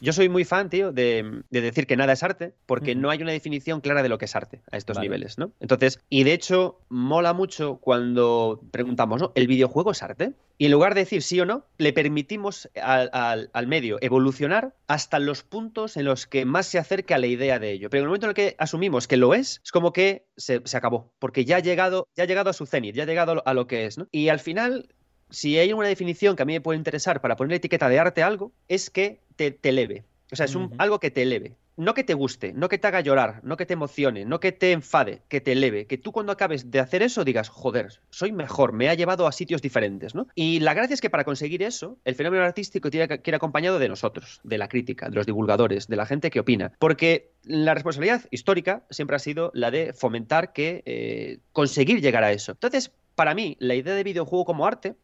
Yo 0.02 0.12
soy 0.12 0.28
muy 0.28 0.44
fan, 0.44 0.70
tío, 0.70 0.92
de, 0.92 1.44
decir 1.50 1.88
que 1.88 1.96
nada 1.96 2.14
es 2.14 2.24
arte, 2.24 2.54
porque 2.66 2.96
no 2.96 3.10
hay 3.10 3.22
una 3.22 3.32
definición 3.32 3.82
clara 3.82 4.04
de 4.04 4.10
lo 4.10 4.18
que 4.18 4.26
es 4.26 4.36
arte 4.36 4.62
a 4.72 4.78
estos 4.78 5.00
niveles, 5.00 5.38
¿no? 5.38 5.52
Entonces, 5.60 6.00
y 6.10 6.24
de 6.24 6.34
hecho, 6.34 6.80
mola 6.90 7.34
mucho 7.34 7.78
cuando 7.78 8.62
preguntamos, 8.72 9.22
¿no? 9.22 9.32
¿El 9.36 9.48
videojuego 9.48 9.92
es 9.92 10.04
arte? 10.04 10.34
Y 10.58 10.66
en 10.66 10.72
lugar 10.72 10.94
de 10.94 11.02
decir 11.02 11.24
sí 11.24 11.40
o 11.40 11.46
no, 11.46 11.66
le 11.78 11.94
permitimos 11.94 12.70
al, 12.82 13.68
medio 13.68 13.98
evolucionar 14.02 14.76
hasta 14.88 15.20
los 15.20 15.44
puntos 15.44 15.98
en 15.98 16.06
los 16.06 16.28
que 16.28 16.46
más 16.46 16.68
se 16.68 16.78
acerque 16.78 17.14
a 17.14 17.18
la 17.18 17.28
idea 17.28 17.60
de 17.60 17.72
ello. 17.72 17.90
Pero 17.90 18.02
en 18.02 18.04
el 18.04 18.08
momento 18.10 18.28
en 18.28 18.30
el 18.32 18.36
que 18.36 18.56
asumimos 18.60 19.08
que 19.08 19.18
lo 19.18 19.34
es, 19.34 19.62
es 19.64 19.72
como 19.72 19.94
que 19.94 20.26
se, 20.38 20.62
acabó, 20.74 21.12
porque 21.20 21.46
ya 21.46 21.58
ha 21.58 21.60
llegado, 21.60 22.08
ya 22.16 22.24
ha 22.24 22.28
llegado 22.28 22.50
a 22.50 22.54
su 22.54 22.66
cenit, 22.66 22.96
ya 22.96 23.04
ha 23.04 23.08
llegado 23.08 23.42
a 23.46 23.54
lo 23.54 23.68
que 23.68 23.86
es, 23.86 23.98
¿no? 23.98 24.08
Y 24.12 24.30
al 24.30 24.40
final, 24.40 24.90
si 25.34 25.58
hay 25.58 25.74
una 25.74 25.88
definición 25.88 26.36
que 26.36 26.44
a 26.44 26.46
mí 26.46 26.54
me 26.54 26.62
puede 26.62 26.78
interesar 26.78 27.20
para 27.20 27.36
poner 27.36 27.56
etiqueta 27.56 27.90
de 27.90 28.00
arte 28.00 28.24
a 28.24 28.28
algo, 28.28 28.54
es 28.68 28.90
que 28.90 29.20
te, 29.36 29.58
eleve. 29.64 30.04
O 30.32 30.36
sea, 30.36 30.46
es 30.46 30.56
un, 30.56 30.74
algo 30.78 31.00
que 31.00 31.12
te 31.12 31.24
eleve. 31.24 31.58
No 31.76 31.96
que 31.96 32.04
te 32.04 32.14
guste, 32.14 32.54
no 32.54 32.70
que 32.70 32.78
te 32.78 32.86
haga 32.86 33.02
llorar, 33.02 33.40
no 33.44 33.58
que 33.58 33.66
te 33.66 33.74
emocione, 33.74 34.26
no 34.26 34.40
que 34.40 34.52
te 34.52 34.74
enfade, 34.74 35.24
que 35.28 35.42
te 35.42 35.54
eleve. 35.54 35.88
Que 35.88 35.98
tú 35.98 36.12
cuando 36.12 36.32
acabes 36.32 36.70
de 36.70 36.80
hacer 36.80 37.02
eso 37.02 37.24
digas, 37.24 37.50
joder, 37.50 37.94
soy 38.12 38.32
mejor, 38.32 38.74
me 38.74 38.90
ha 38.90 38.94
llevado 38.94 39.26
a 39.26 39.32
sitios 39.32 39.64
diferentes, 39.64 40.14
¿no? 40.14 40.28
Y 40.36 40.60
la 40.60 40.76
gracia 40.76 40.94
es 40.94 41.02
que 41.02 41.10
para 41.10 41.24
conseguir 41.24 41.64
eso, 41.64 41.98
el 42.06 42.14
fenómeno 42.14 42.44
artístico 42.44 42.92
tiene 42.92 43.08
que 43.08 43.32
ir 43.32 43.34
acompañado 43.34 43.80
de 43.80 43.90
nosotros, 43.90 44.40
de 44.44 44.60
la 44.60 44.68
crítica, 44.68 45.10
de 45.10 45.16
los 45.16 45.26
divulgadores, 45.26 45.88
de 45.88 45.96
la 45.96 46.06
gente 46.06 46.30
que 46.30 46.42
opina. 46.42 46.74
Porque 46.78 47.32
la 47.44 47.74
responsabilidad 47.74 48.22
histórica 48.30 48.86
siempre 48.92 49.16
ha 49.16 49.20
sido 49.20 49.50
la 49.56 49.72
de 49.72 49.94
fomentar 49.94 50.54
que 50.54 50.84
eh, 50.86 51.40
conseguir 51.54 52.02
llegar 52.02 52.24
a 52.24 52.32
eso. 52.32 52.52
Entonces, 52.52 52.92
para 53.16 53.34
mí, 53.34 53.56
la 53.60 53.76
idea 53.76 53.94
de 53.96 54.04
videojuego 54.04 54.46
como 54.46 54.66
arte 54.66 54.96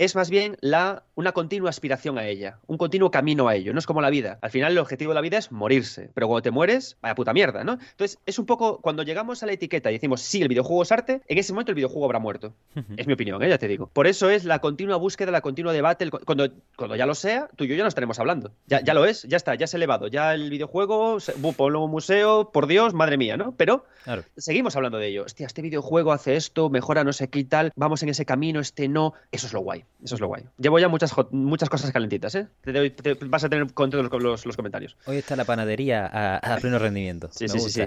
es 0.00 0.16
más 0.16 0.30
bien 0.30 0.56
la, 0.62 1.02
una 1.14 1.32
continua 1.32 1.68
aspiración 1.68 2.16
a 2.16 2.26
ella, 2.26 2.58
un 2.66 2.78
continuo 2.78 3.10
camino 3.10 3.48
a 3.48 3.54
ello. 3.54 3.74
No 3.74 3.78
es 3.80 3.84
como 3.84 4.00
la 4.00 4.08
vida. 4.08 4.38
Al 4.40 4.50
final, 4.50 4.72
el 4.72 4.78
objetivo 4.78 5.10
de 5.10 5.16
la 5.16 5.20
vida 5.20 5.36
es 5.36 5.52
morirse, 5.52 6.10
pero 6.14 6.26
cuando 6.26 6.40
te 6.40 6.50
mueres, 6.50 6.96
vaya 7.02 7.14
puta 7.14 7.34
mierda, 7.34 7.64
¿no? 7.64 7.72
Entonces, 7.72 8.18
es 8.24 8.38
un 8.38 8.46
poco 8.46 8.80
cuando 8.80 9.02
llegamos 9.02 9.42
a 9.42 9.46
la 9.46 9.52
etiqueta 9.52 9.90
y 9.90 9.96
decimos, 9.96 10.22
sí, 10.22 10.40
el 10.40 10.48
videojuego 10.48 10.84
es 10.84 10.90
arte, 10.90 11.20
en 11.28 11.36
ese 11.36 11.52
momento 11.52 11.72
el 11.72 11.74
videojuego 11.74 12.06
habrá 12.06 12.18
muerto. 12.18 12.54
es 12.96 13.06
mi 13.06 13.12
opinión, 13.12 13.42
¿eh? 13.42 13.50
ya 13.50 13.58
te 13.58 13.68
digo. 13.68 13.90
Por 13.92 14.06
eso 14.06 14.30
es 14.30 14.46
la 14.46 14.60
continua 14.60 14.96
búsqueda, 14.96 15.30
la 15.30 15.42
continua 15.42 15.74
debate. 15.74 16.08
cuando, 16.10 16.48
cuando 16.76 16.96
ya 16.96 17.04
lo 17.04 17.14
sea, 17.14 17.50
tú 17.54 17.64
y 17.64 17.68
yo 17.68 17.74
ya 17.74 17.82
no 17.82 17.88
estaremos 17.88 18.18
hablando. 18.18 18.52
Ya, 18.68 18.80
ya 18.82 18.94
lo 18.94 19.04
es, 19.04 19.24
ya 19.24 19.36
está, 19.36 19.54
ya 19.54 19.66
se 19.66 19.76
ha 19.76 19.78
elevado. 19.78 20.06
Ya 20.06 20.32
el 20.32 20.48
videojuego, 20.48 21.18
ponlo 21.58 21.78
en 21.80 21.84
un 21.84 21.90
museo, 21.90 22.52
por 22.52 22.68
Dios, 22.68 22.94
madre 22.94 23.18
mía, 23.18 23.36
¿no? 23.36 23.54
Pero 23.54 23.84
seguimos 24.38 24.76
hablando 24.76 24.96
de 24.96 25.08
ello. 25.08 25.24
Hostia, 25.24 25.46
este 25.46 25.60
videojuego 25.60 26.12
hace 26.12 26.36
esto, 26.36 26.70
mejora 26.70 27.04
no 27.04 27.12
sé 27.12 27.28
qué 27.28 27.40
y 27.40 27.44
tal, 27.44 27.70
vamos 27.76 28.02
en 28.02 28.08
ese 28.08 28.24
camino, 28.24 28.60
este 28.60 28.88
no. 28.88 29.12
Eso 29.30 29.46
es 29.46 29.52
lo 29.52 29.60
guay. 29.60 29.84
Eso 30.02 30.14
es 30.14 30.20
lo 30.20 30.28
guay. 30.28 30.44
Llevo 30.58 30.78
ya 30.78 30.88
muchas, 30.88 31.14
muchas 31.30 31.68
cosas 31.68 31.92
calentitas, 31.92 32.34
¿eh? 32.34 32.46
Te, 32.62 33.14
vas 33.26 33.44
a 33.44 33.48
tener 33.48 33.72
con 33.72 33.90
todos 33.90 34.10
los, 34.22 34.46
los, 34.46 34.56
comentarios. 34.56 34.96
Hoy 35.06 35.18
está 35.18 35.36
la 35.36 35.44
panadería 35.44 36.06
a, 36.06 36.56
pleno 36.56 36.78
rendimiento. 36.80 37.28
Sí, 37.32 37.48
sí, 37.48 37.60
sí, 37.60 37.70
sí. 37.70 37.82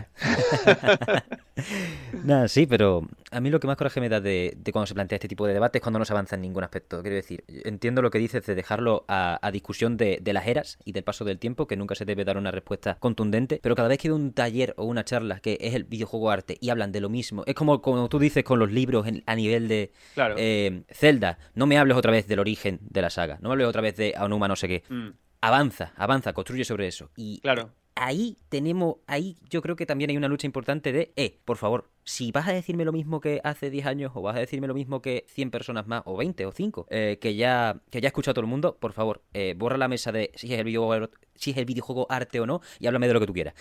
Nada, 2.23 2.47
sí, 2.47 2.67
pero 2.67 3.07
a 3.31 3.39
mí 3.39 3.49
lo 3.49 3.59
que 3.59 3.67
más 3.67 3.77
coraje 3.77 3.99
me 3.99 4.09
da 4.09 4.21
de, 4.21 4.55
cuando 4.71 4.85
se 4.85 4.93
plantea 4.93 5.17
este 5.17 5.27
tipo 5.27 5.47
de 5.47 5.53
debates 5.53 5.79
es 5.79 5.83
cuando 5.83 5.99
no 5.99 6.05
se 6.05 6.13
avanza 6.13 6.35
en 6.35 6.41
ningún 6.41 6.63
aspecto. 6.63 7.01
Quiero 7.01 7.15
decir, 7.15 7.43
entiendo 7.47 8.01
lo 8.01 8.11
que 8.11 8.19
dices 8.19 8.45
de 8.45 8.55
dejarlo 8.55 9.05
a, 9.07 9.49
discusión 9.51 9.97
de, 9.97 10.21
las 10.33 10.47
eras 10.47 10.79
y 10.85 10.93
del 10.93 11.03
paso 11.03 11.25
del 11.25 11.39
tiempo, 11.39 11.67
que 11.67 11.75
nunca 11.75 11.95
se 11.95 12.05
debe 12.05 12.25
dar 12.25 12.37
una 12.37 12.51
respuesta 12.51 12.97
contundente, 12.99 13.59
pero 13.61 13.75
cada 13.75 13.87
vez 13.87 13.99
que 13.99 14.09
veo 14.09 14.15
un 14.15 14.33
taller 14.33 14.73
o 14.77 14.85
una 14.85 15.03
charla 15.03 15.39
que 15.39 15.57
es 15.61 15.73
el 15.73 15.83
videojuego 15.83 16.31
arte 16.31 16.57
y 16.59 16.69
hablan 16.69 16.91
de 16.91 17.01
lo 17.01 17.09
mismo, 17.09 17.43
es 17.45 17.55
como, 17.55 17.81
como 17.81 18.09
tú 18.09 18.19
dices 18.19 18.43
con 18.43 18.59
los 18.59 18.71
libros 18.71 19.07
a 19.25 19.35
nivel 19.35 19.67
de 19.67 19.91
eh, 20.37 20.83
Zelda, 20.89 21.37
no 21.55 21.67
me 21.67 21.77
hables 21.93 21.99
otra 21.99 22.11
vez 22.11 22.27
del 22.27 22.39
origen 22.39 22.79
de 22.81 23.01
la 23.01 23.09
saga, 23.09 23.37
no 23.41 23.49
me 23.49 23.53
hables 23.53 23.67
otra 23.67 23.81
vez 23.81 23.95
de 23.95 24.13
Aonuma 24.15 24.47
no 24.47 24.55
sé 24.55 24.67
qué. 24.67 24.83
Mm. 24.89 25.09
Avanza, 25.41 25.93
avanza, 25.97 26.33
construye 26.33 26.63
sobre 26.63 26.87
eso. 26.87 27.11
Y 27.15 27.39
claro 27.41 27.71
ahí 27.95 28.37
tenemos, 28.49 28.97
ahí 29.07 29.37
yo 29.49 29.61
creo 29.61 29.75
que 29.75 29.85
también 29.85 30.09
hay 30.09 30.17
una 30.17 30.27
lucha 30.27 30.47
importante 30.47 30.91
de, 30.91 31.13
eh, 31.15 31.39
por 31.45 31.57
favor, 31.57 31.89
si 32.03 32.31
vas 32.31 32.47
a 32.47 32.53
decirme 32.53 32.85
lo 32.85 32.91
mismo 32.91 33.21
que 33.21 33.41
hace 33.43 33.69
10 33.69 33.85
años 33.85 34.11
o 34.15 34.21
vas 34.21 34.35
a 34.35 34.39
decirme 34.39 34.67
lo 34.67 34.73
mismo 34.73 35.01
que 35.01 35.25
100 35.29 35.51
personas 35.51 35.87
más 35.87 36.03
o 36.05 36.17
20 36.17 36.45
o 36.45 36.51
5 36.51 36.87
eh, 36.89 37.17
que 37.21 37.35
ya 37.35 37.81
que 37.89 38.01
ya 38.01 38.07
ha 38.07 38.09
escuchado 38.09 38.33
todo 38.33 38.43
el 38.43 38.49
mundo, 38.49 38.77
por 38.77 38.93
favor, 38.93 39.21
eh, 39.33 39.53
borra 39.57 39.77
la 39.77 39.87
mesa 39.87 40.11
de 40.11 40.31
si 40.35 40.53
es 40.53 40.59
el 40.59 40.65
videojuego 40.65 41.09
si 41.35 41.51
es 41.51 41.57
el 41.57 41.65
videojuego 41.65 42.07
arte 42.09 42.39
o 42.39 42.45
no 42.45 42.61
y 42.79 42.87
háblame 42.87 43.07
de 43.07 43.13
lo 43.13 43.19
que 43.19 43.27
tú 43.27 43.33
quieras. 43.33 43.53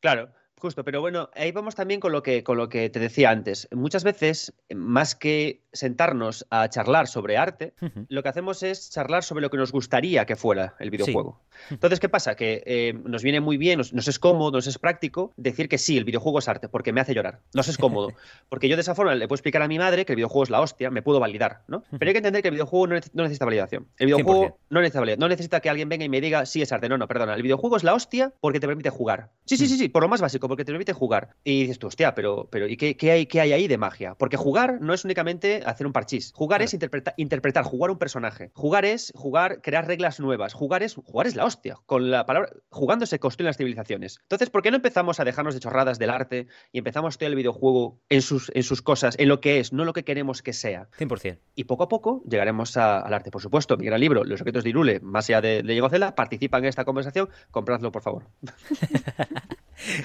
Claro, 0.00 0.28
Justo, 0.64 0.82
pero 0.82 1.02
bueno, 1.02 1.28
ahí 1.34 1.52
vamos 1.52 1.74
también 1.74 2.00
con 2.00 2.10
lo 2.10 2.22
que, 2.22 2.42
con 2.42 2.56
lo 2.56 2.70
que 2.70 2.88
te 2.88 2.98
decía 2.98 3.28
antes. 3.28 3.68
Muchas 3.70 4.02
veces, 4.02 4.54
más 4.74 5.14
que 5.14 5.60
sentarnos 5.74 6.46
a 6.48 6.70
charlar 6.70 7.06
sobre 7.06 7.36
arte, 7.36 7.74
lo 8.08 8.22
que 8.22 8.28
hacemos 8.30 8.62
es 8.62 8.88
charlar 8.88 9.24
sobre 9.24 9.42
lo 9.42 9.50
que 9.50 9.58
nos 9.58 9.72
gustaría 9.72 10.24
que 10.24 10.36
fuera 10.36 10.74
el 10.78 10.90
videojuego. 10.90 11.42
Entonces, 11.68 12.00
¿qué 12.00 12.08
pasa? 12.08 12.34
Que 12.34 12.62
eh, 12.64 12.94
nos 13.04 13.22
viene 13.22 13.40
muy 13.40 13.58
bien, 13.58 13.76
nos, 13.76 13.92
nos 13.92 14.08
es 14.08 14.18
cómodo, 14.18 14.52
nos 14.52 14.66
es 14.66 14.78
práctico 14.78 15.34
decir 15.36 15.68
que 15.68 15.76
sí, 15.76 15.98
el 15.98 16.04
videojuego 16.04 16.38
es 16.38 16.48
arte, 16.48 16.70
porque 16.70 16.94
me 16.94 17.02
hace 17.02 17.12
llorar. 17.14 17.40
Nos 17.52 17.68
es 17.68 17.76
cómodo. 17.76 18.12
Porque 18.48 18.68
yo 18.68 18.76
de 18.76 18.82
esa 18.82 18.94
forma 18.94 19.14
le 19.14 19.26
puedo 19.26 19.36
explicar 19.36 19.62
a 19.62 19.68
mi 19.68 19.78
madre 19.78 20.04
que 20.04 20.12
el 20.12 20.16
videojuego 20.16 20.44
es 20.44 20.50
la 20.50 20.60
hostia, 20.60 20.90
me 20.90 21.02
puedo 21.02 21.20
validar, 21.20 21.62
¿no? 21.66 21.82
Pero 21.90 22.08
hay 22.08 22.12
que 22.12 22.18
entender 22.18 22.40
que 22.40 22.48
el 22.48 22.54
videojuego 22.54 22.86
no, 22.86 22.94
no 23.12 23.22
necesita 23.24 23.44
validación. 23.44 23.86
El 23.98 24.06
videojuego 24.06 24.44
100%. 24.46 24.54
no 24.70 24.80
necesita 24.80 25.00
validación. 25.00 25.20
No 25.20 25.28
necesita 25.28 25.60
que 25.60 25.68
alguien 25.68 25.88
venga 25.88 26.04
y 26.04 26.08
me 26.08 26.20
diga 26.20 26.46
sí 26.46 26.62
es 26.62 26.72
arte. 26.72 26.88
No, 26.88 26.96
no, 26.96 27.08
perdona. 27.08 27.34
El 27.34 27.42
videojuego 27.42 27.76
es 27.76 27.84
la 27.84 27.94
hostia 27.94 28.32
porque 28.40 28.60
te 28.60 28.66
permite 28.66 28.90
jugar. 28.90 29.30
Sí, 29.44 29.56
sí, 29.56 29.66
sí, 29.66 29.76
sí, 29.76 29.88
por 29.88 30.02
lo 30.02 30.08
más 30.08 30.20
básico, 30.20 30.48
porque 30.54 30.64
te 30.64 30.72
permite 30.72 30.92
jugar. 30.92 31.36
Y 31.44 31.62
dices 31.62 31.78
tú, 31.78 31.88
hostia, 31.88 32.14
pero, 32.14 32.48
pero 32.50 32.66
¿y 32.68 32.76
qué, 32.76 32.96
qué 32.96 33.10
hay, 33.10 33.26
qué 33.26 33.40
hay 33.40 33.52
ahí 33.52 33.66
de 33.68 33.76
magia? 33.78 34.14
Porque 34.14 34.36
jugar 34.36 34.80
no 34.80 34.94
es 34.94 35.04
únicamente 35.04 35.62
hacer 35.66 35.86
un 35.86 35.92
parchís. 35.92 36.32
Jugar 36.34 36.58
Claro. 36.58 36.64
es 36.66 36.74
interpreta- 36.74 37.14
interpretar, 37.16 37.64
jugar 37.64 37.90
un 37.90 37.98
personaje. 37.98 38.50
Jugar 38.54 38.84
es 38.84 39.12
jugar, 39.16 39.60
crear 39.62 39.86
reglas 39.86 40.20
nuevas. 40.20 40.52
Jugar 40.54 40.82
es, 40.82 40.94
jugar 40.94 41.26
es 41.26 41.34
la 41.36 41.44
hostia. 41.44 41.76
Con 41.86 42.10
la 42.10 42.24
palabra, 42.26 42.50
jugando 42.68 43.06
se 43.06 43.18
construyen 43.18 43.46
las 43.48 43.56
civilizaciones. 43.56 44.18
Entonces, 44.22 44.50
¿por 44.50 44.62
qué 44.62 44.70
no 44.70 44.76
empezamos 44.76 45.18
a 45.20 45.24
dejarnos 45.24 45.54
de 45.54 45.60
chorradas 45.60 45.98
del 45.98 46.10
arte 46.10 46.46
y 46.72 46.78
empezamos 46.78 47.08
a 47.08 47.10
estudiar 47.10 47.30
el 47.32 47.36
videojuego 47.36 47.98
en 48.08 48.22
sus, 48.22 48.50
en 48.54 48.62
sus 48.62 48.80
cosas, 48.82 49.16
en 49.18 49.28
lo 49.28 49.40
que 49.40 49.58
es, 49.58 49.72
no 49.72 49.84
lo 49.84 49.92
que 49.92 50.04
queremos 50.04 50.42
que 50.42 50.52
sea? 50.52 50.88
100%. 50.98 51.38
Y 51.56 51.64
poco 51.64 51.82
a 51.84 51.88
poco 51.88 52.22
llegaremos 52.28 52.76
a- 52.76 53.00
al 53.00 53.12
arte. 53.14 53.30
Por 53.30 53.42
supuesto, 53.42 53.76
mi 53.76 53.86
gran 53.86 53.98
libro, 54.00 54.22
Los 54.24 54.38
secretos 54.38 54.62
de 54.62 54.70
Irule, 54.70 55.00
más 55.00 55.28
allá 55.28 55.40
de, 55.40 55.62
de 55.62 55.72
Diego 55.72 55.88
Cela, 55.88 56.14
participa 56.14 56.58
en 56.58 56.66
esta 56.66 56.84
conversación. 56.84 57.28
Compradlo, 57.50 57.90
por 57.90 58.02
favor. 58.02 58.26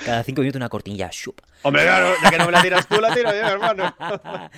Cada 0.06 0.24
cinco 0.24 0.42
minutos 0.42 0.58
una 0.60 0.70
cortinilla. 0.70 1.10
¡shup! 1.12 1.40
Hombre, 1.64 1.84
claro, 1.84 2.14
ya 2.24 2.30
que 2.30 2.38
no 2.38 2.46
me 2.46 2.52
la 2.54 2.62
tiras 2.62 2.88
tú, 2.88 3.00
la 3.02 3.14
tiro 3.14 3.32
yo, 3.32 3.38
hermano. 3.48 3.94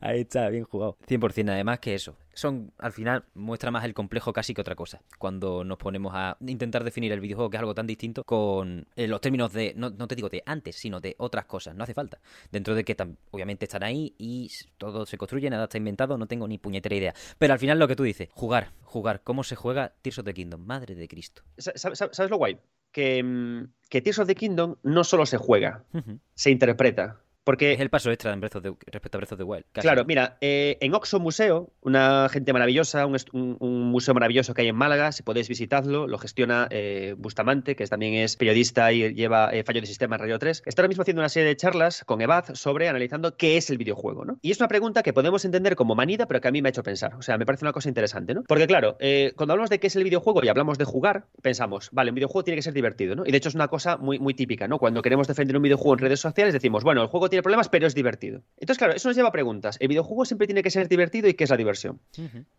Ahí 0.00 0.20
está, 0.22 0.48
bien 0.48 0.64
jugado. 0.64 0.96
100%, 1.06 1.50
además 1.50 1.80
que 1.80 1.94
eso. 1.94 2.16
Son, 2.32 2.72
al 2.78 2.92
final, 2.92 3.24
muestra 3.34 3.70
más 3.70 3.84
el 3.84 3.94
complejo 3.94 4.32
casi 4.32 4.52
que 4.54 4.60
otra 4.60 4.74
cosa. 4.74 5.00
Cuando 5.18 5.64
nos 5.64 5.78
ponemos 5.78 6.12
a 6.14 6.36
intentar 6.46 6.84
definir 6.84 7.12
el 7.12 7.20
videojuego, 7.20 7.50
que 7.50 7.56
es 7.56 7.60
algo 7.60 7.74
tan 7.74 7.86
distinto, 7.86 8.24
con 8.24 8.86
eh, 8.96 9.06
los 9.06 9.20
términos 9.20 9.52
de, 9.52 9.72
no, 9.76 9.90
no 9.90 10.06
te 10.06 10.14
digo 10.14 10.28
de 10.28 10.42
antes, 10.46 10.76
sino 10.76 11.00
de 11.00 11.14
otras 11.18 11.46
cosas. 11.46 11.74
No 11.74 11.84
hace 11.84 11.94
falta. 11.94 12.18
Dentro 12.50 12.74
de 12.74 12.84
que 12.84 12.96
obviamente 13.30 13.64
están 13.66 13.82
ahí 13.82 14.14
y 14.18 14.50
todo 14.78 15.06
se 15.06 15.16
construye, 15.18 15.48
nada 15.50 15.64
está 15.64 15.78
inventado, 15.78 16.18
no 16.18 16.26
tengo 16.26 16.46
ni 16.48 16.58
puñetera 16.58 16.94
idea. 16.94 17.14
Pero 17.38 17.52
al 17.54 17.58
final 17.58 17.78
lo 17.78 17.88
que 17.88 17.96
tú 17.96 18.02
dices, 18.02 18.28
jugar, 18.32 18.72
jugar. 18.82 19.22
¿Cómo 19.22 19.42
se 19.44 19.56
juega 19.56 19.94
Tears 20.02 20.18
of 20.18 20.24
the 20.26 20.34
Kingdom? 20.34 20.64
Madre 20.66 20.94
de 20.94 21.08
Cristo. 21.08 21.42
Sa- 21.56 21.72
sa- 21.74 21.94
sa- 21.94 22.10
¿Sabes 22.12 22.30
lo 22.30 22.36
guay? 22.36 22.58
Que, 22.96 23.22
mm, 23.22 23.68
que 23.90 24.00
Tears 24.00 24.20
of 24.20 24.26
the 24.26 24.34
Kingdom 24.34 24.76
no 24.82 25.04
solo 25.04 25.26
se 25.26 25.36
juega, 25.36 25.84
se 26.32 26.50
interpreta. 26.50 27.20
Porque 27.46 27.74
Es 27.74 27.80
el 27.80 27.90
paso 27.90 28.10
extra 28.10 28.32
en 28.32 28.40
Breath 28.40 28.56
of 28.56 28.62
the- 28.64 28.72
respecto 28.90 29.18
a 29.18 29.20
Breath 29.20 29.32
of 29.34 29.38
the 29.38 29.44
Wild. 29.44 29.64
casi. 29.70 29.86
Claro, 29.86 30.04
mira, 30.04 30.36
eh, 30.40 30.78
en 30.80 30.92
Oxo 30.94 31.20
Museo, 31.20 31.70
una 31.80 32.28
gente 32.28 32.52
maravillosa, 32.52 33.06
un, 33.06 33.16
un- 33.32 33.82
museo 33.86 34.14
maravilloso 34.14 34.52
que 34.52 34.62
hay 34.62 34.68
en 34.68 34.74
Málaga, 34.74 35.12
si 35.12 35.22
podéis 35.22 35.48
visitarlo, 35.48 36.08
lo 36.08 36.18
gestiona 36.18 36.66
eh, 36.70 37.14
Bustamante, 37.16 37.76
que 37.76 37.86
también 37.86 38.14
es 38.14 38.34
periodista 38.36 38.90
y 38.92 39.14
lleva 39.14 39.50
eh, 39.54 39.62
fallo 39.62 39.80
de 39.80 39.86
sistema 39.86 40.16
en 40.16 40.22
Radio 40.22 40.40
3. 40.40 40.64
Está 40.66 40.82
ahora 40.82 40.88
mismo 40.88 41.02
haciendo 41.02 41.22
una 41.22 41.28
serie 41.28 41.46
de 41.46 41.54
charlas 41.56 42.02
con 42.04 42.20
Ebad 42.20 42.46
sobre 42.54 42.88
analizando 42.88 43.36
qué 43.36 43.56
es 43.56 43.70
el 43.70 43.78
videojuego, 43.78 44.24
¿no? 44.24 44.38
Y 44.42 44.50
es 44.50 44.58
una 44.58 44.66
pregunta 44.66 45.04
que 45.04 45.12
podemos 45.12 45.44
entender 45.44 45.76
como 45.76 45.94
manida, 45.94 46.26
pero 46.26 46.40
que 46.40 46.48
a 46.48 46.50
mí 46.50 46.62
me 46.62 46.68
ha 46.68 46.70
hecho 46.70 46.82
pensar. 46.82 47.14
O 47.14 47.22
sea, 47.22 47.38
me 47.38 47.46
parece 47.46 47.64
una 47.64 47.72
cosa 47.72 47.88
interesante, 47.88 48.34
¿no? 48.34 48.42
Porque 48.42 48.66
claro, 48.66 48.98
cuando 49.36 49.52
hablamos 49.52 49.70
de 49.70 49.78
qué 49.78 49.86
es 49.86 49.94
el 49.94 50.02
videojuego 50.02 50.42
y 50.42 50.48
hablamos 50.48 50.78
de 50.78 50.84
jugar, 50.84 51.26
pensamos, 51.42 51.90
vale, 51.92 52.10
un 52.10 52.16
videojuego 52.16 52.42
tiene 52.42 52.56
que 52.56 52.62
ser 52.62 52.74
divertido, 52.74 53.14
¿no? 53.14 53.24
Y 53.24 53.30
de 53.30 53.36
hecho 53.38 53.50
es 53.50 53.54
una 53.54 53.68
cosa 53.68 53.96
muy, 53.98 54.18
muy 54.18 54.34
típica, 54.34 54.66
¿no? 54.66 54.78
Cuando 54.80 55.00
queremos 55.00 55.28
defender 55.28 55.56
un 55.56 55.62
videojuego 55.62 55.92
en 55.94 55.98
redes 56.00 56.18
sociales 56.18 56.52
decimos, 56.52 56.82
bueno, 56.82 57.02
el 57.02 57.08
juego 57.08 57.28
tiene 57.28 57.35
problemas, 57.42 57.68
pero 57.68 57.86
es 57.86 57.94
divertido. 57.94 58.42
Entonces, 58.56 58.78
claro, 58.78 58.92
eso 58.94 59.08
nos 59.08 59.16
lleva 59.16 59.28
a 59.28 59.32
preguntas. 59.32 59.76
¿El 59.80 59.88
videojuego 59.88 60.24
siempre 60.24 60.46
tiene 60.46 60.62
que 60.62 60.70
ser 60.70 60.88
divertido 60.88 61.28
y 61.28 61.34
qué 61.34 61.44
es 61.44 61.50
la 61.50 61.56
diversión? 61.56 62.00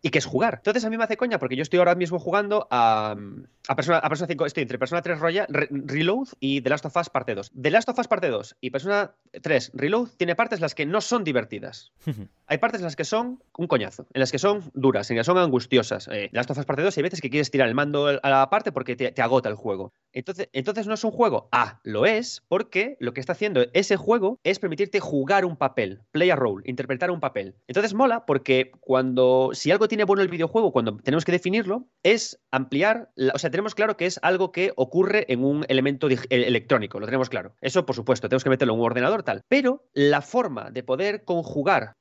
¿Y 0.02 0.10
qué 0.10 0.18
es 0.18 0.24
jugar? 0.26 0.54
Entonces 0.56 0.84
a 0.84 0.90
mí 0.90 0.96
me 0.96 1.04
hace 1.04 1.16
coña 1.16 1.38
porque 1.38 1.56
yo 1.56 1.62
estoy 1.62 1.78
ahora 1.78 1.94
mismo 1.94 2.18
jugando 2.18 2.66
a, 2.70 3.16
a, 3.68 3.76
Persona, 3.76 3.98
a 3.98 4.08
Persona 4.08 4.26
5, 4.28 4.46
estoy 4.46 4.62
entre 4.62 4.78
Persona 4.78 5.02
3 5.02 5.18
Royal, 5.18 5.46
Re- 5.48 5.68
Reload 5.70 6.28
y 6.40 6.60
The 6.60 6.70
Last 6.70 6.84
of 6.86 6.96
Us 6.96 7.10
Parte 7.10 7.34
2. 7.34 7.52
The 7.60 7.70
Last 7.70 7.88
of 7.88 7.98
Us 7.98 8.08
Parte 8.08 8.28
2 8.28 8.56
y 8.60 8.70
Persona 8.70 9.12
3 9.42 9.72
Reload 9.74 10.08
tiene 10.16 10.34
partes 10.36 10.58
en 10.58 10.62
las 10.62 10.74
que 10.74 10.86
no 10.86 11.00
son 11.00 11.24
divertidas. 11.24 11.92
Hay 12.46 12.58
partes 12.58 12.80
en 12.80 12.84
las 12.84 12.96
que 12.96 13.04
son 13.04 13.42
un 13.56 13.66
coñazo, 13.66 14.06
en 14.14 14.20
las 14.20 14.32
que 14.32 14.38
son 14.38 14.70
duras, 14.74 15.10
en 15.10 15.16
las 15.16 15.26
que 15.26 15.32
son 15.32 15.38
angustiosas. 15.38 16.08
Eh, 16.08 16.28
The 16.30 16.36
Last 16.36 16.50
of 16.50 16.58
Us 16.58 16.64
Parte 16.64 16.82
2 16.82 16.96
hay 16.96 17.02
veces 17.02 17.20
que 17.20 17.30
quieres 17.30 17.50
tirar 17.50 17.68
el 17.68 17.74
mando 17.74 18.06
a 18.08 18.30
la 18.30 18.48
parte 18.50 18.72
porque 18.72 18.96
te, 18.96 19.12
te 19.12 19.22
agota 19.22 19.48
el 19.48 19.54
juego. 19.54 19.92
Entonces, 20.12 20.48
entonces 20.52 20.86
no 20.86 20.94
es 20.94 21.04
un 21.04 21.10
juego. 21.10 21.48
Ah, 21.52 21.80
lo 21.82 22.06
es 22.06 22.42
porque 22.48 22.96
lo 23.00 23.12
que 23.12 23.20
está 23.20 23.32
haciendo 23.32 23.64
ese 23.74 23.96
juego 23.96 24.38
es 24.44 24.58
permitirte 24.68 25.00
jugar 25.00 25.44
un 25.44 25.56
papel, 25.56 26.02
play 26.10 26.30
a 26.30 26.36
role, 26.36 26.62
interpretar 26.66 27.10
un 27.10 27.20
papel. 27.20 27.56
Entonces 27.66 27.94
mola 27.94 28.26
porque 28.26 28.70
cuando, 28.80 29.50
si 29.52 29.70
algo 29.70 29.88
tiene 29.88 30.04
bueno 30.04 30.22
el 30.22 30.28
videojuego, 30.28 30.72
cuando 30.72 30.96
tenemos 30.98 31.24
que 31.24 31.32
definirlo, 31.32 31.88
es 32.02 32.40
ampliar, 32.50 33.10
o 33.34 33.38
sea, 33.38 33.50
tenemos 33.50 33.74
claro 33.74 33.96
que 33.96 34.06
es 34.06 34.18
algo 34.22 34.52
que 34.52 34.72
ocurre 34.76 35.24
en 35.32 35.42
un 35.42 35.64
elemento 35.68 36.06
el- 36.08 36.18
electrónico, 36.30 37.00
lo 37.00 37.06
tenemos 37.06 37.30
claro. 37.30 37.54
Eso, 37.60 37.86
por 37.86 37.96
supuesto, 37.96 38.28
tenemos 38.28 38.44
que 38.44 38.50
meterlo 38.50 38.74
en 38.74 38.80
un 38.80 38.86
ordenador 38.86 39.22
tal. 39.22 39.42
Pero 39.48 39.84
la 39.94 40.20
forma 40.20 40.70
de 40.70 40.82
poder 40.82 41.24
conjugar 41.24 41.94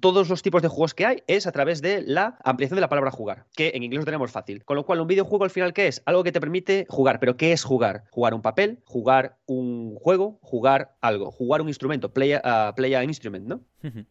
todos 0.00 0.28
los 0.28 0.42
tipos 0.42 0.62
de 0.62 0.68
juegos 0.68 0.94
que 0.94 1.06
hay 1.06 1.22
es 1.26 1.46
a 1.46 1.52
través 1.52 1.80
de 1.82 2.02
la 2.02 2.38
ampliación 2.44 2.76
de 2.76 2.82
la 2.82 2.88
palabra 2.88 3.10
jugar, 3.10 3.46
que 3.56 3.72
en 3.74 3.82
inglés 3.82 4.00
lo 4.00 4.04
tenemos 4.04 4.30
fácil. 4.30 4.64
Con 4.64 4.76
lo 4.76 4.84
cual, 4.84 5.00
un 5.00 5.06
videojuego 5.06 5.44
al 5.44 5.50
final, 5.50 5.72
¿qué 5.72 5.86
es? 5.88 6.02
Algo 6.04 6.24
que 6.24 6.32
te 6.32 6.40
permite 6.40 6.86
jugar. 6.88 7.20
¿Pero 7.20 7.36
qué 7.36 7.52
es 7.52 7.64
jugar? 7.64 8.04
Jugar 8.10 8.34
un 8.34 8.42
papel, 8.42 8.82
jugar 8.84 9.38
un 9.46 9.94
juego, 9.96 10.38
jugar 10.42 10.96
algo, 11.00 11.30
jugar 11.30 11.62
un 11.62 11.68
instrumento, 11.70 12.12
play 12.12 12.34
a, 12.34 12.74
play 12.76 12.92
instrument, 13.02 13.46
¿no? 13.46 13.64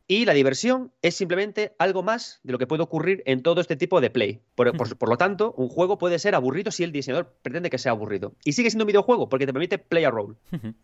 Y 0.08 0.26
la 0.26 0.34
diversión 0.34 0.92
es 1.02 1.16
simplemente 1.16 1.74
algo 1.78 2.02
más 2.04 2.40
de 2.44 2.52
lo 2.54 2.58
que 2.58 2.66
puede 2.68 2.82
ocurrir 2.84 3.22
en 3.26 3.44
todo 3.44 3.62
este 3.62 3.76
tipo 3.76 4.02
de 4.02 4.10
play. 4.10 4.42
Por, 4.56 4.76
por- 4.76 4.98
por 4.98 5.10
lo 5.10 5.18
tanto, 5.18 5.54
un 5.58 5.70
juego 5.70 5.98
puede 5.98 6.18
ser 6.20 6.34
aburrido 6.36 6.72
si 6.72 6.84
el 6.84 6.92
diseñador 6.92 7.34
pretende 7.42 7.70
que 7.70 7.78
sea 7.78 7.92
aburrido. 7.92 8.34
Y 8.44 8.54
sigue 8.54 8.70
siendo 8.72 8.86
un 8.86 8.88
videojuego 8.88 9.30
porque 9.30 9.46
te 9.46 9.54
permite 9.54 9.78
play 9.78 10.04
a 10.06 10.10
role. 10.10 10.36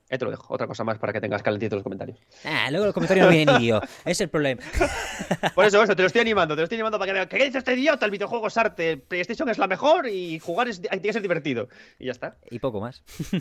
Ahí 0.09 0.17
te 0.17 0.25
lo 0.25 0.31
dejo. 0.31 0.53
Otra 0.53 0.67
cosa 0.67 0.83
más 0.83 0.99
para 0.99 1.13
que 1.13 1.21
tengas 1.21 1.41
calentito 1.41 1.75
los 1.75 1.83
comentarios. 1.83 2.19
Ah, 2.43 2.67
luego 2.69 2.85
los 2.85 2.93
comentarios 2.93 3.25
no 3.25 3.31
vienen 3.31 3.55
ni 3.59 3.67
yo. 3.67 3.81
Es 4.05 4.21
el 4.21 4.29
problema. 4.29 4.61
Por 5.55 5.65
eso, 5.65 5.81
eso, 5.81 5.95
te 5.95 6.01
lo 6.03 6.07
estoy 6.07 6.21
animando. 6.21 6.55
Te 6.55 6.61
lo 6.61 6.65
estoy 6.65 6.77
animando 6.77 6.99
para 6.99 7.11
que 7.11 7.13
digan, 7.19 7.29
¿qué 7.29 7.45
dice 7.45 7.57
este 7.57 7.73
idiota? 7.73 8.05
El 8.05 8.11
videojuego 8.11 8.47
es 8.47 8.57
arte. 8.57 8.97
PlayStation 8.97 9.49
es 9.49 9.57
la 9.57 9.67
mejor 9.67 10.07
y 10.07 10.39
jugar 10.39 10.67
es, 10.67 10.81
tiene 10.81 11.01
que 11.01 11.13
ser 11.13 11.21
divertido. 11.21 11.67
Y 11.99 12.05
ya 12.05 12.11
está. 12.11 12.37
Y 12.51 12.59
poco 12.59 12.79
más. 12.81 13.03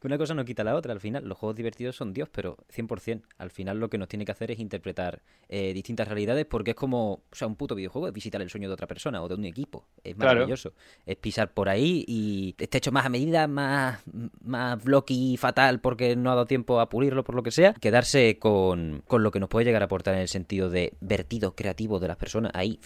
que 0.00 0.06
una 0.06 0.18
cosa 0.18 0.34
no 0.34 0.44
quita 0.44 0.64
la 0.64 0.74
otra. 0.74 0.92
Al 0.92 1.00
final, 1.00 1.24
los 1.26 1.38
juegos 1.38 1.56
divertidos 1.56 1.96
son 1.96 2.12
Dios, 2.12 2.28
pero 2.30 2.56
100%. 2.74 3.22
Al 3.38 3.50
final, 3.50 3.78
lo 3.78 3.88
que 3.88 3.98
nos 3.98 4.08
tiene 4.08 4.24
que 4.24 4.32
hacer 4.32 4.50
es 4.50 4.57
interpretar 4.60 5.22
eh, 5.48 5.72
distintas 5.72 6.06
realidades 6.08 6.44
porque 6.44 6.72
es 6.72 6.76
como, 6.76 7.12
o 7.12 7.22
sea, 7.34 7.48
un 7.48 7.56
puto 7.56 7.74
videojuego 7.74 8.06
es 8.08 8.12
visitar 8.12 8.42
el 8.42 8.50
sueño 8.50 8.68
de 8.68 8.74
otra 8.74 8.86
persona 8.86 9.22
o 9.22 9.28
de 9.28 9.34
un 9.34 9.44
equipo. 9.46 9.86
Es 10.04 10.14
Claro. 10.14 10.34
maravilloso. 10.34 10.72
Es 11.06 11.16
pisar 11.16 11.52
por 11.52 11.68
ahí 11.68 12.04
y 12.06 12.54
está 12.58 12.78
hecho 12.78 12.92
más 12.92 13.06
a 13.06 13.08
medida, 13.08 13.46
más, 13.46 14.00
más 14.42 14.82
blocky 14.84 15.36
fatal 15.38 15.80
porque 15.80 16.16
no 16.16 16.30
ha 16.30 16.34
dado 16.34 16.46
tiempo 16.46 16.80
a 16.80 16.88
pulirlo 16.88 17.24
por 17.24 17.34
lo 17.34 17.42
que 17.42 17.50
sea. 17.50 17.72
Quedarse 17.74 18.38
con, 18.38 19.02
con 19.06 19.22
lo 19.22 19.30
que 19.30 19.40
nos 19.40 19.48
puede 19.48 19.64
llegar 19.64 19.82
a 19.82 19.86
aportar 19.86 20.14
en 20.14 20.20
el 20.20 20.28
sentido 20.28 20.68
de 20.68 20.92
vertido 21.00 21.54
creativo 21.54 21.98
de 21.98 22.08
las 22.08 22.16
personas 22.18 22.52
ahí. 22.54 22.78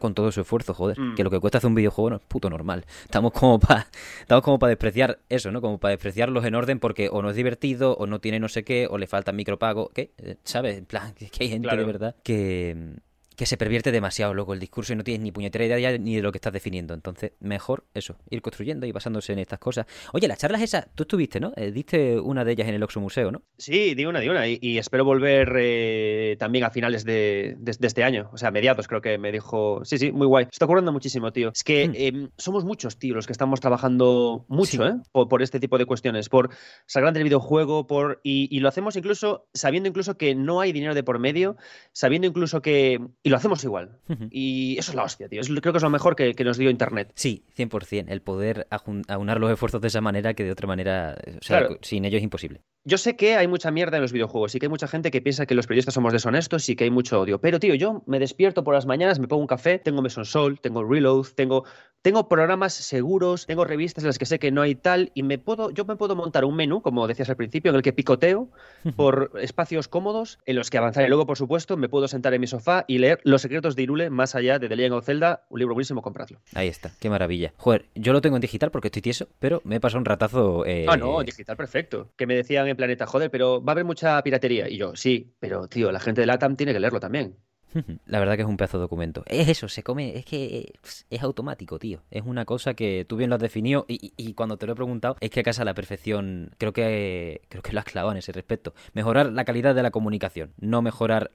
Con 0.00 0.14
todo 0.14 0.32
su 0.32 0.40
esfuerzo, 0.40 0.74
joder. 0.74 0.98
Mm. 0.98 1.14
Que 1.14 1.22
lo 1.22 1.30
que 1.30 1.38
cuesta 1.38 1.58
hacer 1.58 1.68
un 1.68 1.76
videojuego 1.76 2.10
no 2.10 2.16
es 2.16 2.22
puto 2.22 2.50
normal. 2.50 2.84
Estamos 3.04 3.30
como 3.32 3.60
para 3.60 3.86
estamos 4.20 4.42
como 4.42 4.58
para 4.58 4.70
despreciar 4.70 5.20
eso, 5.28 5.52
¿no? 5.52 5.60
Como 5.60 5.78
para 5.78 5.92
despreciarlos 5.92 6.44
en 6.44 6.56
orden 6.56 6.80
porque 6.80 7.08
o 7.08 7.22
no 7.22 7.30
es 7.30 7.36
divertido, 7.36 7.94
o 7.96 8.06
no 8.08 8.18
tiene 8.18 8.40
no 8.40 8.48
sé 8.48 8.64
qué, 8.64 8.88
o 8.90 8.98
le 8.98 9.06
falta 9.06 9.30
micropago. 9.30 9.90
¿Qué? 9.94 10.10
Eh, 10.18 10.36
¿Sabes? 10.42 10.76
En 10.78 10.86
plan, 10.86 11.14
que 11.14 11.28
hay 11.44 11.48
gente 11.50 11.68
Claro. 11.68 11.82
de 11.82 11.86
verdad 11.86 12.16
que, 12.24 12.96
que 13.40 13.46
se 13.46 13.56
pervierte 13.56 13.90
demasiado 13.90 14.34
luego 14.34 14.52
el 14.52 14.60
discurso 14.60 14.92
y 14.92 14.96
no 14.96 15.02
tienes 15.02 15.22
ni 15.22 15.32
puñetera 15.32 15.64
idea 15.64 15.96
ni 15.96 16.16
de 16.16 16.20
lo 16.20 16.30
que 16.30 16.36
estás 16.36 16.52
definiendo. 16.52 16.92
Entonces, 16.92 17.32
mejor 17.40 17.86
eso, 17.94 18.18
ir 18.28 18.42
construyendo 18.42 18.84
y 18.84 18.92
basándose 18.92 19.32
en 19.32 19.38
estas 19.38 19.58
cosas. 19.58 19.86
Oye, 20.12 20.28
las 20.28 20.36
charlas 20.36 20.60
esas, 20.60 20.88
tú 20.94 21.04
estuviste, 21.04 21.40
¿no? 21.40 21.54
Eh, 21.56 21.70
diste 21.72 22.20
una 22.20 22.44
de 22.44 22.52
ellas 22.52 22.68
en 22.68 22.74
el 22.74 22.82
Oxo 22.82 23.00
Museo, 23.00 23.32
¿no? 23.32 23.40
Sí, 23.56 23.94
di 23.94 24.04
una, 24.04 24.20
di 24.20 24.28
una. 24.28 24.46
Y, 24.46 24.58
y 24.60 24.76
espero 24.76 25.06
volver 25.06 25.54
eh, 25.58 26.36
también 26.38 26.64
a 26.66 26.70
finales 26.70 27.06
de, 27.06 27.56
de- 27.58 27.76
de 27.80 27.86
este 27.86 28.04
año. 28.04 28.28
O 28.30 28.36
sea, 28.36 28.50
a 28.50 28.52
mediados 28.52 28.86
creo 28.88 29.00
que 29.00 29.16
me 29.16 29.32
dijo. 29.32 29.80
Sí, 29.86 29.96
sí, 29.96 30.12
muy 30.12 30.26
guay. 30.26 30.44
Se 30.44 30.50
está 30.52 30.66
ocurriendo 30.66 30.92
muchísimo, 30.92 31.32
tío. 31.32 31.50
Es 31.54 31.64
que 31.64 31.88
Mm. 31.88 31.92
eh, 31.96 32.28
somos 32.36 32.66
muchos, 32.66 32.98
tío, 32.98 33.14
los 33.14 33.26
que 33.26 33.32
estamos 33.32 33.58
trabajando 33.60 34.44
mucho, 34.48 34.82
Sí. 34.82 34.82
¿eh? 34.82 35.00
Por, 35.12 35.28
por 35.28 35.40
este 35.40 35.60
tipo 35.60 35.78
de 35.78 35.86
cuestiones. 35.86 36.28
Por 36.28 36.50
sacar 36.84 37.14
del 37.14 37.24
videojuego, 37.24 37.86
por. 37.86 38.20
Y, 38.22 38.54
y 38.54 38.60
lo 38.60 38.68
hacemos 38.68 38.96
incluso 38.96 39.46
sabiendo 39.54 39.88
incluso 39.88 40.18
que 40.18 40.34
no 40.34 40.60
hay 40.60 40.72
dinero 40.72 40.94
de 40.94 41.02
por 41.02 41.18
medio, 41.18 41.56
sabiendo 41.92 42.26
incluso 42.28 42.60
que. 42.60 43.00
Lo 43.30 43.36
hacemos 43.36 43.62
igual. 43.64 43.98
Y 44.30 44.76
eso 44.78 44.90
es 44.92 44.94
la 44.96 45.04
hostia, 45.04 45.28
tío. 45.28 45.40
Es- 45.40 45.48
creo 45.48 45.72
que 45.72 45.76
es 45.78 45.82
lo 45.82 45.90
mejor 45.90 46.16
que, 46.16 46.34
que 46.34 46.44
nos 46.44 46.58
dio 46.58 46.68
Internet. 46.70 47.12
Sí, 47.14 47.44
100%. 47.56 48.06
El 48.08 48.20
poder 48.22 48.66
aunar 49.08 49.40
los 49.40 49.50
esfuerzos 49.52 49.80
de 49.80 49.88
esa 49.88 50.00
manera 50.00 50.34
que 50.34 50.44
de 50.44 50.52
otra 50.52 50.66
manera, 50.66 51.16
o 51.38 51.42
sea, 51.44 51.60
Claro. 51.60 51.78
sin 51.82 52.04
ello 52.04 52.18
es 52.18 52.22
imposible. 52.24 52.60
Yo 52.84 52.96
sé 52.96 53.14
que 53.14 53.36
hay 53.36 53.46
mucha 53.46 53.70
mierda 53.70 53.98
en 53.98 54.02
los 54.02 54.12
videojuegos 54.12 54.54
y 54.54 54.58
que 54.58 54.66
hay 54.66 54.70
mucha 54.70 54.88
gente 54.88 55.10
que 55.10 55.20
piensa 55.20 55.44
que 55.44 55.54
los 55.54 55.66
periodistas 55.66 55.94
somos 55.94 56.12
deshonestos 56.12 56.68
y 56.68 56.76
que 56.76 56.84
hay 56.84 56.90
mucho 56.90 57.20
odio. 57.20 57.38
Pero, 57.40 57.60
tío, 57.60 57.74
yo 57.74 58.02
me 58.06 58.18
despierto 58.18 58.64
por 58.64 58.74
las 58.74 58.86
mañanas, 58.86 59.18
me 59.18 59.28
pongo 59.28 59.42
un 59.42 59.46
café, 59.46 59.78
tengo 59.78 60.00
Meson 60.00 60.24
Sol, 60.24 60.58
tengo 60.60 60.82
Reload, 60.82 61.26
tengo, 61.34 61.64
tengo 62.00 62.28
programas 62.28 62.72
seguros, 62.72 63.44
tengo 63.46 63.66
revistas 63.66 64.02
en 64.04 64.08
las 64.08 64.18
que 64.18 64.24
sé 64.24 64.38
que 64.38 64.50
no 64.50 64.62
hay 64.62 64.74
tal 64.74 65.12
y 65.14 65.22
me 65.22 65.36
puedo, 65.36 65.70
yo 65.70 65.84
me 65.84 65.96
puedo 65.96 66.16
montar 66.16 66.46
un 66.46 66.56
menú, 66.56 66.80
como 66.80 67.06
decías 67.06 67.28
al 67.28 67.36
principio, 67.36 67.70
en 67.70 67.76
el 67.76 67.82
que 67.82 67.92
picoteo 67.92 68.48
por 68.96 69.32
espacios 69.42 69.86
cómodos 69.86 70.38
en 70.46 70.56
los 70.56 70.70
que 70.70 70.78
avanzaré. 70.78 71.08
Luego, 71.08 71.26
por 71.26 71.36
supuesto, 71.36 71.76
me 71.76 71.90
puedo 71.90 72.08
sentar 72.08 72.32
en 72.32 72.40
mi 72.40 72.46
sofá 72.46 72.86
y 72.88 72.98
leer 72.98 73.20
Los 73.24 73.42
secretos 73.42 73.76
de 73.76 73.82
Irule 73.82 74.08
más 74.08 74.34
allá 74.34 74.58
de 74.58 74.68
The 74.68 74.76
Legend 74.76 74.94
of 74.94 75.04
Zelda, 75.04 75.44
un 75.50 75.58
libro 75.58 75.74
buenísimo, 75.74 76.00
compradlo. 76.00 76.40
Ahí 76.54 76.68
está, 76.68 76.90
qué 76.98 77.10
maravilla. 77.10 77.52
Joder, 77.58 77.86
yo 77.94 78.14
lo 78.14 78.22
tengo 78.22 78.36
en 78.36 78.40
digital 78.40 78.70
porque 78.70 78.88
estoy 78.88 79.02
tieso, 79.02 79.28
pero 79.38 79.60
me 79.64 79.76
he 79.76 79.80
pasado 79.80 79.98
un 79.98 80.06
ratazo. 80.06 80.64
Eh... 80.64 80.86
Ah, 80.88 80.96
no, 80.96 81.22
digital 81.22 81.58
perfecto. 81.58 82.08
Que 82.16 82.26
me 82.26 82.34
decían 82.34 82.69
en 82.70 82.76
Planeta, 82.76 83.06
joder, 83.06 83.30
pero 83.30 83.62
va 83.62 83.72
a 83.72 83.74
haber 83.74 83.84
mucha 83.84 84.22
piratería. 84.22 84.68
Y 84.68 84.76
yo, 84.76 84.94
sí, 84.96 85.34
pero 85.38 85.68
tío, 85.68 85.92
la 85.92 86.00
gente 86.00 86.20
de 86.20 86.26
LATAM 86.26 86.56
tiene 86.56 86.72
que 86.72 86.80
leerlo 86.80 87.00
también. 87.00 87.36
La 88.06 88.18
verdad 88.18 88.36
que 88.36 88.42
es 88.42 88.48
un 88.48 88.56
pedazo 88.56 88.78
de 88.78 88.82
documento. 88.82 89.22
Es 89.26 89.48
eso, 89.48 89.68
se 89.68 89.82
come, 89.82 90.16
es 90.16 90.24
que 90.24 90.72
es 91.08 91.22
automático, 91.22 91.78
tío. 91.78 92.02
Es 92.10 92.22
una 92.24 92.44
cosa 92.44 92.74
que 92.74 93.04
tú 93.08 93.16
bien 93.16 93.30
lo 93.30 93.36
has 93.36 93.42
definido 93.42 93.84
y, 93.88 94.12
y, 94.16 94.34
cuando 94.34 94.56
te 94.56 94.66
lo 94.66 94.72
he 94.72 94.76
preguntado 94.76 95.16
es 95.20 95.30
que 95.30 95.42
casa 95.42 95.64
la 95.64 95.74
perfección, 95.74 96.50
creo 96.58 96.72
que 96.72 97.42
creo 97.48 97.62
que 97.62 97.72
lo 97.72 97.80
has 97.80 97.86
clavado 97.86 98.12
en 98.12 98.18
ese 98.18 98.32
respecto. 98.32 98.74
Mejorar 98.92 99.32
la 99.32 99.44
calidad 99.44 99.74
de 99.74 99.82
la 99.82 99.90
comunicación, 99.90 100.52
no 100.58 100.82
mejorar, 100.82 101.32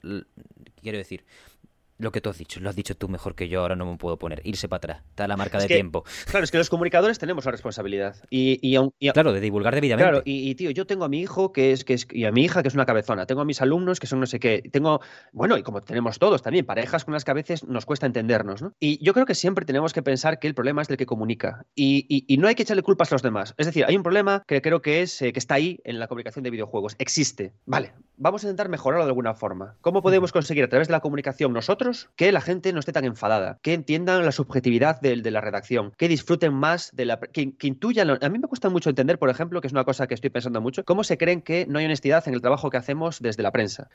quiero 0.82 0.98
decir, 0.98 1.24
lo 1.98 2.12
que 2.12 2.20
tú 2.20 2.30
has 2.30 2.38
dicho, 2.38 2.60
lo 2.60 2.68
has 2.68 2.76
dicho 2.76 2.96
tú 2.96 3.08
mejor 3.08 3.34
que 3.34 3.48
yo, 3.48 3.60
ahora 3.60 3.76
no 3.76 3.90
me 3.90 3.96
puedo 3.96 4.18
poner. 4.18 4.40
Irse 4.44 4.68
para 4.68 4.78
atrás, 4.78 5.02
está 5.08 5.26
la 5.26 5.36
marca 5.36 5.58
de 5.58 5.66
tiempo. 5.66 6.04
Claro, 6.26 6.44
es 6.44 6.50
que 6.50 6.58
los 6.58 6.68
comunicadores 6.68 7.18
tenemos 7.18 7.44
la 7.44 7.52
responsabilidad. 7.52 8.16
Y, 8.30 8.58
y, 8.62 9.10
claro, 9.12 9.32
de 9.32 9.40
divulgar 9.40 9.74
debidamente. 9.74 10.10
Claro, 10.10 10.22
y, 10.24 10.54
tío, 10.54 10.70
yo 10.70 10.86
tengo 10.86 11.04
a 11.04 11.08
mi 11.08 11.20
hijo 11.20 11.52
que 11.52 11.72
es, 11.72 11.84
que 11.84 11.94
es, 11.94 12.06
y 12.10 12.24
a 12.24 12.32
mi 12.32 12.44
hija 12.44 12.62
que 12.62 12.68
es 12.68 12.74
una 12.74 12.86
cabezona, 12.86 13.26
tengo 13.26 13.40
a 13.40 13.44
mis 13.44 13.62
alumnos 13.62 14.00
que 14.00 14.06
son 14.06 14.20
no 14.20 14.26
sé 14.26 14.38
qué, 14.40 14.62
tengo, 14.72 15.00
bueno, 15.32 15.56
y 15.56 15.62
como 15.62 15.82
tenemos 15.82 16.18
todos 16.18 16.42
también, 16.42 16.66
parejas 16.66 17.04
con 17.04 17.14
las 17.14 17.24
que 17.24 17.30
a 17.30 17.34
veces 17.34 17.64
nos 17.64 17.86
cuesta 17.86 18.06
entendernos, 18.06 18.62
¿no? 18.62 18.72
Y 18.78 19.02
yo 19.04 19.14
creo 19.14 19.26
que 19.26 19.34
siempre 19.34 19.64
tenemos 19.64 19.92
que 19.92 20.02
pensar 20.02 20.38
que 20.38 20.46
el 20.46 20.54
problema 20.54 20.82
es 20.82 20.88
del 20.88 20.96
que 20.96 21.06
comunica. 21.06 21.66
Y, 21.74 22.26
no 22.38 22.48
hay 22.48 22.54
que 22.54 22.64
echarle 22.64 22.82
culpas 22.82 23.10
a 23.12 23.14
los 23.14 23.22
demás. 23.22 23.54
Es 23.56 23.66
decir, 23.66 23.84
hay 23.86 23.96
un 23.96 24.02
problema 24.02 24.42
que 24.46 24.60
creo 24.60 24.82
que 24.82 25.00
es 25.00 25.22
eh, 25.22 25.32
que 25.32 25.38
está 25.38 25.54
ahí 25.54 25.80
en 25.84 25.98
la 25.98 26.06
comunicación 26.06 26.42
de 26.42 26.50
videojuegos. 26.50 26.94
Existe. 26.98 27.54
Vale, 27.64 27.94
vamos 28.18 28.44
a 28.44 28.46
intentar 28.46 28.68
mejorarlo 28.68 29.04
de 29.04 29.10
alguna 29.10 29.34
forma. 29.34 29.76
¿Cómo 29.80 30.02
podemos 30.02 30.32
conseguir 30.32 30.64
a 30.64 30.68
través 30.68 30.88
de 30.88 30.92
la 30.92 31.00
comunicación 31.00 31.54
nosotros 31.54 31.85
que 32.16 32.32
la 32.32 32.40
gente 32.40 32.72
no 32.72 32.80
esté 32.80 32.92
tan 32.92 33.04
enfadada, 33.04 33.58
que 33.62 33.74
entiendan 33.74 34.24
la 34.24 34.32
subjetividad 34.32 35.00
de, 35.00 35.16
de 35.16 35.30
la 35.30 35.40
redacción, 35.40 35.92
que 35.96 36.08
disfruten 36.08 36.54
más 36.54 36.90
de 36.94 37.04
la... 37.04 37.18
Que, 37.18 37.52
intuyan... 37.62 38.10
A 38.10 38.28
mí 38.28 38.38
me 38.38 38.48
cuesta 38.48 38.68
mucho 38.68 38.90
entender, 38.90 39.18
por 39.18 39.30
ejemplo, 39.30 39.60
que 39.60 39.66
es 39.66 39.72
una 39.72 39.84
cosa 39.84 40.06
que 40.06 40.14
estoy 40.14 40.30
pensando 40.30 40.60
mucho, 40.60 40.84
cómo 40.84 41.04
se 41.04 41.18
creen 41.18 41.42
que 41.42 41.66
no 41.66 41.78
hay 41.78 41.84
honestidad 41.84 42.26
en 42.28 42.34
el 42.34 42.40
trabajo 42.40 42.70
que 42.70 42.76
hacemos 42.76 43.20
desde 43.20 43.42
la 43.42 43.52
prensa. 43.52 43.88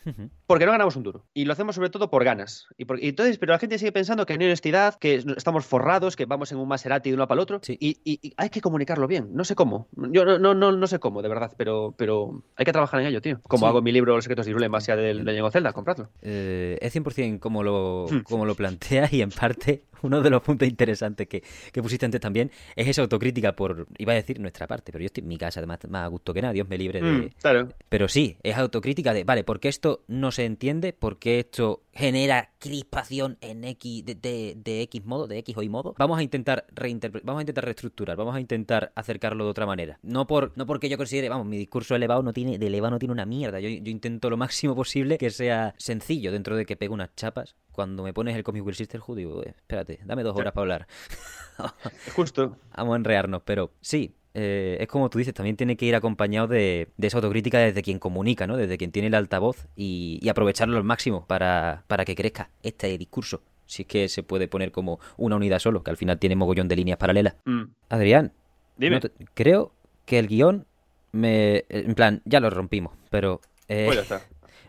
Porque 0.48 0.66
no 0.66 0.72
ganamos 0.72 0.96
un 0.96 1.04
duro. 1.04 1.26
Y 1.34 1.46
lo 1.46 1.54
hacemos 1.54 1.76
sobre 1.76 1.90
todo 1.90 2.10
por 2.10 2.24
ganas. 2.24 2.68
Y, 2.78 2.86
por, 2.86 3.04
entonces, 3.04 3.38
pero 3.38 3.54
la 3.54 3.60
gente 3.60 3.78
sigue 3.78 3.92
pensando 3.92 4.26
que 4.26 4.38
no 4.38 4.42
hay 4.42 4.48
honestidad, 4.48 4.96
que 4.96 5.16
estamos 5.16 5.66
forrados, 5.66 6.16
que 6.16 6.26
vamos 6.26 6.52
en 6.52 6.58
un 6.58 6.68
Maserati 6.68 7.10
de 7.10 7.16
uno 7.16 7.28
para 7.28 7.40
el 7.40 7.44
otro. 7.44 7.62
Y, 7.68 8.00
y, 8.04 8.34
hay 8.38 8.50
que 8.50 8.62
comunicarlo 8.62 9.08
bien. 9.08 9.30
No 9.34 9.44
sé 9.44 9.56
cómo. 9.56 9.88
Yo 9.96 10.26
no, 10.26 10.40
no, 10.40 10.54
no, 10.54 10.72
no 10.72 10.88
sé 10.88 11.00
cómo, 11.00 11.22
de 11.22 11.30
verdad, 11.30 11.54
pero, 11.58 11.94
pero 11.98 12.44
hay 12.56 12.66
que 12.66 12.72
trabajar 12.72 13.02
en 13.02 13.08
ello, 13.08 13.22
tío. 13.22 13.40
Como 13.44 13.68
hago 13.68 13.82
mi 13.82 13.92
libro 13.92 14.16
Los 14.16 14.24
secretos 14.24 14.46
de 14.46 14.52
Irule 14.52 14.68
en 14.68 14.72
base 14.72 14.92
a 14.92 14.96
del, 14.96 15.26
de 15.26 15.50
Zelda, 15.52 15.74
compradlo. 15.74 16.10
Eh, 16.22 16.78
es 16.82 16.96
100% 16.96 17.40
como 17.40 17.64
lo, 17.64 17.81
hmm. 18.10 18.20
como 18.22 18.46
lo 18.46 18.56
planteas 18.56 19.12
y 19.14 19.22
en 19.22 19.30
parte 19.30 19.84
uno 20.04 20.22
de 20.22 20.30
los 20.30 20.42
puntos 20.42 20.68
interesantes 20.68 21.28
que, 21.28 21.44
que, 21.72 21.82
pusiste 21.82 22.06
antes 22.06 22.22
también 22.22 22.52
es 22.76 22.88
esa 22.88 23.02
autocrítica 23.02 23.56
por, 23.56 23.88
iba 23.98 24.14
a 24.14 24.16
decir 24.16 24.40
nuestra 24.40 24.68
parte, 24.68 24.92
pero 24.92 25.02
yo 25.02 25.08
estoy 25.08 25.22
en 25.22 25.28
mi 25.28 25.38
casa 25.38 25.60
además 25.60 25.80
más 25.90 26.04
a 26.04 26.08
gusto 26.08 26.34
que 26.34 26.42
nada, 26.42 26.54
Dios 26.54 26.68
me 26.68 26.78
libre 26.78 27.02
de... 27.02 27.12
Mm, 27.12 27.30
claro. 27.42 27.70
Pero 27.90 28.08
sí, 28.08 28.38
es 28.44 28.58
autocrítica 28.58 29.14
de, 29.14 29.24
vale, 29.24 29.44
porque 29.44 29.70
esto 29.70 30.04
no 30.08 30.32
se 30.32 30.46
entiende, 30.46 30.94
porque 30.94 31.40
esto 31.40 31.84
genera 31.94 32.52
crispación 32.60 33.38
en 33.42 33.64
X, 33.64 34.06
de, 34.06 34.56
de, 34.56 34.82
X 34.82 35.06
modo, 35.06 35.28
de 35.28 35.38
X 35.40 35.58
o 35.58 35.64
Y 35.64 35.70
modo, 35.70 35.94
vamos 35.98 36.20
a 36.20 36.24
intentar 36.24 36.66
vamos 37.24 37.40
a 37.40 37.42
intentar 37.42 37.66
reestructurar, 37.66 38.16
vamos 38.18 38.36
a 38.36 38.40
intentar 38.40 38.92
acercarlo 38.96 39.46
de 39.46 39.52
otra 39.52 39.66
manera. 39.66 40.00
No 40.02 40.28
por 40.28 40.54
no 40.56 40.66
porque 40.66 40.90
yo 40.90 40.98
considere, 40.98 41.30
vamos, 41.30 41.46
mi 41.46 41.58
discurso 41.58 41.96
elevado 41.96 42.24
no 42.24 42.34
tiene, 42.34 42.58
de 42.58 42.68
elevado 42.68 42.92
no 42.92 43.00
tiene 43.00 43.14
una 43.14 43.26
mierda, 43.26 43.60
yo, 43.60 43.70
yo 43.70 43.92
intento 43.92 44.30
lo 44.30 44.38
máximo 44.38 44.76
posible 44.76 45.18
que 45.18 45.30
sea 45.30 45.76
sencillo 45.78 46.32
dentro 46.32 46.56
de 46.56 46.66
que 46.66 46.78
pegue 46.78 46.94
unas 46.94 47.14
chapas, 47.16 47.56
cuando 47.72 48.04
me 48.04 48.14
pones 48.14 48.36
el 48.36 48.44
Comic 48.44 48.66
Will 48.66 48.76
Sisterhood, 48.76 49.18
digo, 49.18 49.44
espérate, 49.44 50.00
dame 50.06 50.24
dos 50.24 50.36
horas 50.36 50.54
para 50.54 50.62
hablar. 50.62 50.88
Justo. 52.16 52.58
Vamos 52.76 52.94
a 52.94 52.98
enrearnos, 52.98 53.42
pero 53.44 53.72
sí, 53.82 54.16
eh, 54.34 54.78
es 54.80 54.88
como 54.88 55.10
tú 55.10 55.18
dices, 55.18 55.34
también 55.34 55.58
tiene 55.58 55.76
que 55.76 55.86
ir 55.86 55.96
acompañado 55.96 56.48
de, 56.48 56.90
esa 57.00 57.18
autocrítica 57.18 57.60
desde 57.60 57.82
quien 57.82 58.00
comunica, 58.00 58.48
¿no? 58.48 58.58
Desde 58.58 58.78
quien 58.78 58.92
tiene 58.92 59.10
el 59.10 59.16
altavoz 59.16 59.68
y, 59.76 60.28
aprovecharlo 60.30 60.78
al 60.78 60.84
máximo 60.84 61.26
para, 61.28 61.84
para 61.88 62.06
que 62.06 62.16
crezca 62.16 62.50
este 62.64 62.98
discurso. 62.98 63.42
Si 63.66 63.84
es 63.84 63.88
que 63.88 64.10
se 64.10 64.24
puede 64.24 64.48
poner 64.48 64.72
como 64.72 65.00
una 65.18 65.36
unidad 65.36 65.60
solo, 65.60 65.84
que 65.84 65.92
al 65.92 65.98
final 65.98 66.20
tiene 66.20 66.36
mogollón 66.36 66.68
de 66.68 66.76
líneas 66.76 66.98
paralelas. 66.98 67.36
Mm. 67.46 67.64
Adrián, 67.90 68.34
Dime. 68.78 69.00
creo 69.34 69.74
que 70.06 70.20
el 70.20 70.28
guion 70.28 70.66
me... 71.12 71.66
En 71.70 71.96
plan, 71.96 72.22
ya 72.26 72.40
lo 72.40 72.50
rompimos, 72.50 72.94
pero... 73.10 73.42
Eh, 73.68 73.86
pues 73.88 74.00
está. 74.00 74.22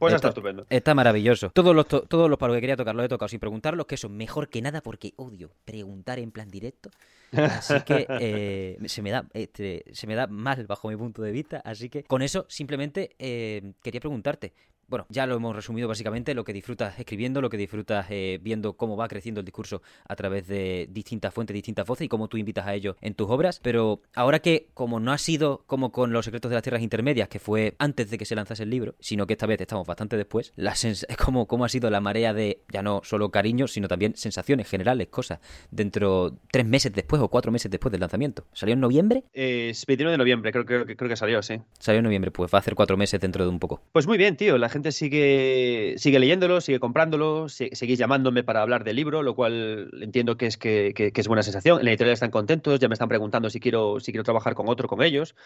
Pues 0.03 0.15
está, 0.15 0.29
estupendo. 0.31 0.67
Está 0.69 0.95
maravilloso. 0.95 1.51
Todos 1.51 1.77
los, 1.77 1.87
todos 1.87 2.29
los 2.29 2.37
palos 2.37 2.57
que 2.57 2.61
quería 2.61 2.77
tocar 2.77 2.93
los 2.95 3.07
he 3.07 3.09
tocado 3.09 3.29
sin 3.29 3.38
preguntarlos, 3.38 3.87
que 3.87 3.95
eso 3.95 4.09
mejor 4.09 4.49
que 4.49 4.61
nada 4.61 4.81
porque 4.81 5.12
odio 5.17 5.53
preguntar 5.65 6.19
en 6.19 6.33
plan 6.33 6.51
directo. 6.51 6.91
Así 7.31 7.75
que 7.87 8.07
eh, 8.21 8.79
se, 8.87 9.01
me 9.01 9.12
da, 9.12 9.29
este, 9.33 9.85
se 9.93 10.09
me 10.09 10.17
da 10.17 10.27
mal 10.27 10.67
bajo 10.67 10.88
mi 10.88 10.97
punto 10.97 11.23
de 11.23 11.31
vista. 11.31 11.62
Así 11.65 11.88
que 11.88 12.03
con 12.03 12.21
eso 12.23 12.47
simplemente 12.49 13.15
eh, 13.21 13.75
quería 13.81 14.01
preguntarte, 14.01 14.53
bueno, 14.88 15.07
ya 15.09 15.27
lo 15.27 15.37
hemos 15.37 15.57
resumido 15.57 15.88
básicamente, 15.88 16.35
lo 16.35 16.45
que 16.45 16.53
disfrutas 16.53 16.99
escribiendo, 16.99 17.40
lo 17.40 17.51
que 17.51 17.57
disfrutas 17.57 18.07
eh, 18.11 18.38
viendo 18.42 18.75
cómo 18.75 18.97
va 18.97 19.09
creciendo 19.09 19.40
el 19.40 19.45
discurso 19.45 19.83
a 20.07 20.16
través 20.16 20.47
de 20.47 20.88
distintas 20.90 21.33
fuentes, 21.33 21.55
distintas 21.55 21.87
voces 21.87 22.07
y 22.07 22.09
cómo 22.09 22.29
tú 22.29 22.37
invitas 22.37 22.66
a 22.66 22.75
ello 22.75 22.97
en 23.01 23.14
tus 23.14 23.29
obras. 23.31 23.61
Pero 23.62 24.01
ahora 24.14 24.40
que, 24.40 24.68
como 24.75 25.01
no 25.01 25.12
ha 25.12 25.18
sido 25.18 25.62
como 25.66 25.92
con 25.92 26.12
Los 26.12 26.27
secretos 26.27 26.51
de 26.51 26.57
las 26.57 26.62
tierras 26.62 26.83
intermedias, 26.83 27.29
que 27.29 27.38
fue 27.38 27.75
antes 27.79 28.11
de 28.11 28.18
que 28.18 28.25
se 28.25 28.35
lanzase 28.35 28.64
el 28.64 28.71
libro, 28.71 28.95
sino 29.01 29.27
que 29.27 29.35
esta 29.35 29.47
vez 29.47 29.61
estamos 29.61 29.87
bastante 29.87 30.16
después, 30.16 30.53
la 30.57 30.73
es 30.73 31.07
como 31.25 31.47
cómo 31.47 31.64
ha 31.64 31.68
sido 31.68 31.90
la 31.90 32.01
marea 32.01 32.35
de 32.35 32.62
ya 32.71 32.83
no 32.83 33.01
solo 33.05 33.31
cariño, 33.31 33.68
sino 33.68 33.88
también 33.88 34.16
sensaciones 34.16 34.68
generales, 34.68 35.09
cosas, 35.09 35.40
dentro 35.71 36.37
tres 36.51 36.66
meses 36.66 36.92
después 36.92 37.21
o 37.23 37.29
cuatro 37.29 37.53
meses 37.53 37.71
después 37.71 37.92
del 37.92 38.01
lanzamiento. 38.01 38.45
¿Salió 38.53 38.75
en 38.75 38.81
noviembre? 38.81 39.25
Eh, 39.33 39.73
21 39.87 40.11
de 40.11 40.18
noviembre, 40.18 40.53
creo, 40.53 40.64
creo, 40.64 40.85
creo 40.85 41.09
que 41.09 41.16
salió, 41.16 41.42
sí. 41.42 41.61
Salió 41.79 41.99
en 41.99 42.05
noviembre, 42.05 42.31
pues 42.31 42.53
va 42.53 42.59
a 42.59 42.61
hacer 42.61 42.75
cuatro 42.75 42.97
meses 42.97 43.21
dentro 43.21 43.45
de 43.45 43.51
un 43.51 43.59
poco. 43.59 43.83
Pues 43.92 44.07
muy 44.07 44.18
bien, 44.18 44.37
tío, 44.37 44.59
la 44.59 44.68
gente 44.72 44.92
sigue, 44.92 45.94
sigue 45.98 46.18
leyéndolo, 46.18 46.61
sigue 46.61 46.80
comprándolo, 46.80 47.48
seguís 47.48 47.98
llamándome 47.98 48.42
para 48.42 48.62
hablar 48.62 48.82
del 48.85 48.96
libro, 48.96 49.22
lo 49.22 49.35
cual 49.35 49.90
entiendo 50.00 50.37
que 50.37 50.46
es, 50.46 50.56
que, 50.56 51.12
es 51.14 51.28
buena 51.28 51.42
sensación. 51.42 51.78
En 51.78 51.85
la 51.85 51.90
editorial 51.92 52.14
están 52.14 52.30
contentos, 52.30 52.80
ya 52.80 52.88
me 52.88 52.94
están 52.94 53.08
preguntando 53.08 53.50
si 53.50 53.61
quiero, 53.61 54.00
si 54.00 54.11
quiero 54.11 54.24
trabajar 54.24 54.54
con 54.54 54.68
otro, 54.68 54.88
con 54.88 55.02
ellos. 55.02 55.37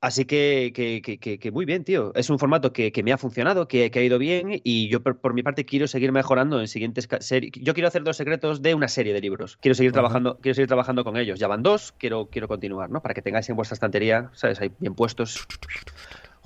Así 0.00 0.24
que, 0.24 0.72
que 0.74 1.50
muy 1.50 1.64
bien, 1.64 1.84
tío. 1.84 2.12
Es 2.14 2.28
un 2.28 2.38
formato 2.38 2.72
que, 2.72 2.92
me 3.02 3.12
ha 3.12 3.18
funcionado, 3.18 3.68
que, 3.68 3.90
ha 3.94 4.02
ido 4.02 4.18
bien 4.18 4.60
y 4.62 4.88
yo 4.88 5.02
por, 5.02 5.32
mi 5.34 5.42
parte 5.42 5.64
quiero 5.64 5.86
seguir 5.86 6.12
mejorando 6.12 6.60
en 6.60 6.68
siguientes 6.68 7.08
series. 7.20 7.52
Yo 7.54 7.74
quiero 7.74 7.88
hacer 7.88 8.02
dos 8.02 8.16
secretos 8.16 8.62
de 8.62 8.74
una 8.74 8.88
serie 8.88 9.12
de 9.12 9.20
libros. 9.20 9.56
Quiero 9.56 9.74
seguir, 9.74 9.92
trabajando, 9.92 10.38
quiero 10.40 10.54
seguir 10.54 10.68
trabajando 10.68 11.04
con 11.04 11.16
ellos. 11.16 11.38
Ya 11.38 11.48
van 11.48 11.62
dos, 11.62 11.94
quiero, 11.98 12.28
quiero 12.30 12.48
continuar, 12.48 12.90
¿no? 12.90 13.00
Para 13.00 13.14
que 13.14 13.22
tengáis 13.22 13.48
en 13.48 13.56
vuestra 13.56 13.74
estantería, 13.74 14.30
¿sabes? 14.32 14.60
Ahí 14.60 14.70
bien 14.78 14.94
puestos 14.94 15.46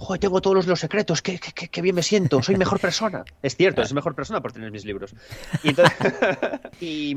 Joder, 0.01 0.19
tengo 0.19 0.41
todos 0.41 0.67
los, 0.67 0.81
secretos, 0.81 1.21
qué, 1.21 1.39
qué, 1.39 1.83
bien 1.83 1.95
me 1.95 2.03
siento, 2.03 2.43
soy 2.43 2.57
mejor 2.57 2.81
persona. 2.89 3.23
Es 3.43 3.55
cierto, 3.55 3.83
es 3.83 3.93
mejor 3.93 4.15
persona 4.15 4.41
por 4.41 4.51
tener 4.51 4.71
mis 4.71 4.85
libros. 4.85 5.15
Y, 6.81 7.15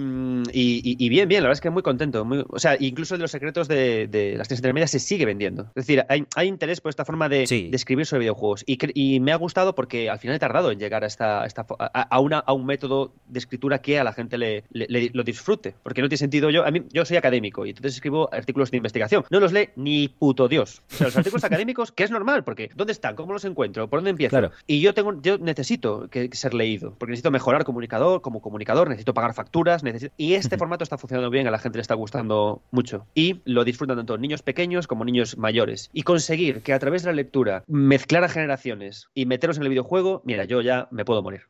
y, 0.52 1.10
bien, 1.10 1.30
bien, 1.30 1.41
la 1.41 1.48
verdad 1.48 1.58
es 1.58 1.62
que 1.62 1.69
muy 1.69 1.84
contento. 1.84 2.28
o 2.50 2.60
sea, 2.60 2.76
incluso 2.78 3.15
de 3.15 3.22
los 3.22 3.32
secretos 3.32 3.69
de, 3.69 4.08
de 4.08 4.36
las 4.38 4.50
tres 4.50 4.60
intermedias 4.60 4.91
se 4.91 5.00
sigue 5.00 5.26
vendiendo. 5.26 5.63
Es 5.76 5.86
decir, 5.86 6.06
hay, 6.10 6.26
hay 6.36 6.48
interés 6.48 6.82
por 6.82 6.89
esta 6.89 7.06
forma 7.06 7.30
de, 7.30 7.43
escribir 7.72 8.06
sobre 8.06 8.22
videojuegos. 8.22 8.65
Y, 8.67 9.19
me 9.22 9.32
ha 9.32 9.38
gustado 9.38 9.74
porque 9.74 10.10
al 10.10 10.19
final 10.19 10.36
he 10.36 10.39
tardado 10.39 10.72
en 10.72 10.80
llegar 10.80 11.06
a, 11.06 11.08
esta, 11.08 11.46
esta 11.46 11.65
a, 11.80 12.19
una, 12.19 12.39
a 12.39 12.52
un 12.52 12.65
método 12.65 13.13
de 13.28 13.39
escritura 13.39 13.80
que 13.80 14.00
a 14.00 14.04
la 14.04 14.12
gente 14.12 14.38
le, 14.38 14.65
lo 14.69 15.24
disfrute. 15.24 15.76
Porque 15.82 16.02
no 16.02 16.10
tiene 16.10 16.17
sentido 16.17 16.50
yo, 16.50 16.65
a 16.65 16.72
mí, 16.72 16.84
yo 16.91 17.06
soy 17.06 17.15
académico 17.15 17.65
y 17.65 17.69
entonces 17.69 17.96
escribo 17.96 18.30
artículos 18.34 18.69
de 18.72 18.78
investigación. 18.78 19.24
No 19.30 19.39
los 19.39 19.54
lee 19.54 19.69
ni 19.78 20.10
puto 20.10 20.50
Dios. 20.50 20.82
O 20.91 20.96
sea, 20.96 21.08
los 21.08 21.17
artículos 21.17 21.43
académicos, 21.46 21.93
que 21.93 22.04
es 22.04 22.12
normal, 22.12 22.43
porque 22.43 22.69
¿Dónde 22.75 22.93
están? 22.93 23.15
¿Cómo 23.15 23.33
los 23.33 23.45
encuentro? 23.45 23.89
¿Por 23.89 23.99
dónde 23.99 24.12
empiezo? 24.12 24.51
Y 24.67 24.81
yo 24.81 24.93
tengo, 24.93 25.21
yo 25.21 25.38
necesito 25.38 26.07
que, 26.09 26.29
ser 26.33 26.53
leído, 26.53 26.95
porque 26.97 27.12
necesito 27.12 27.31
mejorar 27.31 27.63
comunicador, 27.63 28.21
como 28.21 28.41
comunicador, 28.41 28.89
necesito 28.89 29.13
pagar 29.13 29.33
facturas, 29.33 29.83
necesito... 29.83 30.13
y 30.17 30.33
este 30.33 30.57
formato 30.57 30.83
está 30.83 30.97
funcionando 30.97 31.29
bien, 31.29 31.47
a 31.47 31.51
la 31.51 31.59
gente 31.59 31.77
le 31.77 31.81
está 31.81 31.95
gustando 31.95 32.62
mucho. 32.71 33.05
Y 33.13 33.41
lo 33.45 33.63
disfrutan 33.63 33.97
tanto 33.97 34.17
niños 34.17 34.41
pequeños 34.41 34.88
como 34.88 35.05
niños 35.05 35.38
mayores. 35.38 35.89
Y 35.93 36.03
conseguir 36.03 36.62
que 36.62 36.73
a 36.73 36.79
través 36.79 37.03
de 37.03 37.09
la 37.09 37.13
lectura 37.13 37.63
mezclar 37.67 38.23
a 38.23 38.29
generaciones 38.29 39.09
y 39.13 39.25
meterlos 39.25 39.57
en 39.57 39.63
el 39.63 39.69
videojuego, 39.69 40.21
mira, 40.25 40.45
yo 40.45 40.62
ya 40.62 40.88
me 40.91 41.05
puedo 41.05 41.21
morir. 41.21 41.41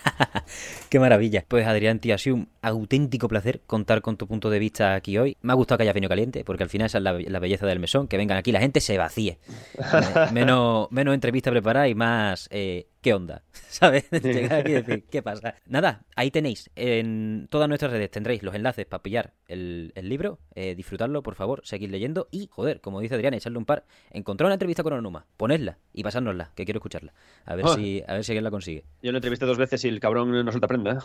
Qué 0.88 0.98
maravilla. 0.98 1.44
Pues 1.46 1.66
Adrián, 1.66 1.98
tío, 1.98 2.14
ha 2.14 2.18
sido 2.18 2.36
un 2.36 2.48
auténtico 2.60 3.28
placer 3.28 3.60
contar 3.66 4.02
con 4.02 4.16
tu 4.16 4.26
punto 4.26 4.50
de 4.50 4.58
vista 4.58 4.94
aquí 4.94 5.18
hoy. 5.18 5.36
Me 5.42 5.52
ha 5.52 5.56
gustado 5.56 5.78
que 5.78 5.82
hayas 5.82 5.94
venido 5.94 6.08
caliente, 6.08 6.44
porque 6.44 6.64
al 6.64 6.68
final 6.68 6.86
esa 6.86 6.98
es 6.98 7.04
la, 7.04 7.38
belleza 7.40 7.66
del 7.66 7.80
mesón, 7.80 8.08
que 8.08 8.16
vengan 8.16 8.38
aquí, 8.38 8.52
la 8.52 8.60
gente 8.60 8.80
se 8.80 8.98
vacíe. 8.98 9.38
menos, 10.32 10.88
menos 10.90 11.14
entrevista 11.14 11.50
preparada 11.50 11.88
y 11.88 11.94
más 11.94 12.48
eh, 12.50 12.86
¿qué 13.02 13.12
onda? 13.12 13.42
¿Sabes? 13.52 14.08
Llegar 14.22 14.60
aquí 14.60 14.70
y 14.70 14.74
decir, 14.74 15.04
¿qué 15.10 15.22
pasa? 15.22 15.56
Nada, 15.66 16.04
ahí 16.16 16.30
tenéis, 16.30 16.70
en 16.76 17.48
todas 17.50 17.68
nuestras 17.68 17.92
redes 17.92 18.10
tendréis 18.10 18.42
los 18.42 18.54
enlaces 18.54 18.86
para 18.86 19.02
pillar 19.02 19.34
el, 19.48 19.92
libro, 19.96 20.38
eh, 20.54 20.74
disfrutarlo, 20.74 21.22
por 21.22 21.34
favor, 21.34 21.60
seguir 21.64 21.90
leyendo 21.90 22.28
y, 22.30 22.48
joder, 22.50 22.80
como 22.80 23.00
dice 23.00 23.16
Adrián, 23.16 23.34
echarle 23.34 23.58
un 23.58 23.66
par. 23.66 23.84
Encontrar 24.10 24.46
una 24.46 24.54
entrevista 24.54 24.82
con 24.82 24.92
Onuma, 24.92 25.26
ponedla 25.36 25.78
y 25.92 26.02
pasárnosla, 26.02 26.52
que 26.54 26.64
quiero 26.64 26.78
escucharla. 26.78 27.12
A 27.44 27.56
ver, 27.56 27.68
si, 27.68 28.02
a 28.06 28.14
ver 28.14 28.24
si 28.24 28.32
alguien 28.32 28.44
la 28.44 28.50
consigue. 28.50 28.84
Yo 29.02 29.12
lo 29.12 29.18
entrevisté 29.18 29.44
dos 29.44 29.58
veces 29.58 29.84
y 29.84 29.88
el 29.88 30.00
cabrón 30.00 30.30
no 30.30 30.50
suelta 30.52 30.68
prenda, 30.68 30.92
¿eh? 30.92 30.98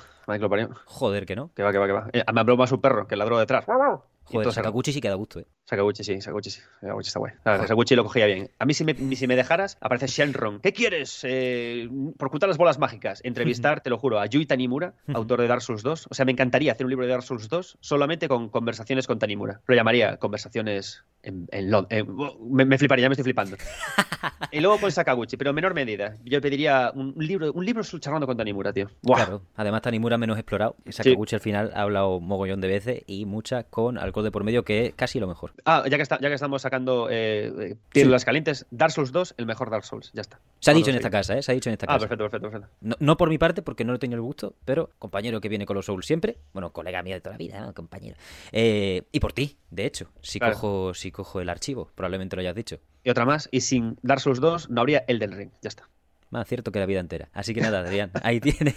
Joder, 0.86 1.26
que 1.26 1.36
no. 1.36 1.52
Que 1.54 1.64
va, 1.64 1.72
que 1.72 1.78
va, 1.78 1.88
que 1.88 1.94
va. 1.94 2.10
Eh, 2.14 2.24
me 2.34 2.40
habló 2.40 2.58
más 2.58 2.70
su 2.70 2.80
perro, 2.80 3.08
que 3.08 3.16
ladró 3.16 3.40
detrás. 3.40 3.66
Joder, 4.32 4.52
Sakaguchi 4.52 4.92
sí 4.92 5.02
queda 5.02 5.16
gusto, 5.16 5.40
¿eh? 5.40 5.46
Sakaguchi 5.66 6.04
sí, 6.04 6.22
Sakaguchi 6.22 6.50
sí. 6.50 6.62
Sakaguchi 6.82 7.08
está 7.08 7.20
guay. 7.20 7.34
Sakaguchi 7.44 7.96
lo 7.96 8.04
cogía 8.04 8.26
bien. 8.26 8.52
A 8.60 8.66
mí, 8.66 8.74
si 8.74 8.84
me, 8.84 8.94
si 9.16 9.28
me 9.28 9.36
dejaras, 9.36 9.78
aparece 9.82 10.08
Shenron. 10.08 10.60
¿Qué 10.60 10.74
quieres? 10.74 11.22
Eh, 11.24 11.90
por 12.18 12.28
ocultar 12.28 12.50
las 12.50 12.58
bolas 12.58 12.80
mágicas. 12.80 13.22
Entrevistar, 13.24 13.82
te 13.84 13.90
lo 13.90 13.98
juro, 13.98 14.20
a 14.20 14.26
Yui 14.26 14.46
Tanimura, 14.46 14.94
autor 15.14 15.42
de 15.42 15.48
Dark 15.48 15.62
Souls 15.62 15.84
2. 15.84 16.08
O 16.10 16.14
sea, 16.14 16.26
me 16.26 16.32
encantaría 16.32 16.72
hacer 16.72 16.86
un 16.86 16.90
libro 16.90 17.06
de 17.06 17.12
Dark 17.12 17.24
Souls 17.24 17.50
2 17.50 17.78
solamente 17.80 18.28
con 18.28 18.50
conversaciones 18.50 19.08
con 19.08 19.20
Tanimura. 19.20 19.62
Lo 19.66 19.76
llamaría 19.76 20.18
conversaciones 20.18 21.04
en, 21.28 21.48
en, 21.52 22.08
me, 22.50 22.78
fliparía, 22.78 23.04
ya 23.04 23.10
me 23.10 23.14
estoy 23.14 23.24
flipando. 23.24 23.58
y 24.52 24.60
luego 24.60 24.80
con 24.80 24.92
Sakaguchi, 24.92 25.36
pero 25.38 25.50
en 25.50 25.56
menor 25.56 25.74
medida. 25.74 26.16
Yo 26.24 26.40
pediría 26.42 26.92
un 26.96 27.14
libro, 27.18 27.52
un 27.52 27.66
libro 27.66 27.84
charlando 27.84 28.26
con 28.26 28.38
Tanimura, 28.38 28.72
tío. 28.72 28.90
Claro. 29.04 29.42
Además, 29.56 29.82
Tanimura 29.82 30.18
menos 30.18 30.38
explorado. 30.38 30.76
Sakaguchi 30.90 31.36
al 31.36 31.42
final 31.42 31.72
ha 31.76 31.82
hablado 31.82 32.20
mogollón 32.20 32.62
de 32.62 32.68
veces 32.68 33.04
y 33.08 33.26
muchas 33.26 33.66
con 33.70 33.98
alcohol 33.98 34.24
de 34.24 34.32
por 34.32 34.44
medio, 34.44 34.64
que 34.64 34.88
es 34.88 34.94
casi 34.96 35.20
lo 35.20 35.28
mejor. 35.28 35.54
Ah, 35.66 35.84
ya 35.90 35.98
que, 35.98 36.04
está, 36.04 36.20
ya 36.20 36.30
que 36.30 36.36
estamos 36.36 36.62
sacando 36.62 37.08
eh, 37.12 37.76
las 37.94 38.26
calientes, 38.26 38.66
Dark 38.72 38.92
Souls 38.92 39.12
2, 39.12 39.36
el 39.38 39.46
mejor 39.46 39.70
Dark 39.70 39.84
Souls, 39.84 40.12
ya 40.14 40.22
está. 40.22 40.40
Se 40.60 40.72
ha 40.72 40.74
dicho 40.74 40.90
en 40.90 40.96
esta 40.96 41.10
casa, 41.10 41.38
¿eh? 41.38 41.44
Se 41.44 41.52
ha 41.52 41.56
dicho 41.56 41.70
en 41.70 41.74
esta 41.74 41.86
ah, 41.86 41.96
casa. 41.96 42.08
perfecto, 42.08 42.24
perfecto, 42.24 42.50
perfecto. 42.50 42.98
No, 43.00 43.18
por 43.18 43.30
mi 43.30 43.38
parte, 43.38 43.62
porque 43.62 43.84
no 43.84 43.92
lo 43.94 44.00
tengo 44.00 44.16
el 44.16 44.22
gusto, 44.22 44.56
pero 44.66 44.90
compañero 44.98 45.42
que 45.42 45.50
viene 45.50 45.66
con 45.66 45.76
los 45.76 45.86
Souls 45.86 46.06
siempre, 46.06 46.38
bueno, 46.54 46.72
colega 46.72 47.04
mío 47.04 47.16
de 47.16 47.22
toda 47.22 47.34
la 47.34 47.38
vida, 47.38 47.74
compañero. 47.74 48.16
Eh, 48.52 49.04
y 49.12 49.20
por 49.20 49.34
ti, 49.34 49.58
de 49.70 49.86
hecho, 49.86 50.10
si, 50.22 50.40
cojo, 50.40 50.94
si 50.94 51.12
cojo 51.18 51.42
el 51.42 51.50
archivo, 51.50 51.92
probablemente 51.96 52.36
lo 52.36 52.42
hayas 52.42 52.56
dicho. 52.56 52.80
Y 53.04 53.10
otra 53.10 53.26
más, 53.26 53.50
y 53.52 53.62
sin 53.62 53.98
Dark 54.04 54.22
Souls 54.22 54.40
2 54.40 54.70
no 54.70 54.82
habría 54.82 55.04
el 55.08 55.18
del 55.18 55.32
Ring, 55.32 55.50
ya 55.64 55.70
está. 55.70 55.90
Más 56.30 56.48
cierto 56.48 56.72
que 56.72 56.80
la 56.80 56.86
vida 56.86 57.00
entera. 57.00 57.30
Así 57.34 57.56
que 57.56 57.62
nada, 57.62 57.80
Adrián, 57.80 58.12
ahí 58.24 58.40
tiene. 58.40 58.76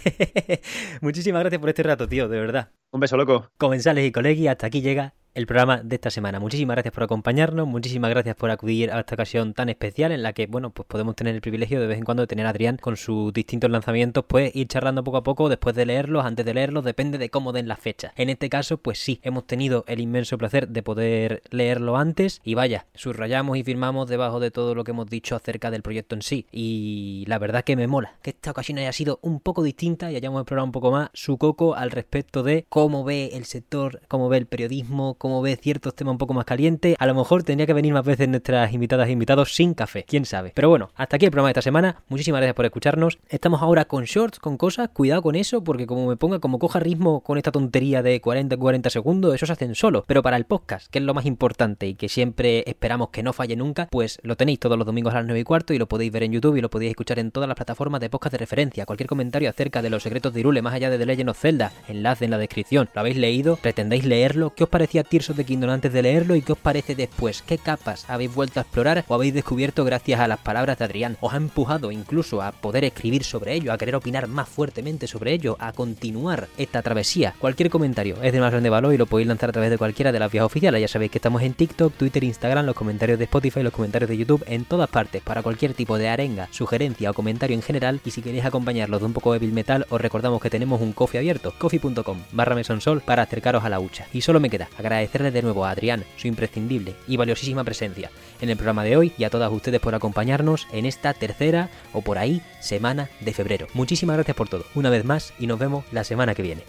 Muchísimas 1.01 1.41
gracias 1.41 1.59
por 1.59 1.69
este 1.69 1.83
rato, 1.83 2.07
tío, 2.07 2.27
de 2.27 2.39
verdad. 2.39 2.71
Un 2.91 2.99
beso, 2.99 3.15
loco. 3.15 3.51
Comensales 3.57 4.05
y 4.05 4.11
colegui, 4.11 4.47
hasta 4.47 4.67
aquí 4.67 4.81
llega 4.81 5.13
el 5.33 5.47
programa 5.47 5.81
de 5.81 5.95
esta 5.95 6.09
semana. 6.09 6.39
Muchísimas 6.39 6.75
gracias 6.75 6.93
por 6.93 7.03
acompañarnos, 7.03 7.67
muchísimas 7.67 8.09
gracias 8.09 8.35
por 8.35 8.51
acudir 8.51 8.91
a 8.91 8.99
esta 8.99 9.15
ocasión 9.15 9.53
tan 9.53 9.69
especial 9.69 10.11
en 10.11 10.23
la 10.23 10.33
que, 10.33 10.47
bueno, 10.47 10.71
pues 10.71 10.85
podemos 10.87 11.15
tener 11.15 11.35
el 11.35 11.41
privilegio 11.41 11.79
de 11.79 11.87
vez 11.87 11.97
en 11.97 12.03
cuando 12.03 12.21
de 12.21 12.27
tener 12.27 12.45
a 12.45 12.49
Adrián 12.49 12.77
con 12.77 12.97
sus 12.97 13.31
distintos 13.31 13.71
lanzamientos, 13.71 14.25
pues 14.27 14.53
ir 14.55 14.67
charlando 14.67 15.03
poco 15.03 15.17
a 15.17 15.23
poco 15.23 15.47
después 15.47 15.75
de 15.75 15.85
leerlos, 15.85 16.25
antes 16.25 16.45
de 16.45 16.53
leerlos, 16.53 16.83
depende 16.83 17.17
de 17.17 17.29
cómo 17.29 17.53
den 17.53 17.67
la 17.67 17.77
fecha. 17.77 18.13
En 18.17 18.29
este 18.29 18.49
caso, 18.49 18.77
pues 18.77 18.99
sí, 18.99 19.19
hemos 19.23 19.47
tenido 19.47 19.85
el 19.87 20.01
inmenso 20.01 20.37
placer 20.37 20.67
de 20.67 20.83
poder 20.83 21.43
leerlo 21.49 21.95
antes 21.95 22.41
y 22.43 22.55
vaya, 22.55 22.85
subrayamos 22.93 23.57
y 23.57 23.63
firmamos 23.63 24.09
debajo 24.09 24.39
de 24.39 24.51
todo 24.51 24.75
lo 24.75 24.83
que 24.83 24.91
hemos 24.91 25.09
dicho 25.09 25.35
acerca 25.35 25.71
del 25.71 25.81
proyecto 25.81 26.15
en 26.15 26.23
sí. 26.23 26.45
Y 26.51 27.23
la 27.27 27.39
verdad 27.39 27.63
que 27.63 27.77
me 27.77 27.87
mola 27.87 28.15
que 28.21 28.31
esta 28.31 28.51
ocasión 28.51 28.79
haya 28.79 28.91
sido 28.91 29.19
un 29.21 29.39
poco 29.39 29.63
distinta 29.63 30.11
y 30.11 30.17
hayamos 30.17 30.41
explorado 30.41 30.65
un 30.65 30.71
poco 30.73 30.91
más 30.91 31.09
su 31.13 31.37
coco 31.37 31.75
al 31.75 31.91
respecto 31.91 32.43
de 32.43 32.65
cómo 32.67 33.05
ve 33.05 33.31
el 33.33 33.45
sector, 33.45 34.01
cómo 34.09 34.27
ve 34.27 34.37
el 34.37 34.45
periodismo, 34.45 35.15
como 35.21 35.39
ve 35.43 35.55
ciertos 35.55 35.93
temas 35.93 36.13
un 36.13 36.17
poco 36.17 36.33
más 36.33 36.45
calientes, 36.45 36.95
a 36.97 37.05
lo 37.05 37.13
mejor 37.13 37.43
tendría 37.43 37.67
que 37.67 37.73
venir 37.73 37.93
más 37.93 38.03
veces 38.03 38.27
nuestras 38.27 38.73
invitadas 38.73 39.07
e 39.07 39.11
invitados 39.11 39.53
sin 39.53 39.75
café, 39.75 40.03
quién 40.03 40.25
sabe. 40.25 40.51
Pero 40.55 40.67
bueno, 40.67 40.89
hasta 40.95 41.17
aquí 41.17 41.25
el 41.25 41.31
programa 41.31 41.49
de 41.49 41.51
esta 41.51 41.61
semana. 41.61 42.01
Muchísimas 42.09 42.39
gracias 42.39 42.55
por 42.55 42.65
escucharnos. 42.65 43.19
Estamos 43.29 43.61
ahora 43.61 43.85
con 43.85 44.05
shorts, 44.05 44.39
con 44.39 44.57
cosas, 44.57 44.89
cuidado 44.89 45.21
con 45.21 45.35
eso, 45.35 45.63
porque 45.63 45.85
como 45.85 46.07
me 46.07 46.17
ponga, 46.17 46.39
como 46.39 46.57
coja 46.57 46.79
ritmo 46.79 47.21
con 47.21 47.37
esta 47.37 47.51
tontería 47.51 48.01
de 48.01 48.19
40-40 48.19 48.89
segundos, 48.89 49.35
eso 49.35 49.45
se 49.45 49.53
hacen 49.53 49.75
solo. 49.75 50.05
Pero 50.07 50.23
para 50.23 50.37
el 50.37 50.45
podcast, 50.45 50.89
que 50.89 50.97
es 50.97 51.05
lo 51.05 51.13
más 51.13 51.27
importante 51.27 51.85
y 51.85 51.93
que 51.93 52.09
siempre 52.09 52.63
esperamos 52.65 53.09
que 53.09 53.21
no 53.21 53.31
falle 53.31 53.55
nunca, 53.55 53.89
pues 53.91 54.17
lo 54.23 54.35
tenéis 54.35 54.57
todos 54.57 54.75
los 54.75 54.87
domingos 54.87 55.13
a 55.13 55.17
las 55.17 55.25
9 55.27 55.39
y 55.39 55.43
cuarto 55.43 55.75
y 55.75 55.77
lo 55.77 55.87
podéis 55.87 56.11
ver 56.11 56.23
en 56.23 56.31
YouTube 56.31 56.55
y 56.55 56.61
lo 56.61 56.71
podéis 56.71 56.89
escuchar 56.89 57.19
en 57.19 57.29
todas 57.29 57.47
las 57.47 57.57
plataformas 57.57 58.01
de 58.01 58.09
podcast 58.09 58.31
de 58.31 58.39
referencia. 58.39 58.87
Cualquier 58.87 59.07
comentario 59.07 59.51
acerca 59.51 59.83
de 59.83 59.91
los 59.91 60.01
secretos 60.01 60.33
de 60.33 60.39
Irule 60.39 60.63
más 60.63 60.73
allá 60.73 60.89
de 60.89 60.97
The 60.97 61.05
Legend 61.05 61.29
of 61.29 61.39
Zelda, 61.39 61.71
enlace 61.87 62.25
en 62.25 62.31
la 62.31 62.39
descripción. 62.39 62.89
¿Lo 62.95 63.01
habéis 63.01 63.17
leído? 63.17 63.57
¿Pretendéis 63.57 64.03
leerlo? 64.03 64.55
¿Qué 64.55 64.63
os 64.63 64.69
parecía 64.71 65.03
Tears 65.11 65.29
of 65.29 65.35
the 65.35 65.69
antes 65.69 65.91
de 65.91 66.01
leerlo 66.01 66.37
y 66.37 66.41
qué 66.41 66.53
os 66.53 66.57
parece 66.57 66.95
después, 66.95 67.41
qué 67.41 67.57
capas 67.57 68.05
habéis 68.07 68.33
vuelto 68.33 68.61
a 68.61 68.63
explorar 68.63 69.03
o 69.09 69.13
habéis 69.13 69.33
descubierto 69.33 69.83
gracias 69.83 70.21
a 70.21 70.27
las 70.29 70.39
palabras 70.39 70.77
de 70.79 70.85
Adrián. 70.85 71.17
Os 71.19 71.33
ha 71.33 71.37
empujado 71.37 71.91
incluso 71.91 72.41
a 72.41 72.53
poder 72.53 72.85
escribir 72.85 73.25
sobre 73.25 73.53
ello, 73.53 73.73
a 73.73 73.77
querer 73.77 73.95
opinar 73.95 74.27
más 74.27 74.47
fuertemente 74.47 75.07
sobre 75.07 75.33
ello, 75.33 75.57
a 75.59 75.73
continuar 75.73 76.47
esta 76.57 76.81
travesía. 76.81 77.35
Cualquier 77.39 77.69
comentario 77.69 78.23
es 78.23 78.31
de 78.31 78.39
más 78.39 78.51
grande 78.51 78.69
valor 78.69 78.93
y 78.93 78.97
lo 78.97 79.05
podéis 79.05 79.27
lanzar 79.27 79.49
a 79.49 79.51
través 79.51 79.69
de 79.69 79.77
cualquiera 79.77 80.13
de 80.13 80.19
las 80.19 80.31
vías 80.31 80.45
oficiales. 80.45 80.79
Ya 80.79 80.87
sabéis 80.87 81.11
que 81.11 81.17
estamos 81.17 81.41
en 81.41 81.55
TikTok, 81.55 81.93
Twitter, 81.95 82.23
Instagram, 82.23 82.65
los 82.65 82.75
comentarios 82.75 83.19
de 83.19 83.25
Spotify, 83.25 83.63
los 83.63 83.73
comentarios 83.73 84.07
de 84.07 84.15
YouTube, 84.15 84.45
en 84.47 84.63
todas 84.63 84.89
partes, 84.89 85.21
para 85.21 85.43
cualquier 85.43 85.73
tipo 85.73 85.97
de 85.97 86.07
arenga, 86.07 86.47
sugerencia 86.51 87.11
o 87.11 87.13
comentario 87.13 87.57
en 87.57 87.63
general. 87.63 87.99
Y 88.05 88.11
si 88.11 88.21
queréis 88.21 88.45
acompañarlos 88.45 89.01
de 89.01 89.07
un 89.07 89.13
poco 89.13 89.33
de 89.33 89.39
Bill 89.39 89.51
Metal, 89.51 89.85
os 89.89 89.99
recordamos 89.99 90.41
que 90.41 90.49
tenemos 90.49 90.79
un 90.79 90.93
coffee 90.93 91.19
abierto, 91.19 91.53
coffee.com 91.57 92.17
barra 92.31 92.55
mesonsol 92.55 93.01
para 93.01 93.23
acercaros 93.23 93.65
a 93.65 93.69
la 93.69 93.81
hucha. 93.81 94.07
Y 94.13 94.21
solo 94.21 94.39
me 94.39 94.49
queda 94.49 94.69
agradecerles 95.01 95.33
de 95.33 95.41
nuevo 95.41 95.65
a 95.65 95.71
Adrián 95.71 96.03
su 96.15 96.27
imprescindible 96.27 96.95
y 97.07 97.17
valiosísima 97.17 97.63
presencia 97.63 98.11
en 98.39 98.49
el 98.49 98.55
programa 98.55 98.83
de 98.83 98.97
hoy 98.97 99.13
y 99.17 99.23
a 99.23 99.29
todas 99.29 99.51
ustedes 99.51 99.79
por 99.79 99.95
acompañarnos 99.95 100.67
en 100.71 100.85
esta 100.85 101.13
tercera 101.13 101.69
o 101.93 102.01
por 102.01 102.17
ahí 102.17 102.41
semana 102.59 103.09
de 103.19 103.33
febrero. 103.33 103.67
Muchísimas 103.73 104.15
gracias 104.15 104.37
por 104.37 104.47
todo, 104.47 104.63
una 104.75 104.89
vez 104.89 105.03
más, 105.03 105.33
y 105.39 105.47
nos 105.47 105.59
vemos 105.59 105.85
la 105.91 106.03
semana 106.03 106.35
que 106.35 106.43
viene. 106.43 106.63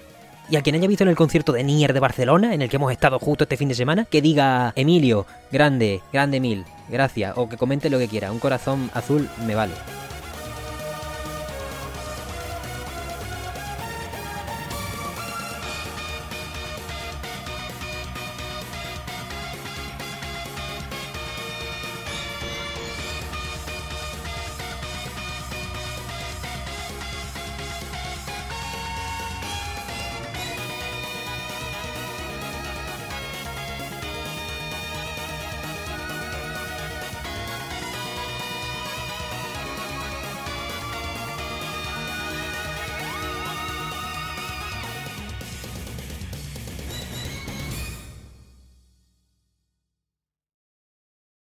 Y 0.49 0.57
a 0.57 0.63
quien 0.63 0.77
haya 0.77 0.89
visto 0.89 1.05
en 1.05 1.11
el 1.11 1.17
concierto 1.17 1.53
de 1.53 1.63
Nier 1.63 1.93
de 1.93 2.01
Barcelona, 2.01 2.55
en 2.55 2.63
el 2.63 2.69
que 2.69 2.77
hemos 2.77 2.91
estado 2.91 3.19
justo 3.19 3.45
este 3.45 3.57
fin 3.57 3.69
de 3.69 3.75
semana, 3.75 4.07
que 4.07 4.23
diga 4.23 4.73
Emilio, 4.77 5.27
grande, 5.51 6.01
grande 6.13 6.41
mil, 6.41 6.65
gracias, 6.89 7.35
o 7.37 7.49
que 7.49 7.57
comente 7.57 7.91
lo 7.91 7.99
que 7.99 8.09
quiera, 8.09 8.33
un 8.33 8.39
corazón 8.39 8.91
azul 8.95 9.29
me 9.47 9.55
vale. 9.55 9.75